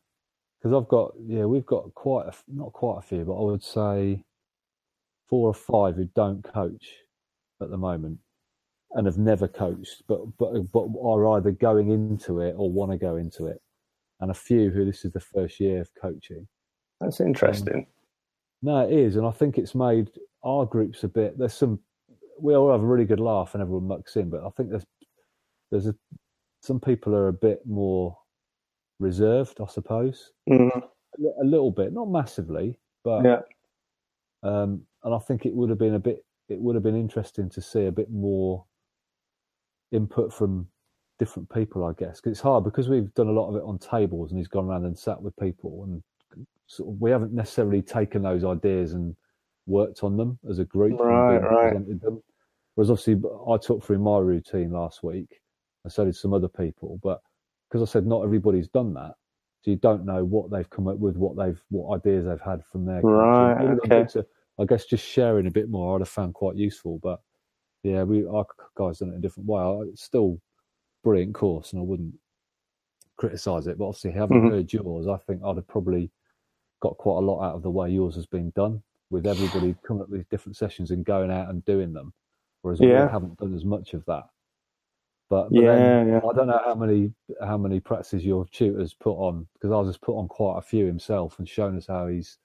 [0.58, 3.62] Because I've got, yeah, we've got quite a, not quite a few, but I would
[3.62, 4.24] say
[5.28, 6.94] four or five who don't coach
[7.60, 8.20] at the moment
[8.94, 12.98] and have never coached, but but but are either going into it or want to
[12.98, 13.60] go into it,
[14.20, 16.46] and a few who this is the first year of coaching.
[17.00, 17.86] That's interesting.
[18.62, 20.10] No, it is, and I think it's made
[20.44, 21.36] our groups a bit.
[21.38, 21.80] There's some
[22.40, 24.86] we all have a really good laugh and everyone mucks in, but I think there's
[25.70, 25.94] there's a
[26.62, 28.16] some people are a bit more
[29.00, 30.82] reserved, I suppose, Mhm.
[31.18, 33.42] a a little bit, not massively, but Yeah.
[34.42, 36.24] um, and I think it would have been a bit.
[36.48, 38.66] It would have been interesting to see a bit more
[39.94, 40.66] input from
[41.18, 43.78] different people, I guess, because it's hard because we've done a lot of it on
[43.78, 46.02] tables, and he's gone around and sat with people, and
[46.66, 49.14] sort of, we haven't necessarily taken those ideas and
[49.66, 52.00] worked on them as a group, Right, right.
[52.00, 52.22] them.
[52.74, 55.40] Whereas obviously, I took through my routine last week,
[55.84, 57.20] and so did some other people, but
[57.70, 59.14] because I said not everybody's done that,
[59.62, 62.62] so you don't know what they've come up with, what they've, what ideas they've had
[62.64, 63.00] from their.
[63.00, 64.28] Right, It would have been okay.
[64.58, 67.00] I guess just sharing a bit more, I'd have found quite useful.
[67.02, 67.20] But
[67.85, 68.47] yeah, we our
[68.77, 69.62] guys done it in a different way.
[69.89, 70.40] It's still
[71.05, 72.15] brilliant course, and I wouldn't
[73.16, 73.78] criticise it.
[73.78, 74.51] But obviously, having Mhm.
[74.51, 76.11] heard yours, I think I'd have probably
[76.81, 80.02] got quite a lot out of the way yours has been done, with everybody coming
[80.02, 82.12] up with different sessions and going out and doing them.
[82.62, 83.06] Whereas Yeah.
[83.06, 84.24] we haven't done as much of that.
[85.31, 86.20] But, but Yeah, then yeah.
[86.28, 87.12] I don't know how many
[87.43, 90.86] how many practices your tutors put on because ours has put on quite a few
[90.86, 92.39] himself and shown us how he's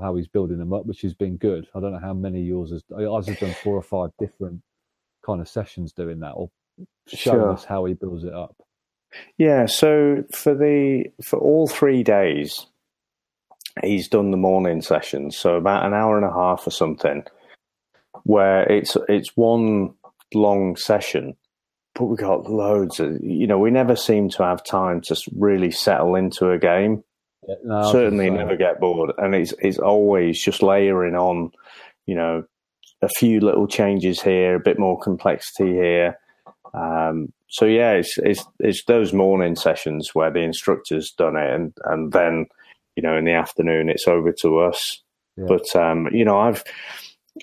[0.00, 1.68] how he's building them up, which has been good.
[1.74, 2.82] I don't know how many yours has.
[2.92, 4.60] Ours has done four or five different
[5.24, 6.50] kind of sessions doing that, or
[7.06, 7.52] showing Sure.
[7.52, 8.56] us how he builds it up.
[9.38, 12.66] Yeah, so for the for all three days,
[13.82, 17.24] he's done the morning sessions, so about an hour and a half or something,
[18.24, 19.94] where it's it's one
[20.34, 21.36] long session,
[21.94, 25.70] but we got loads of you know we never seem to have time to really
[25.70, 27.04] settle into a game.
[27.46, 31.52] Yeah, no, Certainly never get bored, and it's it's always just layering on,
[32.06, 32.44] you know,
[33.04, 36.18] a few little changes here, a bit more complexity here.
[36.72, 41.72] Um, so yeah, it's it's it's those morning sessions where the instructor's done it, and
[41.84, 42.46] and then
[42.96, 45.00] you know in the afternoon it's over to us.
[45.36, 45.44] Yeah.
[45.46, 46.64] But um, you know, I've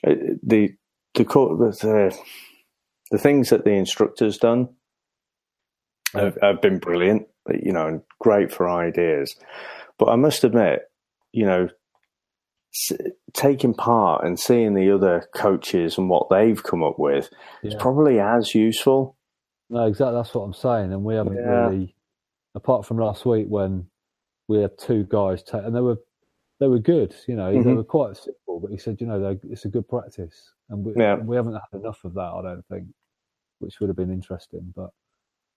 [0.06, 0.74] uh, the
[1.14, 2.18] the the
[3.12, 4.70] the things that the instructor's done
[6.14, 7.28] have, have been brilliant.
[7.50, 9.36] You know, and great for ideas.
[9.98, 10.82] But I must admit,
[11.32, 11.70] you know,
[13.34, 17.30] taking part and seeing the other coaches and what they've come up with
[17.64, 19.18] is probably as useful.
[19.69, 20.15] No, exactly.
[20.15, 20.91] That's what I'm saying.
[20.93, 21.68] And we haven't Yeah.
[21.68, 21.95] really,
[22.56, 23.89] apart from last week when
[24.48, 25.98] we had two guys take, and they were
[26.60, 27.15] they were good.
[27.27, 27.76] You know, they Mhm.
[27.77, 28.60] were quite simple.
[28.60, 31.15] But he said, you know, it's a good practice, and we Yeah.
[31.15, 32.22] we haven't had enough of that.
[32.22, 32.88] I don't think,
[33.60, 34.72] which would have been interesting.
[34.76, 34.91] But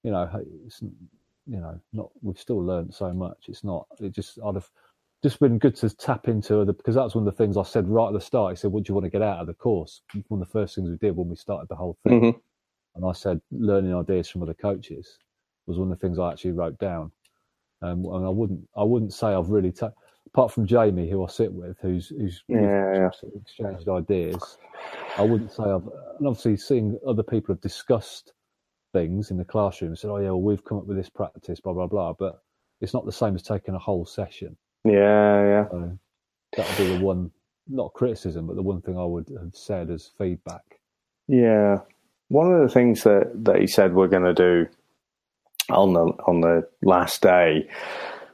[0.02, 0.26] you know,
[0.64, 2.10] it's you know not.
[2.22, 3.48] We've still learned so much.
[3.48, 3.86] It's not.
[4.00, 4.70] It just I'd have
[5.24, 7.88] just been good to tap into other because that's one of the things I said
[7.88, 8.52] right at the start.
[8.54, 10.52] He said, "What do you want to get out of the course?" One of the
[10.52, 12.40] first things we did when we started the whole thing Mhm.
[12.96, 15.18] and I said learning ideas from other coaches
[15.66, 17.12] was one of the things I actually wrote down.
[17.82, 19.92] Um, and I wouldn't, I wouldn't say I've really, ta-
[20.26, 24.58] apart from Jamie, who I sit with, who's who's Yeah, exchanged ideas.
[25.18, 25.86] I wouldn't say I've,
[26.18, 28.34] and obviously seeing other people have discussed
[28.92, 31.60] things in the classroom and said, "Oh yeah, well we've come up with this practice,
[31.60, 32.42] blah blah blah," but
[32.80, 34.56] it's not the same as taking a whole session.
[34.84, 35.68] Yeah, yeah.
[35.70, 35.98] So
[36.56, 37.30] that would be the one,
[37.68, 40.62] not criticism, but the one thing I would have said as feedback.
[41.28, 41.78] Yeah.
[42.28, 44.66] One of the things that, that he said we're going to do
[45.70, 47.68] on the on the last day.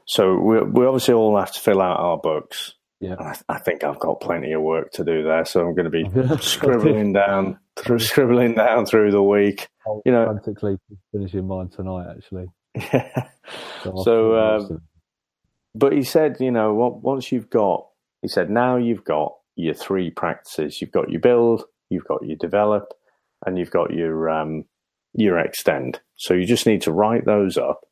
[0.06, 2.74] So we we obviously all have to fill out our books.
[3.00, 3.14] Yeah.
[3.18, 5.90] I, I think I've got plenty of work to do there, so I'm going to
[5.90, 6.04] be
[6.42, 9.68] scribbling down through scribbling down through the week.
[10.04, 10.76] You know- frantically
[11.12, 12.46] finishing mine tonight, actually.
[12.92, 13.28] Yeah.
[13.84, 14.82] I'll So, um, most of it.
[15.74, 17.86] But he said, you know, once you've got,
[18.22, 20.80] he said, now you've got your three practices.
[20.80, 22.92] You've got your build, you've got your develop,
[23.46, 24.64] and you've got your um,
[25.14, 26.00] your extend.
[26.16, 27.86] So you just need to write those up.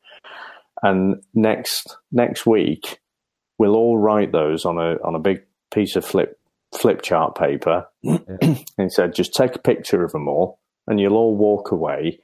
[0.83, 3.01] And next next week,
[3.59, 5.43] we'll all write those on a on a big
[5.73, 6.39] piece of flip
[6.79, 7.87] flip chart paper.
[8.03, 12.21] and he said, just take a picture of them all, and you'll all walk away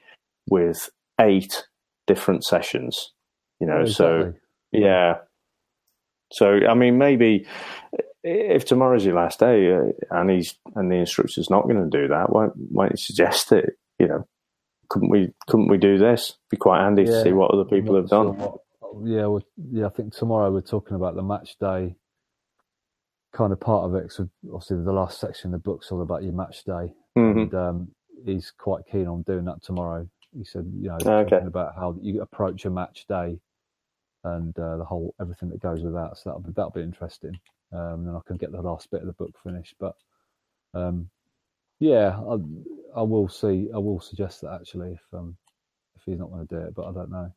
[0.49, 0.91] with
[1.21, 1.65] eight
[2.07, 3.13] different sessions.
[3.61, 4.35] You know, Yeah, so.
[4.73, 5.15] Yeah.
[6.33, 7.47] So I mean, maybe
[8.23, 12.09] if tomorrow's your last day uh, and he's and the instructor's not going to do
[12.09, 13.75] that, why why don't you suggest it?
[13.99, 14.29] You know,
[14.89, 16.37] couldn't we couldn't we do this?
[16.51, 18.37] Be quite handy to see what other people have done.
[18.39, 18.61] what-
[19.03, 19.43] yeah, well,
[19.73, 19.87] yeah.
[19.87, 21.97] I think tomorrow we're talking about the match day
[23.33, 24.13] kind of part of it.
[24.13, 27.55] So obviously, the last section of the book's all about your match day, hmm and
[27.55, 27.89] um,
[28.25, 30.09] he's quite keen on doing that tomorrow.
[30.37, 31.31] He said, you know, Okay.
[31.31, 33.39] talking about how you approach a match day
[34.25, 36.17] and uh, the whole everything that goes with that.
[36.17, 37.39] So that'll be that'll be interesting.
[37.73, 39.75] Um, then I can get the last bit of the book finished.
[39.79, 39.95] But
[40.75, 41.09] um,
[41.81, 42.37] yeah, I,
[42.99, 43.69] I will see.
[43.75, 45.37] I will suggest that actually if um,
[45.97, 47.33] if he's not going to do it, but I don't know.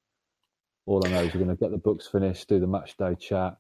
[0.86, 3.16] All I know is we're going to get the books finished, do the match day
[3.16, 3.58] chat.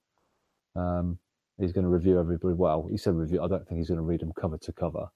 [0.75, 1.19] Um,
[1.59, 2.53] he's going to review everybody.
[2.53, 3.43] Well, he said review.
[3.43, 5.07] I don't think he's going to read them cover to cover.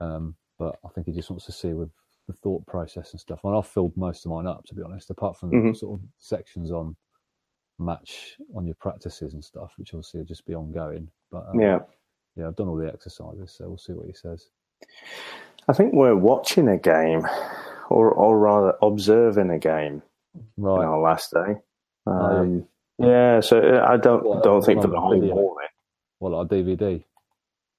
[0.00, 1.90] Um, but I think he just wants to see with
[2.28, 3.40] the thought process and stuff.
[3.44, 5.76] And I've filled most of mine up, to be honest, apart from the Mhm.
[5.76, 6.96] sort of sections on
[7.78, 11.08] match on your practices and stuff, which obviously will just be ongoing.
[11.30, 11.78] But um, Yeah,
[12.36, 14.48] yeah, I've done all the exercises, so we'll see what he says.
[15.68, 17.26] I think we're watching a game,
[17.90, 20.02] or or rather observing a game
[20.56, 20.78] Right.
[20.80, 21.56] on our last day.
[22.06, 22.38] Oh, yeah.
[22.40, 22.64] Um,
[22.98, 25.68] yeah, so I don't Well, don't think the whole morning.
[26.20, 27.04] Well, a DVD.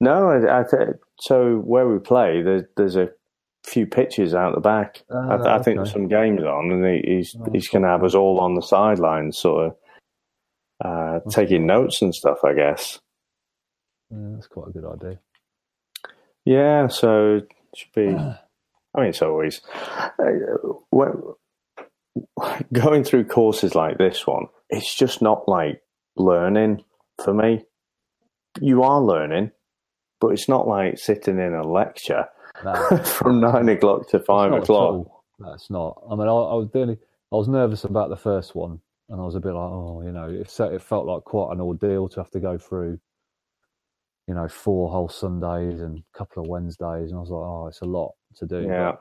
[0.00, 3.10] No, I, I th- so where we play, there's there's a
[3.64, 5.02] few pitches out the back.
[5.10, 5.74] I, th- I think Ah, okay.
[5.74, 8.54] there's some games on, and he, he's Oh, he's going to have us all on
[8.54, 9.76] the sidelines, sort of
[10.84, 12.38] uh, taking notes and stuff.
[12.44, 12.98] I guess.
[14.10, 15.18] Yeah, that's quite a good idea.
[16.44, 18.14] Yeah, so it should be.
[18.94, 19.60] I mean, it's always
[20.18, 20.24] uh,
[20.90, 21.12] when,
[22.72, 24.46] going through courses like this one.
[24.70, 25.82] It's just not like
[26.16, 26.84] learning
[27.22, 27.64] for me.
[28.60, 29.52] You are learning,
[30.20, 32.26] but it's not like sitting in a lecture
[32.64, 35.22] No, from nine o'clock to five It's not at o'clock.
[35.38, 36.02] That's not.
[36.10, 36.98] I mean, I, I was really,
[37.32, 38.80] I was nervous about the first one,
[39.10, 41.60] and I was a bit like, oh, you know, it, it felt like quite an
[41.60, 42.98] ordeal to have to go through
[44.28, 47.68] you know, four whole Sundays and a couple of Wednesdays, and I was like, oh,
[47.68, 48.72] it's a lot to do.
[48.72, 48.76] Yeah.
[48.76, 48.96] But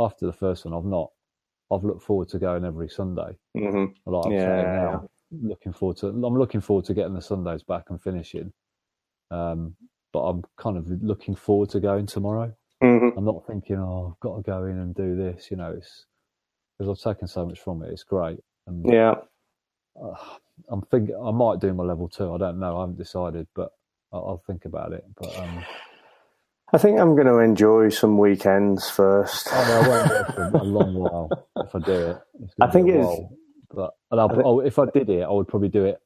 [0.00, 1.10] after the first one, I've not.
[1.72, 3.38] I've looked forward to going every Sunday.
[3.56, 4.38] hmm Like I'm Yeah.
[4.38, 6.08] saying now, looking forward to.
[6.08, 8.52] I'm looking forward to getting the Sundays back and finishing.
[9.30, 9.76] Um,
[10.12, 12.54] but I'm kind of looking forward to going tomorrow.
[12.82, 15.50] hmm I'm not thinking, oh, I've got to go in and do this.
[15.50, 16.06] You know, it's
[16.78, 17.92] because I've taken so much from it.
[17.92, 18.40] It's great.
[18.66, 19.14] And Yeah.
[20.00, 20.14] Uh,
[20.68, 22.32] I'm thinking I might do my level two.
[22.34, 22.76] I don't know.
[22.78, 23.70] I haven't decided, but
[24.12, 25.04] I'll, I'll think about it.
[25.16, 25.64] But um,
[26.72, 29.48] I think I'm going to enjoy some weekends first.
[29.52, 32.18] I, mean, I won't do it for a long while if I do it.
[32.60, 33.30] I think it's- while.
[33.70, 36.00] But and I'll, I think- oh, if I did it, I would probably do it.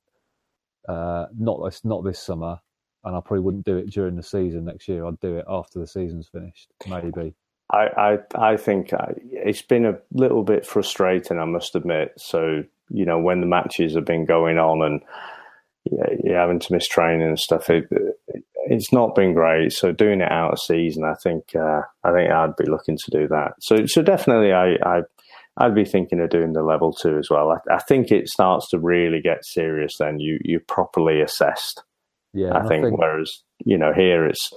[0.89, 2.59] Uh, not this, not this summer,
[3.05, 5.07] and I probably wouldn't do it during the season next year.
[5.07, 7.35] I'd do it after the season's finished, maybe.
[7.73, 12.13] I, I, I think I, it's been a little bit frustrating, I must admit.
[12.19, 15.01] So, you know, when the matches have been going on and
[15.91, 17.89] yeah, you're having to miss training and stuff, it,
[18.67, 19.73] it's not been great.
[19.73, 23.11] So, doing it out of season, I think, uh, I think I'd be looking to
[23.11, 23.55] do that.
[23.61, 25.01] So, so definitely, I, I,
[25.57, 27.51] I'd be thinking of doing the level two as well.
[27.51, 29.97] I, I think it starts to really get serious.
[29.99, 31.83] Then you, you're properly assessed.
[32.35, 34.53] Yeah, I and think, Whereas you know here it's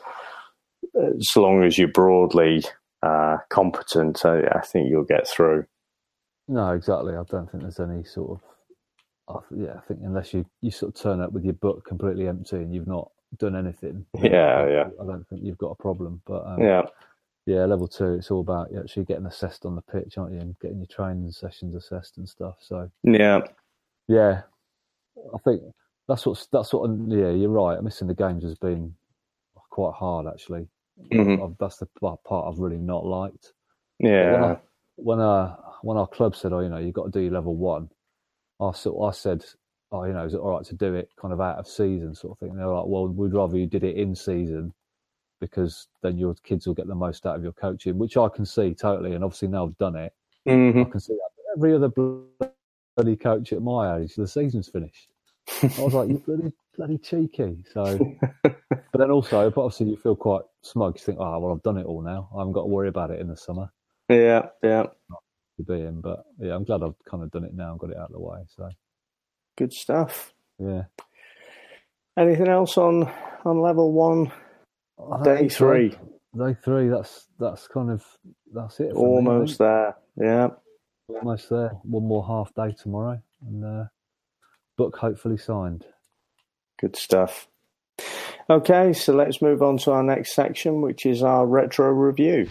[0.96, 2.64] as long as you're broadly
[3.06, 5.66] uh, competent, I, I think you'll get through.
[6.48, 7.14] No, exactly.
[7.16, 9.36] I don't think there's any sort of.
[9.36, 12.28] I- Yeah, I think unless you, you sort of turn up with your book completely
[12.28, 14.06] empty and you've not done anything.
[14.22, 14.88] Yeah, I, yeah.
[15.02, 16.22] I don't think you've got a problem.
[16.26, 16.84] But um, Yeah,
[17.46, 20.40] yeah, level two, it's all about you actually getting assessed on the pitch, aren't you,
[20.40, 22.56] and getting your training sessions assessed and stuff.
[22.60, 23.42] So yeah,
[24.08, 24.42] yeah,
[25.34, 25.62] I think
[26.08, 26.90] that's what that's what.
[27.08, 27.82] Yeah, you're right.
[27.84, 28.94] Missing the games has been
[29.72, 30.68] quite hard actually.
[31.12, 31.44] Mhm.
[31.44, 33.54] I've, that's the part I've really not liked.
[34.00, 34.58] yeah,
[34.98, 37.56] when uh when our club said, "Oh, you know, you've got to do your level
[37.56, 37.90] one,"
[38.62, 39.44] I sort I said,
[39.92, 42.16] "Oh, you know, is it all right to do it kind of out of season
[42.16, 44.74] sort of thing?" And they were like, "Well, we'd rather you did it in season
[45.42, 48.46] because then your kids will get the most out of your coaching," which I can
[48.46, 49.14] see totally.
[49.14, 50.14] And obviously now I've done it,
[50.48, 51.30] hmm I can see that.
[51.36, 51.90] But every other
[52.98, 55.10] bloody coach at my age, the season's finished.
[55.62, 60.16] I was like, "You bloody bloody cheeky." So, but then also, but obviously, you feel
[60.16, 60.98] quite smug.
[61.00, 62.30] You think, "Oh, well, I've done it all now.
[62.36, 63.70] I haven't got to worry about it in the summer."
[64.10, 64.84] yeah, yeah.
[65.58, 66.02] to be in.
[66.02, 68.14] But yeah, I'm glad I've kind of done it now and got it out of
[68.14, 68.40] the way.
[68.56, 68.70] So
[69.58, 70.34] Good stuff.
[70.60, 70.84] yeah,
[72.18, 73.10] Anything else on
[73.46, 74.32] on level one?
[75.00, 75.90] I Day three,
[76.38, 76.90] Day three.
[76.90, 78.04] That's that's kind of
[78.54, 78.88] that's it.
[78.88, 79.60] me, almost think.
[79.60, 79.96] there.
[80.18, 80.48] Yeah,
[81.10, 81.70] almost there.
[81.84, 83.86] One more half day tomorrow, and uh,
[84.78, 85.86] book hopefully signed.
[86.80, 87.48] good stuff.
[88.48, 92.48] Okay, so let's move on to our next section, which is our retro review.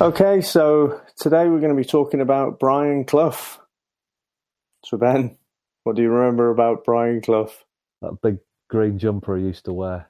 [0.00, 3.58] Okay, so today we're going to be talking about Brian Clough.
[4.84, 5.36] So, Ben,
[5.82, 7.50] what do you remember about Brian Clough?
[8.00, 8.38] That big
[8.70, 10.08] green jumper he used to wear.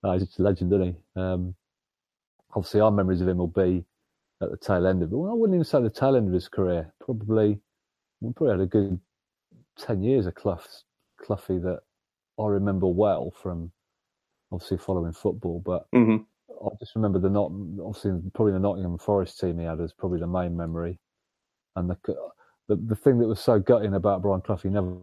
[0.00, 0.96] No, he's a legend, isn't he?
[1.20, 1.54] Um,
[2.52, 3.84] obviously, our memories of him will be
[4.42, 5.16] at the tail end of it.
[5.16, 6.92] Well, I wouldn't even say the tail end of his career.
[7.00, 7.60] Probably,
[8.20, 9.00] we probably had a good
[9.76, 10.60] ten years of Clough,
[11.20, 11.80] Cloughie that
[12.38, 13.72] I remember well from
[14.52, 15.60] obviously following football.
[15.64, 16.24] But Mhm.
[16.50, 17.52] I just remember the not
[17.84, 20.98] obviously probably the Nottingham Forest team he had is probably the main memory,
[21.76, 21.96] and the
[22.68, 24.98] the, the thing that was so gutting about Brian Clough, he never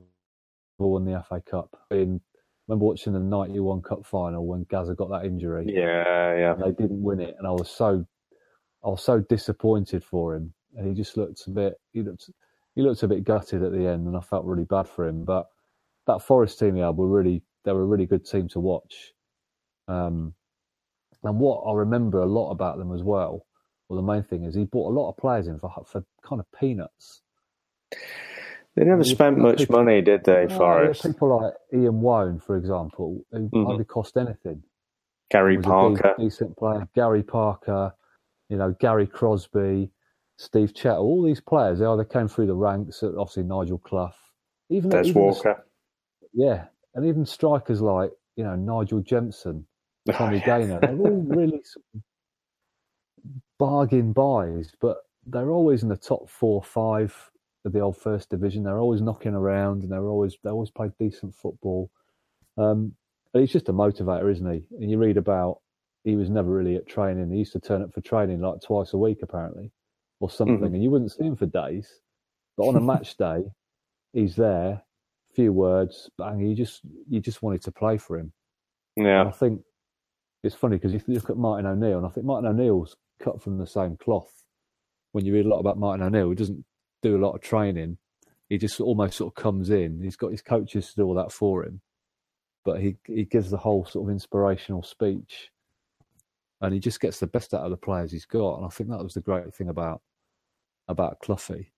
[0.78, 1.76] won the FA Cup.
[1.92, 2.22] In
[2.68, 5.66] remember watching the '91 Cup final when Gazza got that injury.
[5.68, 6.54] Yeah, yeah.
[6.54, 8.06] and they didn't win it, and I was so
[8.86, 12.30] I was so disappointed for him, and he just looked a bit he looked
[12.76, 15.24] he looked a bit gutted at the end, and I felt really bad for him.
[15.26, 15.48] But
[16.08, 19.14] that Forest team he had were really they were a really good team to watch.
[19.88, 20.34] Um,
[21.24, 23.46] and what I remember a lot about them as well,
[23.90, 26.40] well, the main thing is he bought a lot of players in for for kind
[26.40, 27.22] of peanuts.
[28.76, 31.04] They never Yeah, spent much people- money, did they, Forest?
[31.04, 33.66] people like Ian Woan, for example, who Mhm.
[33.66, 34.64] hardly cost anything.
[35.32, 36.14] Gary Parker.
[36.18, 36.88] de- decent player.
[36.94, 37.94] Gary Parker,
[38.50, 39.92] you know, Gary Crosby,
[40.38, 44.14] Steve Chettle, all these players, they either came through the ranks, obviously Nigel Clough,
[44.70, 45.66] even, Des even the- Walker.
[46.34, 49.66] yeah, and even strikers like, you know, Nigel Jemson,
[50.12, 51.62] Tommy Gaynor, they're all really
[53.60, 57.16] bargain buys, but they're always in the top four or five
[57.64, 58.64] of the old first division.
[58.64, 61.90] They're always knocking around and they're always they always play decent football.
[62.58, 62.94] Um,
[63.34, 64.66] and he's just a motivator, isn't he?
[64.80, 65.60] And you read about
[66.06, 67.30] he was never really at training.
[67.32, 69.72] He used to turn up for training like twice a week, apparently,
[70.22, 70.76] or something, Mhm.
[70.76, 72.02] and you wouldn't see him for days.
[72.56, 73.52] But on a match day,
[74.14, 74.86] he's there,
[75.34, 76.40] few words, bang.
[76.40, 78.32] You just you just wanted to play for him.
[79.20, 79.62] And I think
[80.44, 83.58] it's funny because you look at Martin O'Neill, and I think Martin O'Neill's cut from
[83.58, 84.44] the same cloth
[85.12, 86.64] when you read a lot about Martin O'Neill, he doesn't
[87.02, 87.98] do a lot of training.
[88.50, 90.02] He just almost sort of comes in.
[90.04, 91.82] He's got his coaches to do all that for him,
[92.64, 95.50] but he he gives the whole sort of inspirational speech,
[96.62, 98.58] and he just gets the best out of the players he's got.
[98.58, 100.02] And I think that was the great thing about
[100.88, 101.72] about Cloughie.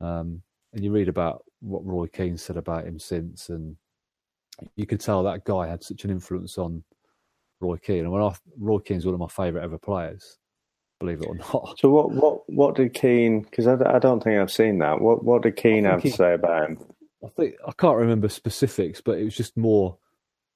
[0.00, 0.42] Um,
[0.72, 3.76] and you read about what Roy Keane said about him since, and
[4.74, 6.82] you could tell that guy had such an influence on
[7.60, 8.00] Roy Keane.
[8.00, 10.38] And when I, Roy Keane's one of my favourite ever players,
[10.98, 11.78] believe it or not.
[11.78, 13.42] So what what what did Keane?
[13.42, 15.00] Because I, I don't think I've seen that.
[15.00, 16.78] What what did Keane have he, to say about him?
[17.24, 19.96] I think I can't remember specifics, but it was just more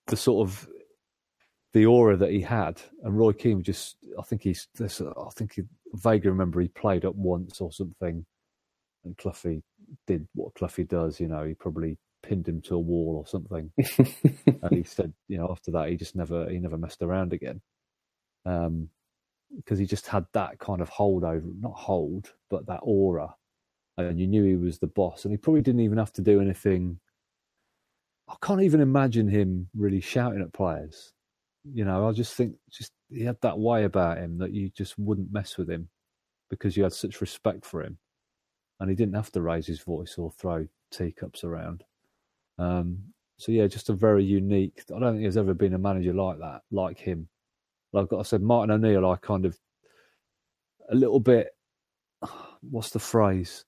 [0.07, 0.69] the sort of
[1.73, 2.81] the aura that he had.
[3.03, 5.63] And Roy Keane just, I think he's, this, I think he
[5.95, 8.25] vaguely remember he played up once or something,
[9.05, 9.63] and Cloughie
[10.07, 11.21] did what Cloughie does.
[11.21, 13.71] You know, he probably pinned him to a wall or something.
[14.63, 17.61] and he said, you know, after that, he just never he never messed around again,
[18.45, 18.89] um,
[19.57, 23.35] because he just had that kind of hold over, not hold, but that aura,
[23.97, 26.41] and you knew he was the boss, and he probably didn't even have to do
[26.41, 26.99] anything.
[28.29, 31.13] I can't even imagine him really shouting at players.
[31.65, 34.99] You know, I just think just he had that way about him that you just
[34.99, 35.89] wouldn't mess with him
[36.49, 37.99] because you had such respect for him,
[38.79, 41.85] and he didn't have to raise his voice or throw teacups around.
[42.59, 42.99] Um,
[43.39, 44.83] so yeah, just a very unique.
[44.95, 47.29] I don't think there's ever been a manager like that, like him.
[47.93, 49.59] Like I said, Martin O'Neill, I kind of
[50.91, 51.49] a little bit.
[52.61, 53.65] What's the phrase?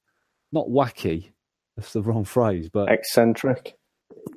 [0.52, 1.30] Not wacky.
[1.76, 3.76] That's the wrong phrase, but eccentric.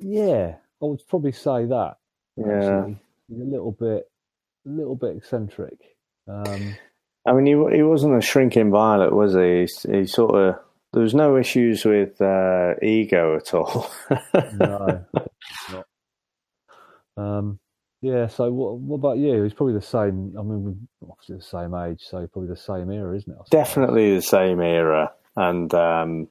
[0.00, 1.96] Yeah, I would probably say that.
[2.36, 2.96] Yeah, actually.
[3.30, 4.04] A little bit,
[4.66, 5.78] a little bit eccentric.
[6.28, 6.76] Um,
[7.26, 9.66] I mean, he he wasn't a shrinking violet, was he?
[9.66, 10.56] He, he sort of
[10.92, 13.90] there was no issues with uh, ego at all.
[14.54, 15.04] no.
[17.18, 17.58] Um,
[18.02, 18.26] yeah.
[18.26, 19.42] So, what, what about you?
[19.42, 20.34] He's probably the same.
[20.38, 23.38] I mean, obviously the same age, so probably the same era, isn't it?
[23.50, 26.28] Definitely the same era, and um,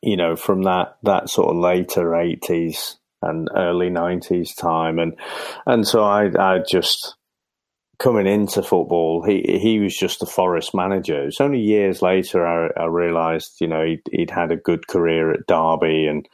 [0.00, 5.14] you know, from that that sort of later eighties and early nineties time, and
[5.66, 7.16] and so I I just
[8.02, 11.24] coming into football, he he was just a Forest manager.
[11.24, 15.30] It's only years later I, I realised, you know, he'd, he'd, had a good career
[15.30, 16.28] at Derby and,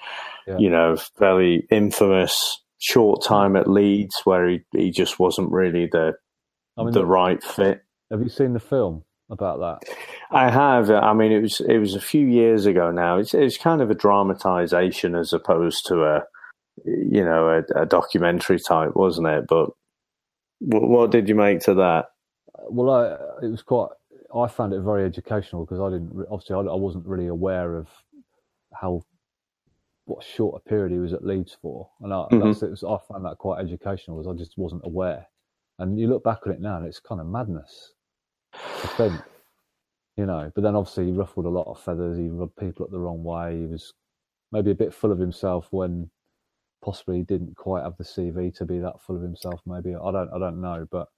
[0.46, 0.56] yeah.
[0.58, 6.14] you know, fairly infamous short time at Leeds where he, he just wasn't really the
[6.78, 7.82] I mean, the right fit.
[8.10, 9.94] Have you seen the film about that?
[10.30, 10.90] I have.
[10.90, 13.18] I mean, it was it was a few years ago now.
[13.18, 16.22] It's it's kind of a dramatization as opposed to a
[16.84, 19.46] you know a, a documentary type, wasn't it?
[19.46, 19.70] But
[20.60, 22.06] what, what did you make to that?
[22.68, 23.88] Well, I, it was quite.
[24.34, 27.88] I found it very educational because I didn't obviously I, I, wasn't really aware of
[28.74, 29.02] how
[30.04, 32.40] what short a period he was at Leeds for, and I, mm-hmm.
[32.40, 35.26] was, I found that quite educational because I just wasn't aware.
[35.78, 37.92] And you look back on it now, and it's kind of madness.
[38.52, 39.14] I think,
[40.16, 40.50] you know.
[40.54, 42.18] But then obviously he ruffled a lot of feathers.
[42.18, 43.60] He rubbed people up the wrong way.
[43.60, 43.94] He was
[44.50, 46.10] maybe a bit full of himself when
[46.82, 49.60] possibly didn't quite have the CV to be that full of himself.
[49.66, 51.08] Maybe I don't I don't know, but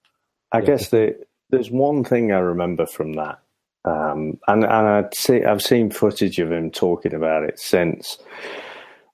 [0.51, 0.65] I yeah.
[0.65, 1.15] guess the,
[1.49, 3.39] there's one thing I remember from that,
[3.85, 8.17] um, and and I'd see I've seen footage of him talking about it since,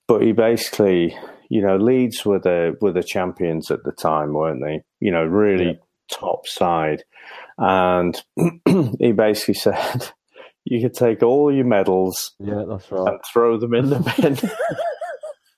[0.07, 1.15] but he basically.
[1.49, 4.81] You know, Leeds were the were the champions at the time, weren't they?
[4.99, 5.73] You know, really yeah.
[6.11, 7.05] top side,
[7.57, 8.21] and
[8.99, 10.11] he basically said,
[10.65, 14.37] "You could take all your medals, yeah, that's right, and throw them in the bin."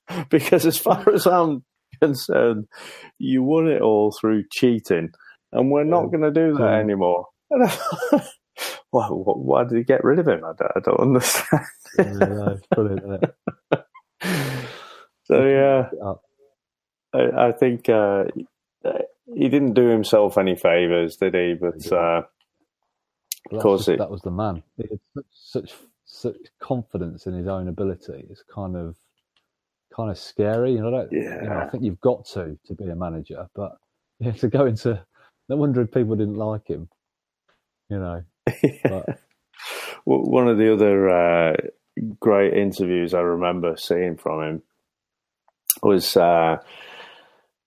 [0.30, 1.64] because as far as I'm
[2.02, 2.68] concerned,
[3.18, 5.10] you won it all through cheating,
[5.52, 7.27] and we're not going to do that anymore.
[8.91, 10.44] why, why, did he get rid of him?
[10.44, 11.65] I don't, I don't understand.
[11.98, 13.86] yeah, it's brilliant, isn't it?
[15.23, 15.90] so yeah,
[17.14, 18.26] I, I think uh,
[19.34, 21.56] he didn't do himself any favors, did he?
[21.60, 22.23] But uh,
[23.52, 24.64] of course, just, it, that was the man.
[24.77, 25.26] He had such,
[25.69, 25.73] such
[26.10, 28.26] such confidence in his own ability.
[28.30, 28.95] It's kind of
[29.95, 30.74] kind of scary.
[30.74, 31.41] You know, I, yeah.
[31.41, 33.78] you know, I think you've got to to be a manager, but
[34.20, 35.03] yeah, to go into
[35.48, 36.90] no wonder people didn't like him.
[37.90, 38.24] You know,
[40.03, 41.56] one of the other uh,
[42.20, 44.61] great interviews I remember seeing from him
[45.82, 46.57] was uh,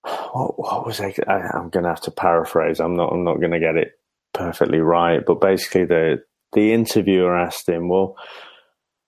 [0.01, 2.79] what, what, was I, I am going to have to paraphrase.
[2.79, 3.11] I'm not.
[3.11, 3.99] I'm not going to get it
[4.33, 6.23] perfectly right, but basically the
[6.53, 8.15] the interviewer asked him, "Well,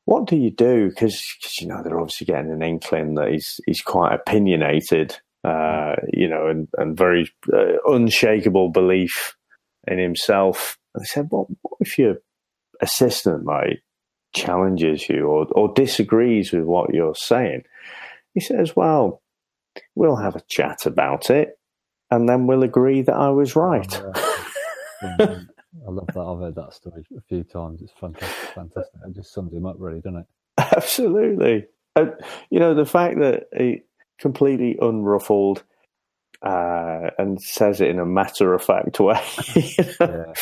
[0.06, 0.90] what do you do?
[0.90, 1.22] Because
[1.60, 6.48] you know they're obviously getting an inkling that he's he's quite opinionated, uh, you know,
[6.48, 9.36] and and very uh, unshakable belief
[9.88, 10.77] in himself.
[10.94, 12.18] And they said, "Well, what if your
[12.82, 13.82] assistant like
[14.34, 17.64] challenges you or or disagrees with what you're saying?"
[18.36, 19.23] He says, "Well,
[19.95, 21.57] we'll have a chat about it,
[22.11, 24.02] and then we'll agree that I was right."
[25.88, 26.20] I love that.
[26.20, 27.82] I've heard that story a few times.
[27.82, 29.02] It's fantastic, fantastic.
[29.08, 30.26] It just sums him up, really, doesn't it?
[30.58, 31.66] Absolutely.
[31.96, 32.14] And,
[32.50, 33.82] you know, the fact that he
[34.20, 35.64] completely unruffled
[36.42, 39.22] uh, and says it in a matter of fact way.
[40.00, 40.34] yeah.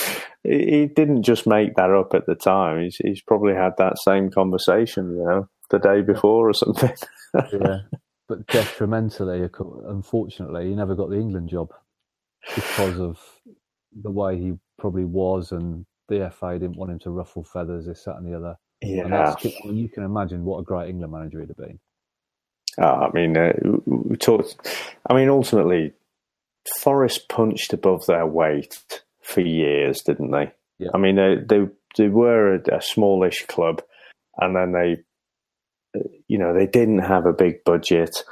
[0.43, 2.83] He didn't just make that up at the time.
[2.83, 6.93] He's, he's probably had that same conversation, you know, the day before or something.
[7.33, 7.79] yeah.
[8.29, 9.47] But detrimentally,
[9.85, 11.73] unfortunately, he never got the England job
[12.55, 13.19] because of
[14.01, 14.53] the way he
[14.83, 18.35] probably was, and the FA didn't want him to ruffle feathers, this, that, and the
[18.35, 18.57] other.
[18.81, 19.33] Yeah,
[19.63, 21.79] and you can imagine what a great England manager he'd have been.
[22.77, 23.53] Oh, I mean, uh,
[23.85, 24.57] we talked.
[25.09, 25.93] I mean, ultimately,
[26.81, 28.83] Forest punched above their weight
[29.21, 30.51] for years, didn't they?
[30.79, 30.89] Yeah.
[30.93, 33.81] I mean, they they, they were a, a smallish club,
[34.37, 38.25] and then they, you know, they didn't have a big budget.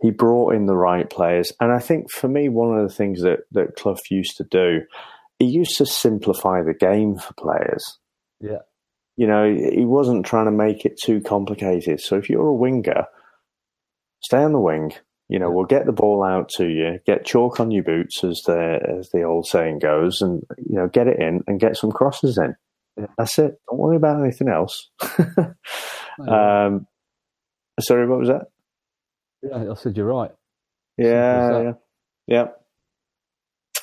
[0.00, 3.20] He brought in the right players, and I think for me, one of the things
[3.20, 4.80] that that Clough used to do,
[5.38, 7.98] he used to simplify the game for players.
[8.40, 8.58] Yeah.
[9.16, 12.00] You know, he wasn't trying to make it too complicated.
[12.00, 13.06] So if you're a winger,
[14.20, 14.92] stay on the wing.
[15.28, 18.40] You know, we'll get the ball out to you, get chalk on your boots, as
[18.46, 21.92] the as the old saying goes, and you know, get it in and get some
[21.92, 22.54] crosses in.
[23.18, 23.60] That's it.
[23.68, 24.88] Don't worry about anything else.
[26.28, 26.86] um,
[27.78, 28.46] sorry, what was that?
[29.42, 30.32] Yeah, I said you're right.
[30.96, 31.72] Yeah, yeah,
[32.26, 32.44] yeah.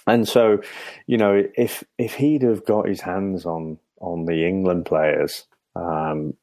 [0.07, 0.59] And so,
[1.07, 5.45] you know, if if he'd have got his hands on on the England players,
[5.75, 6.33] um,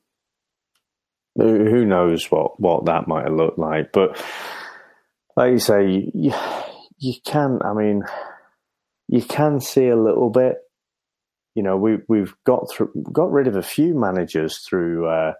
[1.36, 3.93] who knows what what that might have looked like?
[3.93, 4.22] But
[5.36, 6.34] like you say, you,
[6.98, 7.60] you can.
[7.64, 8.02] I mean,
[9.09, 10.56] you can see a little bit.
[11.55, 15.32] You know, we we've got through, got rid of a few managers through uh,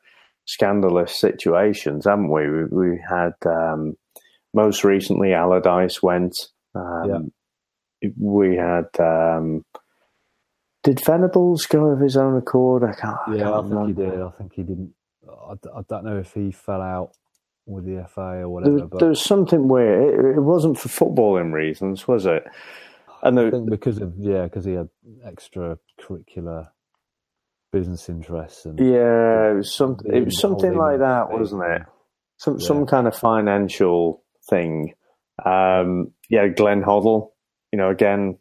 [0.45, 2.49] scandalous situations, haven't we?
[2.49, 3.97] We, we had um,
[4.55, 6.37] most recently Allardyce went.
[6.75, 7.19] Um, yeah.
[8.19, 8.89] We had.
[8.99, 9.65] Um,
[10.83, 12.83] did Venables go of his own accord?
[12.83, 13.17] I can't.
[13.29, 14.05] Yeah, I, can't I think remember.
[14.05, 14.21] he did.
[14.21, 14.95] I think he didn't.
[15.29, 17.13] I, I, don't know if he fell out
[17.67, 18.79] with the FA or whatever.
[18.79, 20.19] There, there was something weird.
[20.19, 22.45] It, it, wasn't for footballing reasons, was it?
[23.23, 24.89] And the, I think because of yeah, because he had
[25.25, 26.69] extra curricular
[27.71, 30.13] business interests and yeah, it was something.
[30.13, 31.83] It was something like that, wasn't it?
[32.39, 32.67] Some yeah.
[32.67, 34.95] some kind of financial thing.
[35.45, 37.31] Um, yeah, Glenn Hoddle.
[37.73, 38.39] You know, again,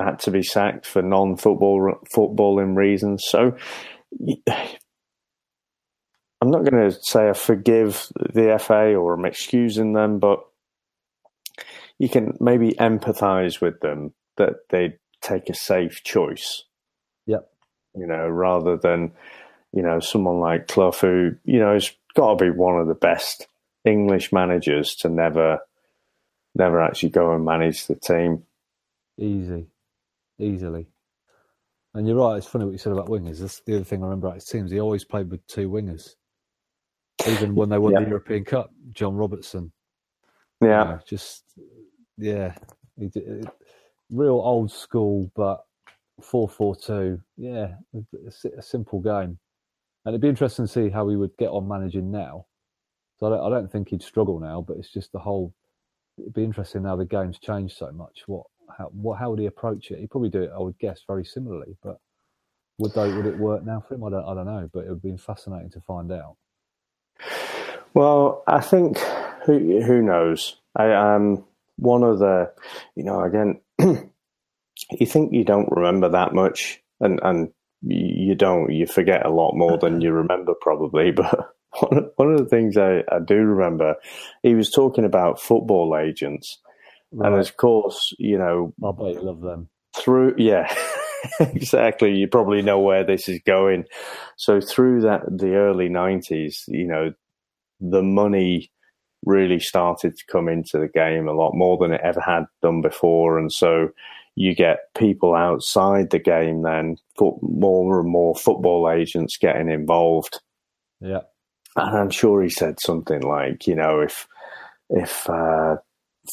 [0.00, 3.24] had to be sacked for non-football footballing reasons.
[3.26, 3.56] So
[6.40, 10.40] I'm not going to say I forgive the FA or I'm excusing them, but
[11.98, 16.64] you can maybe empathise with them that they take a safe choice.
[17.26, 17.50] Yep.
[17.96, 19.12] You know, rather than,
[19.72, 22.94] you know, someone like Clough who, you know, has got to be one of the
[22.94, 23.46] best
[23.84, 25.60] English managers to never,
[26.56, 28.42] never actually go and manage the team.
[29.18, 29.66] Easy.
[30.38, 30.86] Easily.
[31.94, 33.40] And you're right, it's funny what you said about wingers.
[33.40, 34.70] That's the other thing I remember about his teams.
[34.70, 36.14] He always played with two wingers
[37.26, 38.00] even when they won yeah.
[38.00, 39.72] the European Cup, John Robertson.
[40.60, 41.44] Yeah, you know, just
[42.18, 42.54] yeah,
[44.10, 45.64] real old school, but
[46.22, 47.20] four four two.
[47.36, 49.38] Yeah, a, a, simple game,
[50.04, 52.46] and it'd be interesting to see how he would get on managing now.
[53.18, 55.54] So I don't, I don't think he'd struggle now, but it's just the whole.
[56.18, 58.22] It'd be interesting now the game's changed so much.
[58.26, 58.46] What
[58.78, 59.98] how what how would he approach it?
[60.00, 61.98] He'd probably do it, I would guess, very similarly, but.
[62.78, 63.12] Would they?
[63.12, 64.04] Would it work now for him?
[64.04, 64.24] I don't.
[64.24, 66.36] I don't know, but it would be fascinating to find out.
[67.94, 68.98] Well, I think
[69.46, 70.56] who who knows.
[70.76, 71.44] I um
[71.76, 72.52] one of the
[72.94, 77.48] you know again you think you don't remember that much and and
[77.82, 82.38] you don't you forget a lot more than you remember probably but one, one of
[82.38, 83.96] the things I, I do remember
[84.42, 86.58] he was talking about football agents
[87.12, 87.32] right.
[87.32, 90.72] and of course you know I bet you love them through yeah
[91.40, 92.14] exactly.
[92.14, 93.84] You probably know where this is going.
[94.36, 97.12] So through that, the early nineties, you know,
[97.80, 98.70] the money
[99.24, 102.80] really started to come into the game a lot more than it ever had done
[102.80, 103.88] before, and so
[104.34, 110.40] you get people outside the game then, more and more football agents getting involved.
[111.00, 111.22] Yeah,
[111.76, 114.26] and I'm sure he said something like, you know, if
[114.90, 115.76] if uh,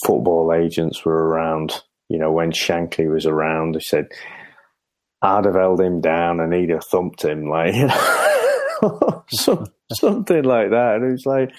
[0.06, 4.08] football agents were around, you know, when Shankly was around, he said
[5.22, 10.44] I'd have held him down and he'd have thumped him, like you know, Some, something
[10.44, 10.96] like that.
[10.96, 11.52] And it was like,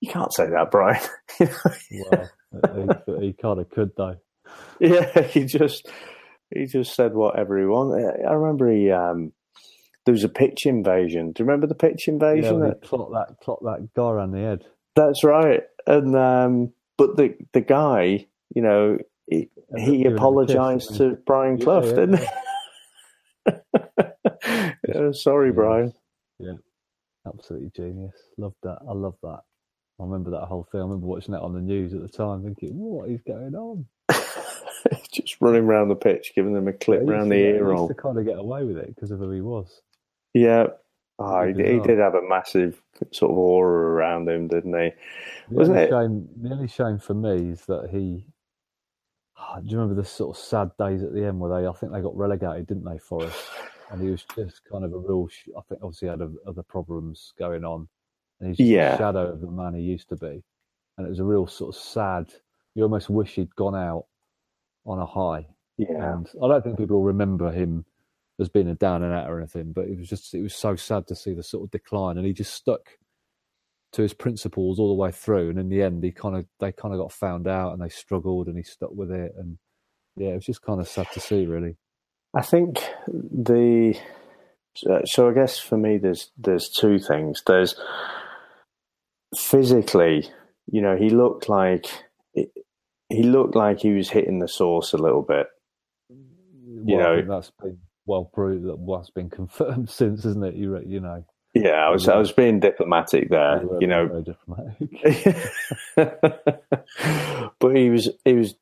[0.00, 1.00] you can't say that, Brian.
[1.40, 4.16] well, he, he kind of could though.
[4.80, 5.88] Yeah, he just
[6.50, 8.26] he just said whatever he wanted.
[8.26, 9.32] I remember he um,
[10.04, 11.32] there was a pitch invasion.
[11.32, 12.60] Do you remember the pitch invasion?
[12.60, 14.64] Yeah, that clocked that clocked that guy around the head.
[14.96, 15.62] That's right.
[15.86, 19.48] And um, but the the guy, you know, he,
[19.78, 22.26] he apologized to Brian Clough, yeah, yeah, didn't he?
[24.88, 25.54] yeah, sorry, Yeah.
[25.54, 25.92] Brian.
[26.38, 26.52] Yeah,
[27.26, 28.14] absolutely genius.
[28.36, 28.78] Loved that.
[28.88, 29.40] I love that.
[30.00, 30.80] I remember that whole thing.
[30.80, 33.86] I remember watching that on the news at the time, thinking, "What is going on?"
[35.12, 37.62] Just running around the pitch, giving them a clip he round the ear he used
[37.62, 37.88] roll.
[37.88, 39.80] to kind of get away with it because of who he was.
[40.34, 40.66] Yeah.
[41.18, 42.82] Oh, he, he did have a massive
[43.12, 44.90] sort of aura around him, didn't he?
[45.50, 48.26] The Wasn't only it- shame, the only shame for me is that he.
[49.36, 51.66] Ah, do you remember the sort of sad days at the end where they?
[51.66, 53.38] I think they got relegated, didn't they, Forest?
[53.90, 55.28] And he was just kind of a real.
[55.56, 57.88] I think obviously had a- other problems going on,
[58.40, 58.94] and he's just Yeah.
[58.94, 60.42] a shadow of the man he used to be.
[60.96, 62.32] And it was a real sort of sad.
[62.74, 64.06] You almost wish he'd gone out
[64.86, 65.46] on a high.
[65.76, 66.14] Yeah.
[66.14, 67.84] And I don't think people will remember him
[68.42, 70.76] as being a down and out or anything, but it was just it was so
[70.76, 72.98] sad to see the sort of decline, and he just stuck
[73.92, 75.50] to his principles all the way through.
[75.50, 77.88] And in the end, he kind of they kind of got found out, and they
[77.88, 79.32] struggled, and he stuck with it.
[79.38, 79.58] And
[80.16, 81.76] yeah, it was just kind of sad to see, really.
[82.34, 83.94] I think the
[84.74, 87.42] so- I guess for me there's there's two things.
[87.46, 87.74] There's
[89.36, 90.28] physically,
[90.70, 91.86] you know, he looked like
[92.34, 95.46] he looked like he was hitting the sauce a little bit.
[96.08, 98.64] Well, I know- that's been well proved.
[98.66, 100.54] That what's been confirmed since, isn't it?
[100.54, 101.24] You re- you know,
[101.54, 104.08] Yeah, I was I was being diplomatic there, you know.
[104.08, 104.88] very diplomatic.
[107.58, 108.54] but he was he was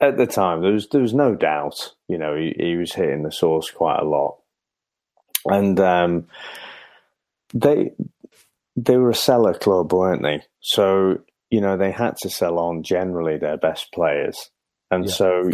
[0.00, 3.22] at the time there was there was no doubt, you know, he, he was hitting
[3.22, 4.38] the sauce quite a lot,
[5.46, 6.26] and um,
[7.54, 7.92] they
[8.76, 10.42] they were a seller club, weren't they?
[10.60, 11.18] So
[11.50, 14.50] you know they had to sell on generally their best players,
[14.90, 15.12] and Yeah.
[15.12, 15.50] so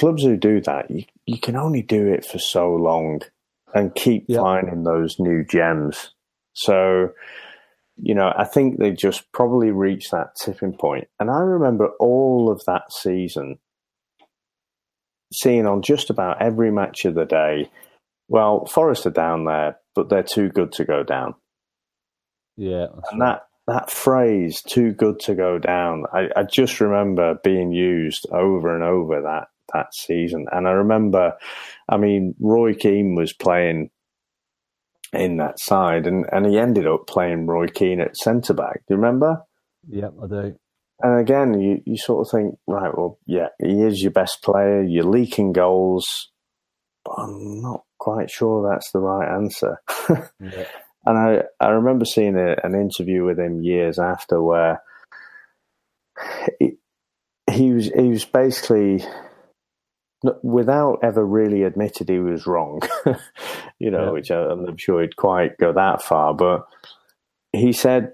[0.00, 3.20] clubs who do that, you you can only do it for so long,
[3.74, 4.40] and keep Yeah.
[4.40, 6.12] finding those new gems.
[6.54, 7.10] So
[8.02, 11.08] you know, I think they just probably reached that tipping point.
[11.20, 13.58] And I remember all of that season
[15.32, 17.70] seeing on just about every match of the day,
[18.28, 21.34] well, Forest are down there, but they're too good to go down.
[22.56, 27.70] yeah, And that that phrase, too good to go down, I, I just remember being
[27.70, 30.46] used over and over that that season.
[30.52, 31.34] And I remember,
[31.88, 33.90] I mean, Roy Keane was playing
[35.12, 38.82] in that side, and, and he ended up playing Roy Keane at centre back.
[38.86, 39.42] Do you remember?
[39.88, 40.56] yeah, I do.
[41.02, 44.82] And again, you, you sort of think, right, well, yeah, he is your best player.
[44.82, 46.30] You're leaking goals,
[47.04, 49.78] but I'm not quite sure that's the right answer.
[50.40, 50.66] Yeah.
[51.06, 54.82] And I, I remember seeing a, an interview with him years after where
[56.58, 56.72] he,
[57.50, 59.02] he was he was basically
[60.42, 62.80] without ever really admitted he was wrong,
[63.78, 64.10] you know, Yeah.
[64.10, 66.66] which I'm not sure he'd quite go that far, but
[67.52, 68.12] he said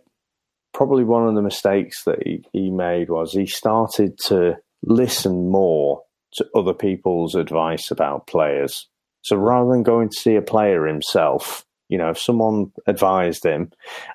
[0.73, 6.03] probably one of the mistakes that he, he made was he started to listen more
[6.35, 8.89] to other people's advice about players.
[9.23, 13.71] So rather than going to see a player himself, you know, if someone advised him,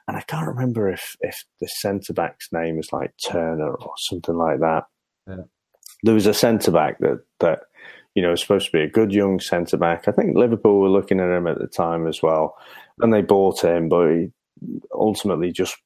[0.07, 4.35] and I can't remember if if the centre back's name is like Turner or something
[4.35, 4.83] like that.
[5.27, 5.43] Yeah.
[6.03, 7.61] There was a centre back that that
[8.15, 10.07] you know was supposed to be a good young centre back.
[10.07, 12.57] I think Liverpool were looking at him at the time as well,
[12.99, 14.31] and they bought him, but he
[14.93, 15.77] ultimately just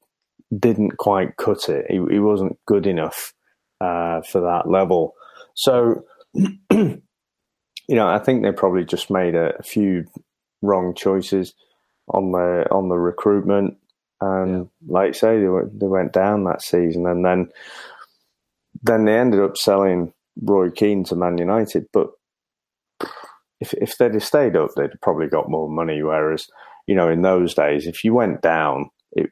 [0.57, 1.85] didn't quite cut it.
[1.89, 3.33] He, he wasn't good enough
[3.81, 5.15] uh, for that level.
[5.53, 7.01] So, you
[7.89, 10.05] know, I think they probably just made a, a few
[10.61, 11.53] wrong choices
[12.07, 13.77] on the on the recruitment,
[14.21, 17.49] and like I say, they went, they went down that season, and then
[18.83, 21.85] then they ended up selling Roy Keane to Man United.
[21.93, 22.09] But
[23.61, 26.01] if if they'd have stayed up, they'd probably got more money.
[26.01, 26.47] Whereas,
[26.87, 29.29] you know, in those days, if you went down, it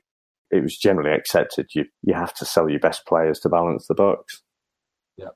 [0.52, 3.96] it was generally accepted you you have to sell your best players to balance the
[3.96, 4.42] books.
[5.18, 5.30] Yeah,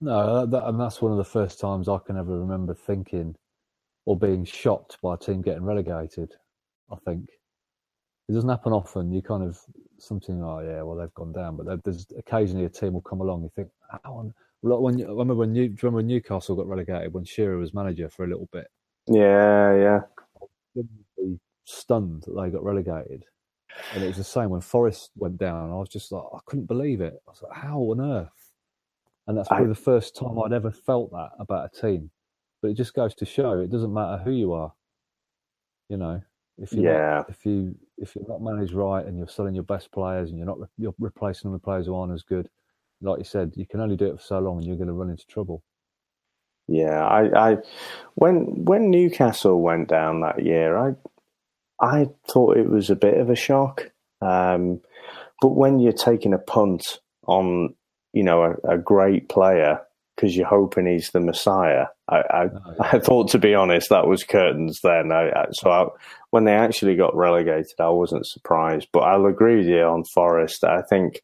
[0.00, 3.36] no, that, and that's one of the first times I can ever remember thinking
[4.04, 6.32] or being shocked by a team getting relegated.
[6.90, 7.28] I think
[8.28, 9.12] it doesn't happen often.
[9.12, 9.58] You kind of
[9.98, 13.20] something, oh yeah, well they've gone down, but there- there's occasionally a team will come
[13.20, 13.42] along.
[13.44, 13.68] You think,
[14.04, 14.34] how on?
[14.62, 17.56] Like when I remember when you, do you remember when Newcastle got relegated when Shearer
[17.58, 18.66] was manager for a little bit.
[19.08, 20.00] Yeah, yeah,
[20.76, 23.24] Genuinely Stunned that they got relegated,
[23.94, 25.70] and it was the same when Forest went down.
[25.70, 27.14] I was just like, I couldn't believe it.
[27.26, 28.52] I was like, how on earth?
[29.26, 32.10] And that's I- probably the first time I'd ever felt that about a team.
[32.60, 34.72] But it just goes to show it doesn't matter who you are.
[35.88, 36.22] You know,
[36.58, 37.24] if you Yeah.
[37.28, 40.46] if you if you're not managed right and you're selling your best players and you're
[40.46, 42.48] not re- you're replacing them with players who aren't as good,
[43.02, 44.94] like you said, you can only do it for so long and you're going to
[44.94, 45.62] run into trouble.
[46.68, 47.04] yeah.
[47.04, 47.56] I, I
[48.14, 50.92] when when Newcastle went down that year, I
[51.80, 53.90] I thought it was a bit of a shock.
[54.20, 54.80] Um,
[55.40, 57.74] but when you're taking a punt on,
[58.12, 59.80] you know, a, a great player,
[60.14, 61.86] because you're hoping he's the Messiah.
[62.08, 62.90] I, I, oh, yeah.
[62.92, 65.10] I, thought, to be honest, that was curtains then.
[65.10, 65.96] I, so
[66.30, 68.88] when they actually got relegated, I wasn't surprised.
[68.92, 70.64] But I'll agree with you on Forest.
[70.64, 71.20] I think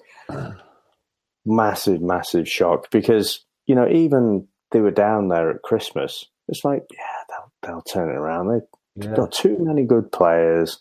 [1.49, 6.27] massive, massive shock because you know even they were down there at Christmas.
[6.49, 8.49] It's like, yeah, they'll they'll turn it around.
[8.49, 9.17] They've yeah.
[9.17, 10.81] got too many good players.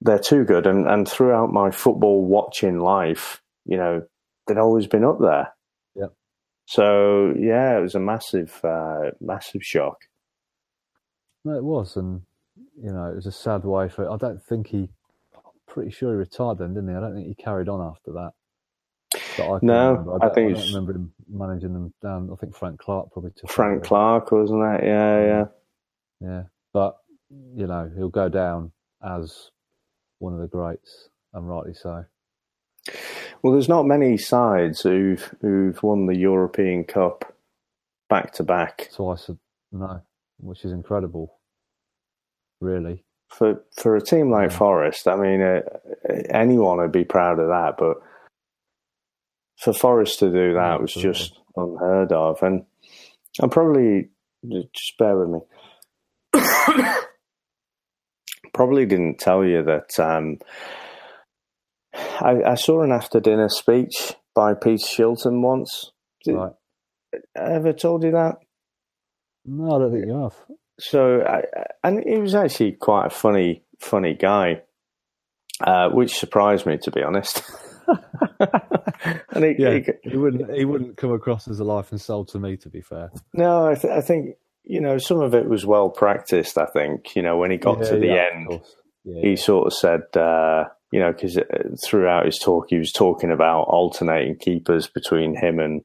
[0.00, 4.02] They're too good, and and throughout my football watching life, you know,
[4.46, 5.52] they'd always been up there.
[5.94, 6.08] Yeah.
[6.66, 9.98] So yeah, it was a massive, uh, massive shock.
[11.44, 12.22] No, it was, and
[12.80, 14.10] you know, it was a sad way for.
[14.10, 14.90] I don't think he.
[15.34, 16.94] I'm pretty sure he retired then, didn't he?
[16.94, 18.32] I don't think he carried on after that.
[19.38, 22.30] I no, I, I, think I don't remember him managing them down.
[22.32, 23.50] I think Frank Clark probably took.
[23.50, 24.84] Frank Clark wasn't that?
[24.84, 25.44] Yeah, yeah,
[26.20, 26.42] yeah.
[26.72, 26.96] But
[27.54, 28.72] you know, he'll go down
[29.02, 29.50] as
[30.18, 32.04] one of the greats, and rightly so.
[33.42, 37.36] Well, there's not many sides who've who've won the European Cup
[38.08, 39.30] back to back twice.
[39.72, 40.02] No,
[40.38, 41.38] which is incredible,
[42.60, 43.04] really.
[43.28, 44.56] For for a team like yeah.
[44.56, 45.60] Forest, I mean, uh,
[46.30, 47.74] anyone would be proud of that.
[47.78, 47.98] But
[49.58, 52.64] for Forest to do that was just unheard of, and
[53.40, 54.10] I'm probably
[54.44, 55.40] just bear with me.
[58.54, 59.98] probably didn't tell you that.
[59.98, 60.38] Um,
[61.94, 65.92] I, I, saw an after dinner speech by Peter Shilton once.
[66.24, 66.52] Did, right.
[67.36, 68.36] I ever told you that?
[69.46, 70.34] No, I don't think you have.
[70.78, 71.42] So, I,
[71.82, 74.62] and he was actually quite a funny, funny guy,
[75.60, 77.42] uh, which surprised me to be honest.
[79.30, 82.24] and he, yeah, he, he, wouldn't he wouldn't come across as a life and soul
[82.26, 82.56] to me.
[82.56, 85.90] To be fair, no, I, th- I think you know some of it was well
[85.90, 86.58] practiced.
[86.58, 88.60] I think you know when he got yeah, to the yeah, end,
[89.04, 91.42] yeah, he sort of said, uh, you know, because uh,
[91.84, 95.82] throughout his talk he was talking about alternating keepers between him and.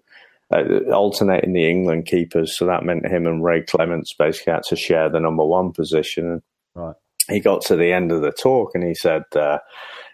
[0.53, 4.75] Uh, alternating the England keepers, so that meant him and Ray Clemence basically had to
[4.75, 6.43] share the number one position.
[6.75, 6.93] Right.
[7.29, 9.59] He got to the end of the talk and he said, uh,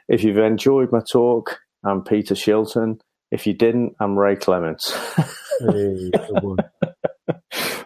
[0.08, 3.00] "If you've enjoyed my talk, I'm Peter Shilton.
[3.32, 4.96] If you didn't, I'm Ray Clemence.
[5.60, 6.12] hey,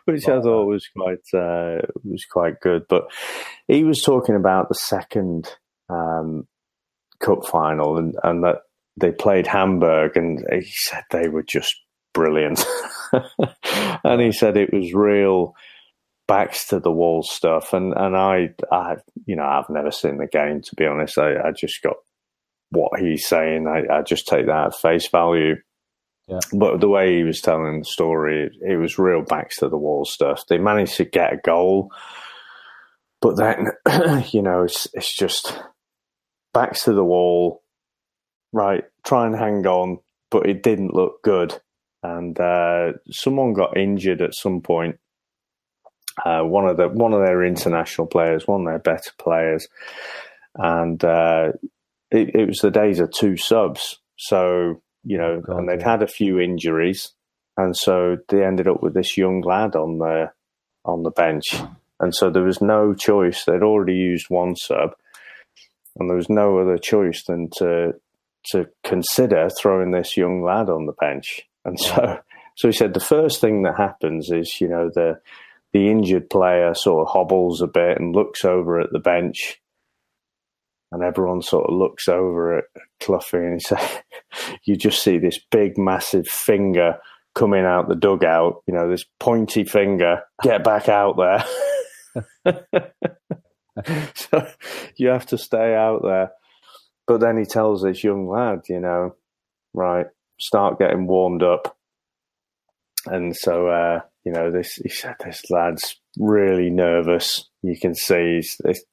[0.05, 0.39] Which wow.
[0.39, 2.84] I thought was quite uh, was quite good.
[2.89, 3.05] But
[3.68, 5.49] he was talking about the second
[5.89, 6.47] um,
[7.19, 8.57] cup final and, and that
[8.97, 11.76] they played Hamburg, and he said they were just
[12.13, 12.63] brilliant.
[14.03, 15.55] and he said it was real
[16.27, 17.73] backs to the wall stuff.
[17.73, 21.18] And and I I you know I've never seen the game to be honest.
[21.18, 21.97] I, I just got
[22.72, 25.56] what he's saying, I, I just take that at face value.
[26.27, 26.39] Yeah.
[26.53, 30.06] But the way he was telling the story, it, was real backs to the wall
[30.06, 30.43] stuff.
[30.48, 31.91] They managed to get a goal,
[33.22, 33.68] but then,
[34.31, 35.60] you know, it's, it's just
[36.53, 37.61] backs to the wall,
[38.53, 38.85] right?
[39.03, 39.99] Try and hang on,
[40.30, 41.60] but it didn't look good.
[42.03, 44.98] And uh, someone got injured at some point.
[46.26, 49.68] Uh, one of the one of their international players, one of their better players,
[50.56, 51.52] and uh,
[52.11, 53.99] it, it was the days of two subs.
[54.17, 55.91] So, you know, God, and they'd yeah.
[55.91, 57.13] had a few injuries.
[57.57, 60.31] And so they ended up with this young lad on the
[60.83, 61.55] on the bench.
[61.99, 63.43] And so there was no choice.
[63.43, 64.91] They'd already used one sub,
[65.97, 67.93] and there was no other choice than to
[68.47, 71.41] to consider throwing this young lad on the bench.
[71.63, 72.19] And so,
[72.55, 75.19] so he said the first thing that happens is, you know, the
[75.73, 79.60] the injured player sort of hobbles a bit and looks over at the bench
[80.91, 82.65] and everyone sort of looks over at
[82.99, 84.03] Cloughie and he said,
[84.65, 86.97] you just see this big, massive finger
[87.34, 91.45] coming out the dugout, you know, this pointy finger, get back out there.
[94.15, 94.47] so
[94.97, 96.31] you have to stay out there.
[97.07, 99.15] But then he tells this young lad, you know,
[99.73, 100.07] right,
[100.39, 101.77] start getting warmed up.
[103.05, 107.49] And so, uh, you know, this, he said, this lad's really nervous.
[107.63, 108.84] You can see he's, he's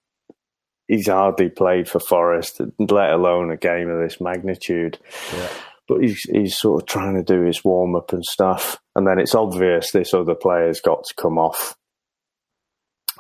[1.07, 4.99] hardly played for Forest, let alone a game of this magnitude.
[5.35, 5.49] Yeah.
[5.87, 9.19] But he's he's sort of trying to do his warm up and stuff, and then
[9.19, 11.77] it's obvious this other player's got to come off.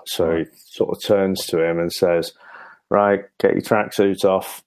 [0.06, 2.32] So he sort of turns to him and says,
[2.90, 4.62] "Right, get your tracksuit off."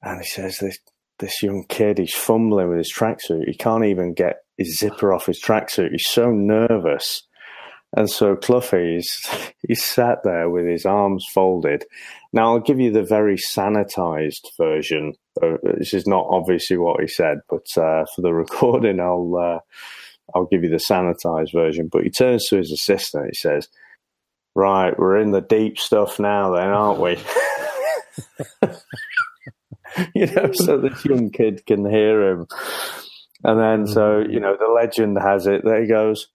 [0.00, 0.78] And he says, "This
[1.18, 3.46] this young kid, he's fumbling with his tracksuit.
[3.46, 5.90] He can't even get his zipper off his tracksuit.
[5.90, 7.24] He's so nervous."
[7.94, 9.26] And so Cloughie's
[9.66, 11.84] he's sat there with his arms folded.
[12.32, 15.12] Now I'll give you the very sanitized version.
[15.62, 19.58] This is not obviously what he said, but uh, for the recording, I'll uh,
[20.34, 21.88] I'll give you the sanitized version.
[21.92, 23.26] But he turns to his assistant.
[23.26, 23.68] He says,
[24.54, 27.18] "Right, we're in the deep stuff now, then, aren't we?"
[30.14, 32.46] you know, so this young kid can hear him.
[33.44, 36.28] And then, so, you know, the legend has it that he goes,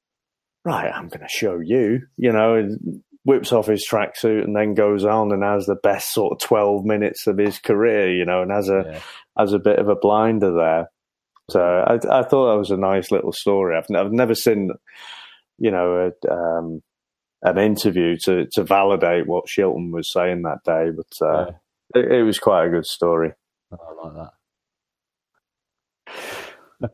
[0.67, 2.75] right, I'm going to show you, you know,
[3.23, 6.83] whips off his tracksuit and then goes on and has the best sort of 12
[6.83, 8.99] minutes of his career, you know, and has a, yeah.
[9.37, 10.89] has a bit of a blinder there.
[11.49, 13.77] So I, I thought that was a nice little story.
[13.77, 14.71] I've, I've never seen,
[15.57, 16.83] you know, a, um,
[17.43, 21.51] an interview to, to validate what Shilton was saying that day, but uh,
[21.95, 22.01] yeah.
[22.01, 23.31] it, it, was quite a good story.
[23.71, 24.31] I like that.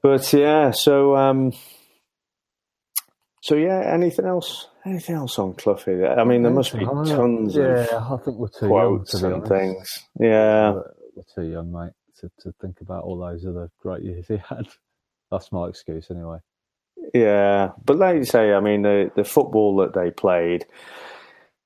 [0.02, 1.54] But yeah, so um,
[3.44, 4.70] so yeah, anything else?
[4.86, 6.06] Anything else on Cloughie?
[6.06, 9.46] I mean, there must be tons yeah, of I think we're too quotes young, and
[9.46, 10.00] things.
[10.18, 11.92] Yeah, we're, we're, too young, mate,
[12.22, 14.68] to, to think about all those other great years he had.
[15.30, 16.38] That's my excuse, anyway.
[17.14, 20.66] Yeah, but like you say, I mean, the the football that they played,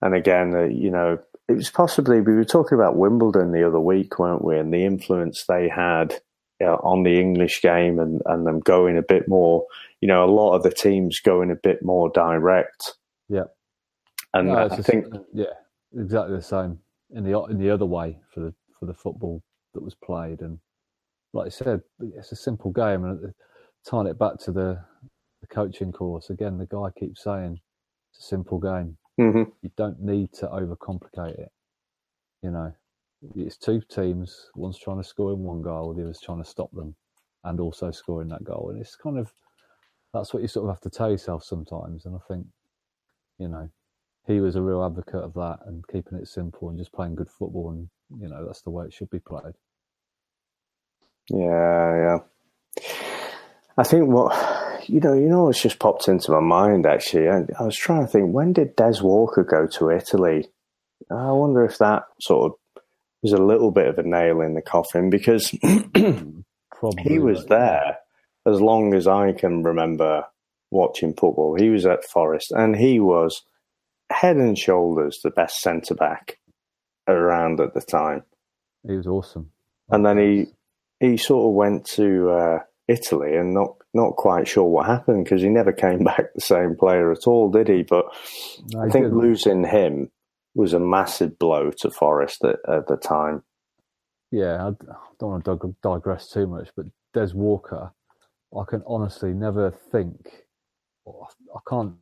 [0.01, 3.79] and again, uh, you know, it was possibly we were talking about Wimbledon the other
[3.79, 4.57] week, weren't we?
[4.57, 6.19] And the influence they had
[6.65, 9.65] know, on the English game and, and them going a bit more,
[10.01, 12.93] you know, a lot of the teams going a bit more direct.
[13.29, 13.45] Yeah.
[14.33, 15.45] And no, I think, yeah,
[15.95, 16.79] exactly the same
[17.13, 19.41] in the in the other way for the for the football
[19.73, 20.41] that was played.
[20.41, 20.59] And
[21.33, 23.03] like I said, it's a simple game.
[23.05, 23.33] And
[23.85, 24.83] tying it back to the
[25.41, 27.59] the coaching course again, the guy keeps saying
[28.11, 28.97] it's a simple game.
[29.19, 29.49] Mm-hmm.
[29.61, 31.51] You don't need to overcomplicate it.
[32.43, 32.73] You know,
[33.35, 34.49] it's two teams.
[34.55, 36.95] One's trying to score in one goal, the other's trying to stop them,
[37.43, 38.69] and also scoring that goal.
[38.71, 39.31] And it's kind of
[40.13, 42.05] that's what you sort of have to tell yourself sometimes.
[42.05, 42.47] And I think,
[43.39, 43.69] you know,
[44.25, 47.29] he was a real advocate of that and keeping it simple and just playing good
[47.29, 47.71] football.
[47.71, 47.89] And
[48.21, 49.53] you know, that's the way it should be played.
[51.29, 52.17] Yeah,
[52.77, 52.83] yeah.
[53.77, 56.85] I think what you know, you know, it's just popped into my mind.
[56.85, 60.47] Actually, I, I was trying to think when did Des Walker go to Italy?
[61.11, 62.57] I wonder if that sort of
[63.21, 65.49] was a little bit of a nail in the coffin because
[66.99, 67.97] he was there
[68.45, 70.25] as long as I can remember
[70.71, 71.55] watching football.
[71.55, 73.43] He was at Forest and he was
[74.09, 76.37] head and shoulders the best centre back
[77.07, 78.23] around at the time.
[78.87, 79.51] He was awesome.
[79.89, 80.47] And then he
[80.99, 85.41] he sort of went to uh, Italy and not not quite sure what happened because
[85.41, 87.83] he never came back the same player at all, did he?
[87.83, 88.05] But
[88.73, 89.19] no, I think didn't.
[89.19, 90.11] losing him
[90.57, 93.43] was a massive blow to Forest at, at the time.
[94.31, 94.71] Yeah, I
[95.19, 97.91] don't want to digress too much, but Des Walker,
[98.57, 100.45] I can honestly never think,
[101.07, 101.93] I can't,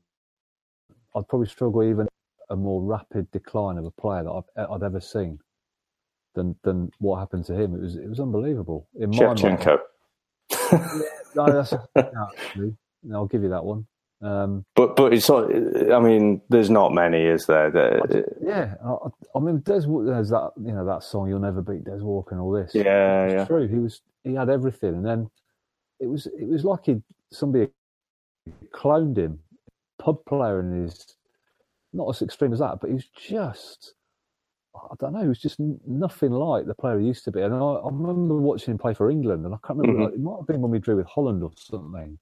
[1.16, 2.08] I'd probably struggle even
[2.50, 5.38] a more rapid decline of a player that I've, I'd ever seen
[6.34, 7.76] than than what happened to him.
[7.76, 8.88] It was it was unbelievable.
[9.00, 9.80] In Shevchenko.
[10.72, 11.00] yeah,
[11.36, 12.76] no, that's actually,
[13.14, 13.86] I'll give you that one.
[14.26, 17.70] Um, but but it's I mean, there's not many, is there?
[17.70, 21.84] That, yeah, I, I, mean, Des, there's that you know that song "You'll Never Beat
[21.84, 22.74] Des Walker" and all this.
[22.74, 23.46] Yeah, yeah.
[23.46, 23.68] True.
[23.68, 25.30] He was he had everything, and then
[26.00, 27.68] it was it was like he somebody
[28.74, 29.38] cloned him,
[30.00, 31.16] pub player, and he's
[31.94, 33.94] not as extreme as that, but he was just
[34.76, 37.42] I don't know, he was just nothing like the player he used to be.
[37.42, 40.06] And I, I remember watching him play for England, and I can't remember, mm-hmm.
[40.06, 42.18] like, it might have been when we drew with Holland or something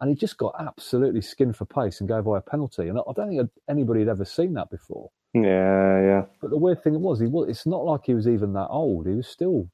[0.00, 2.88] and he just got absolutely skinned for pace and gave away a penalty.
[2.88, 5.10] And I don't think anybody had ever seen that before.
[5.34, 6.22] Yeah, yeah.
[6.40, 7.48] But the weird thing was, he was.
[7.48, 9.06] It's not like he was even that old.
[9.06, 9.68] He was still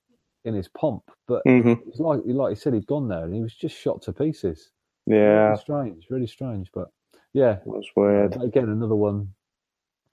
[0.44, 1.88] in his pomp, but mm-hmm.
[1.88, 4.70] it's like like he said, he'd gone there and he was just shot to pieces.
[5.06, 6.68] Yeah, really strange, really strange.
[6.74, 6.88] But
[7.32, 8.36] yeah, that's weird.
[8.42, 9.28] Again, another one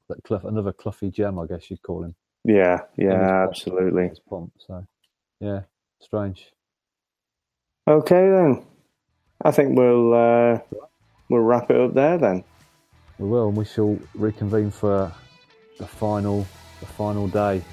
[0.10, 2.16] that Clough, another Cloughie gem, I guess you'd call him.
[2.46, 4.10] Yeah, yeah, absolutely.
[4.10, 4.54] His pomp.
[4.60, 4.86] So
[5.40, 5.62] yeah,
[6.00, 6.52] strange.
[7.88, 8.64] Okay then.
[9.44, 10.60] I think we'll uh,
[11.30, 12.44] we'll wrap it up there then.
[13.20, 15.12] We will, and we shall reconvene for
[15.78, 16.48] the final
[16.80, 17.64] the final day.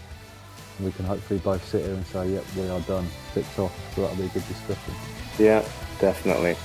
[0.81, 4.03] We can hopefully both sit here and say, "Yep, we are done, ticked off." So
[4.03, 4.95] that'll be a good discussion.
[5.39, 5.65] Yeah,
[6.01, 6.57] definitely.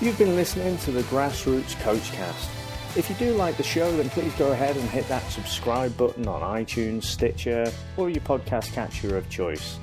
[0.00, 2.48] You've been listening to the Grassroots Coachcast.
[2.96, 6.28] If you do like the show, then please go ahead and hit that subscribe button
[6.28, 9.78] on iTunes, Stitcher, or your podcast catcher of choice.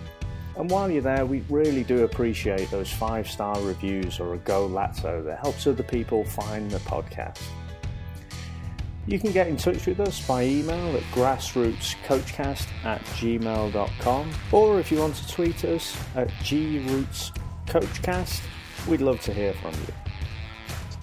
[0.58, 4.68] And while you're there, we really do appreciate those five star reviews or a Go
[4.68, 7.42] Lazzo that helps other people find the podcast.
[9.08, 14.92] You can get in touch with us by email at grassrootscoachcast at gmail.com or if
[14.92, 18.42] you want to tweet us at grootscoachcast,
[18.88, 19.88] we'd love to hear from you.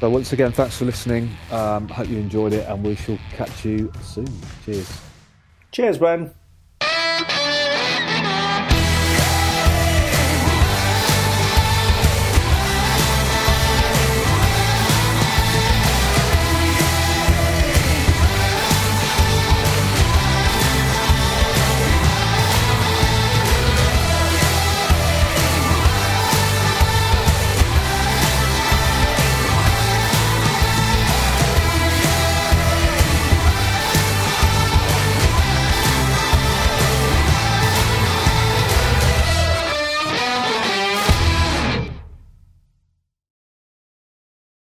[0.01, 1.29] So once again, thanks for listening.
[1.51, 4.29] Um, hope you enjoyed it and we shall catch you soon.
[4.65, 5.01] Cheers.
[5.73, 6.38] Cheers, Ben.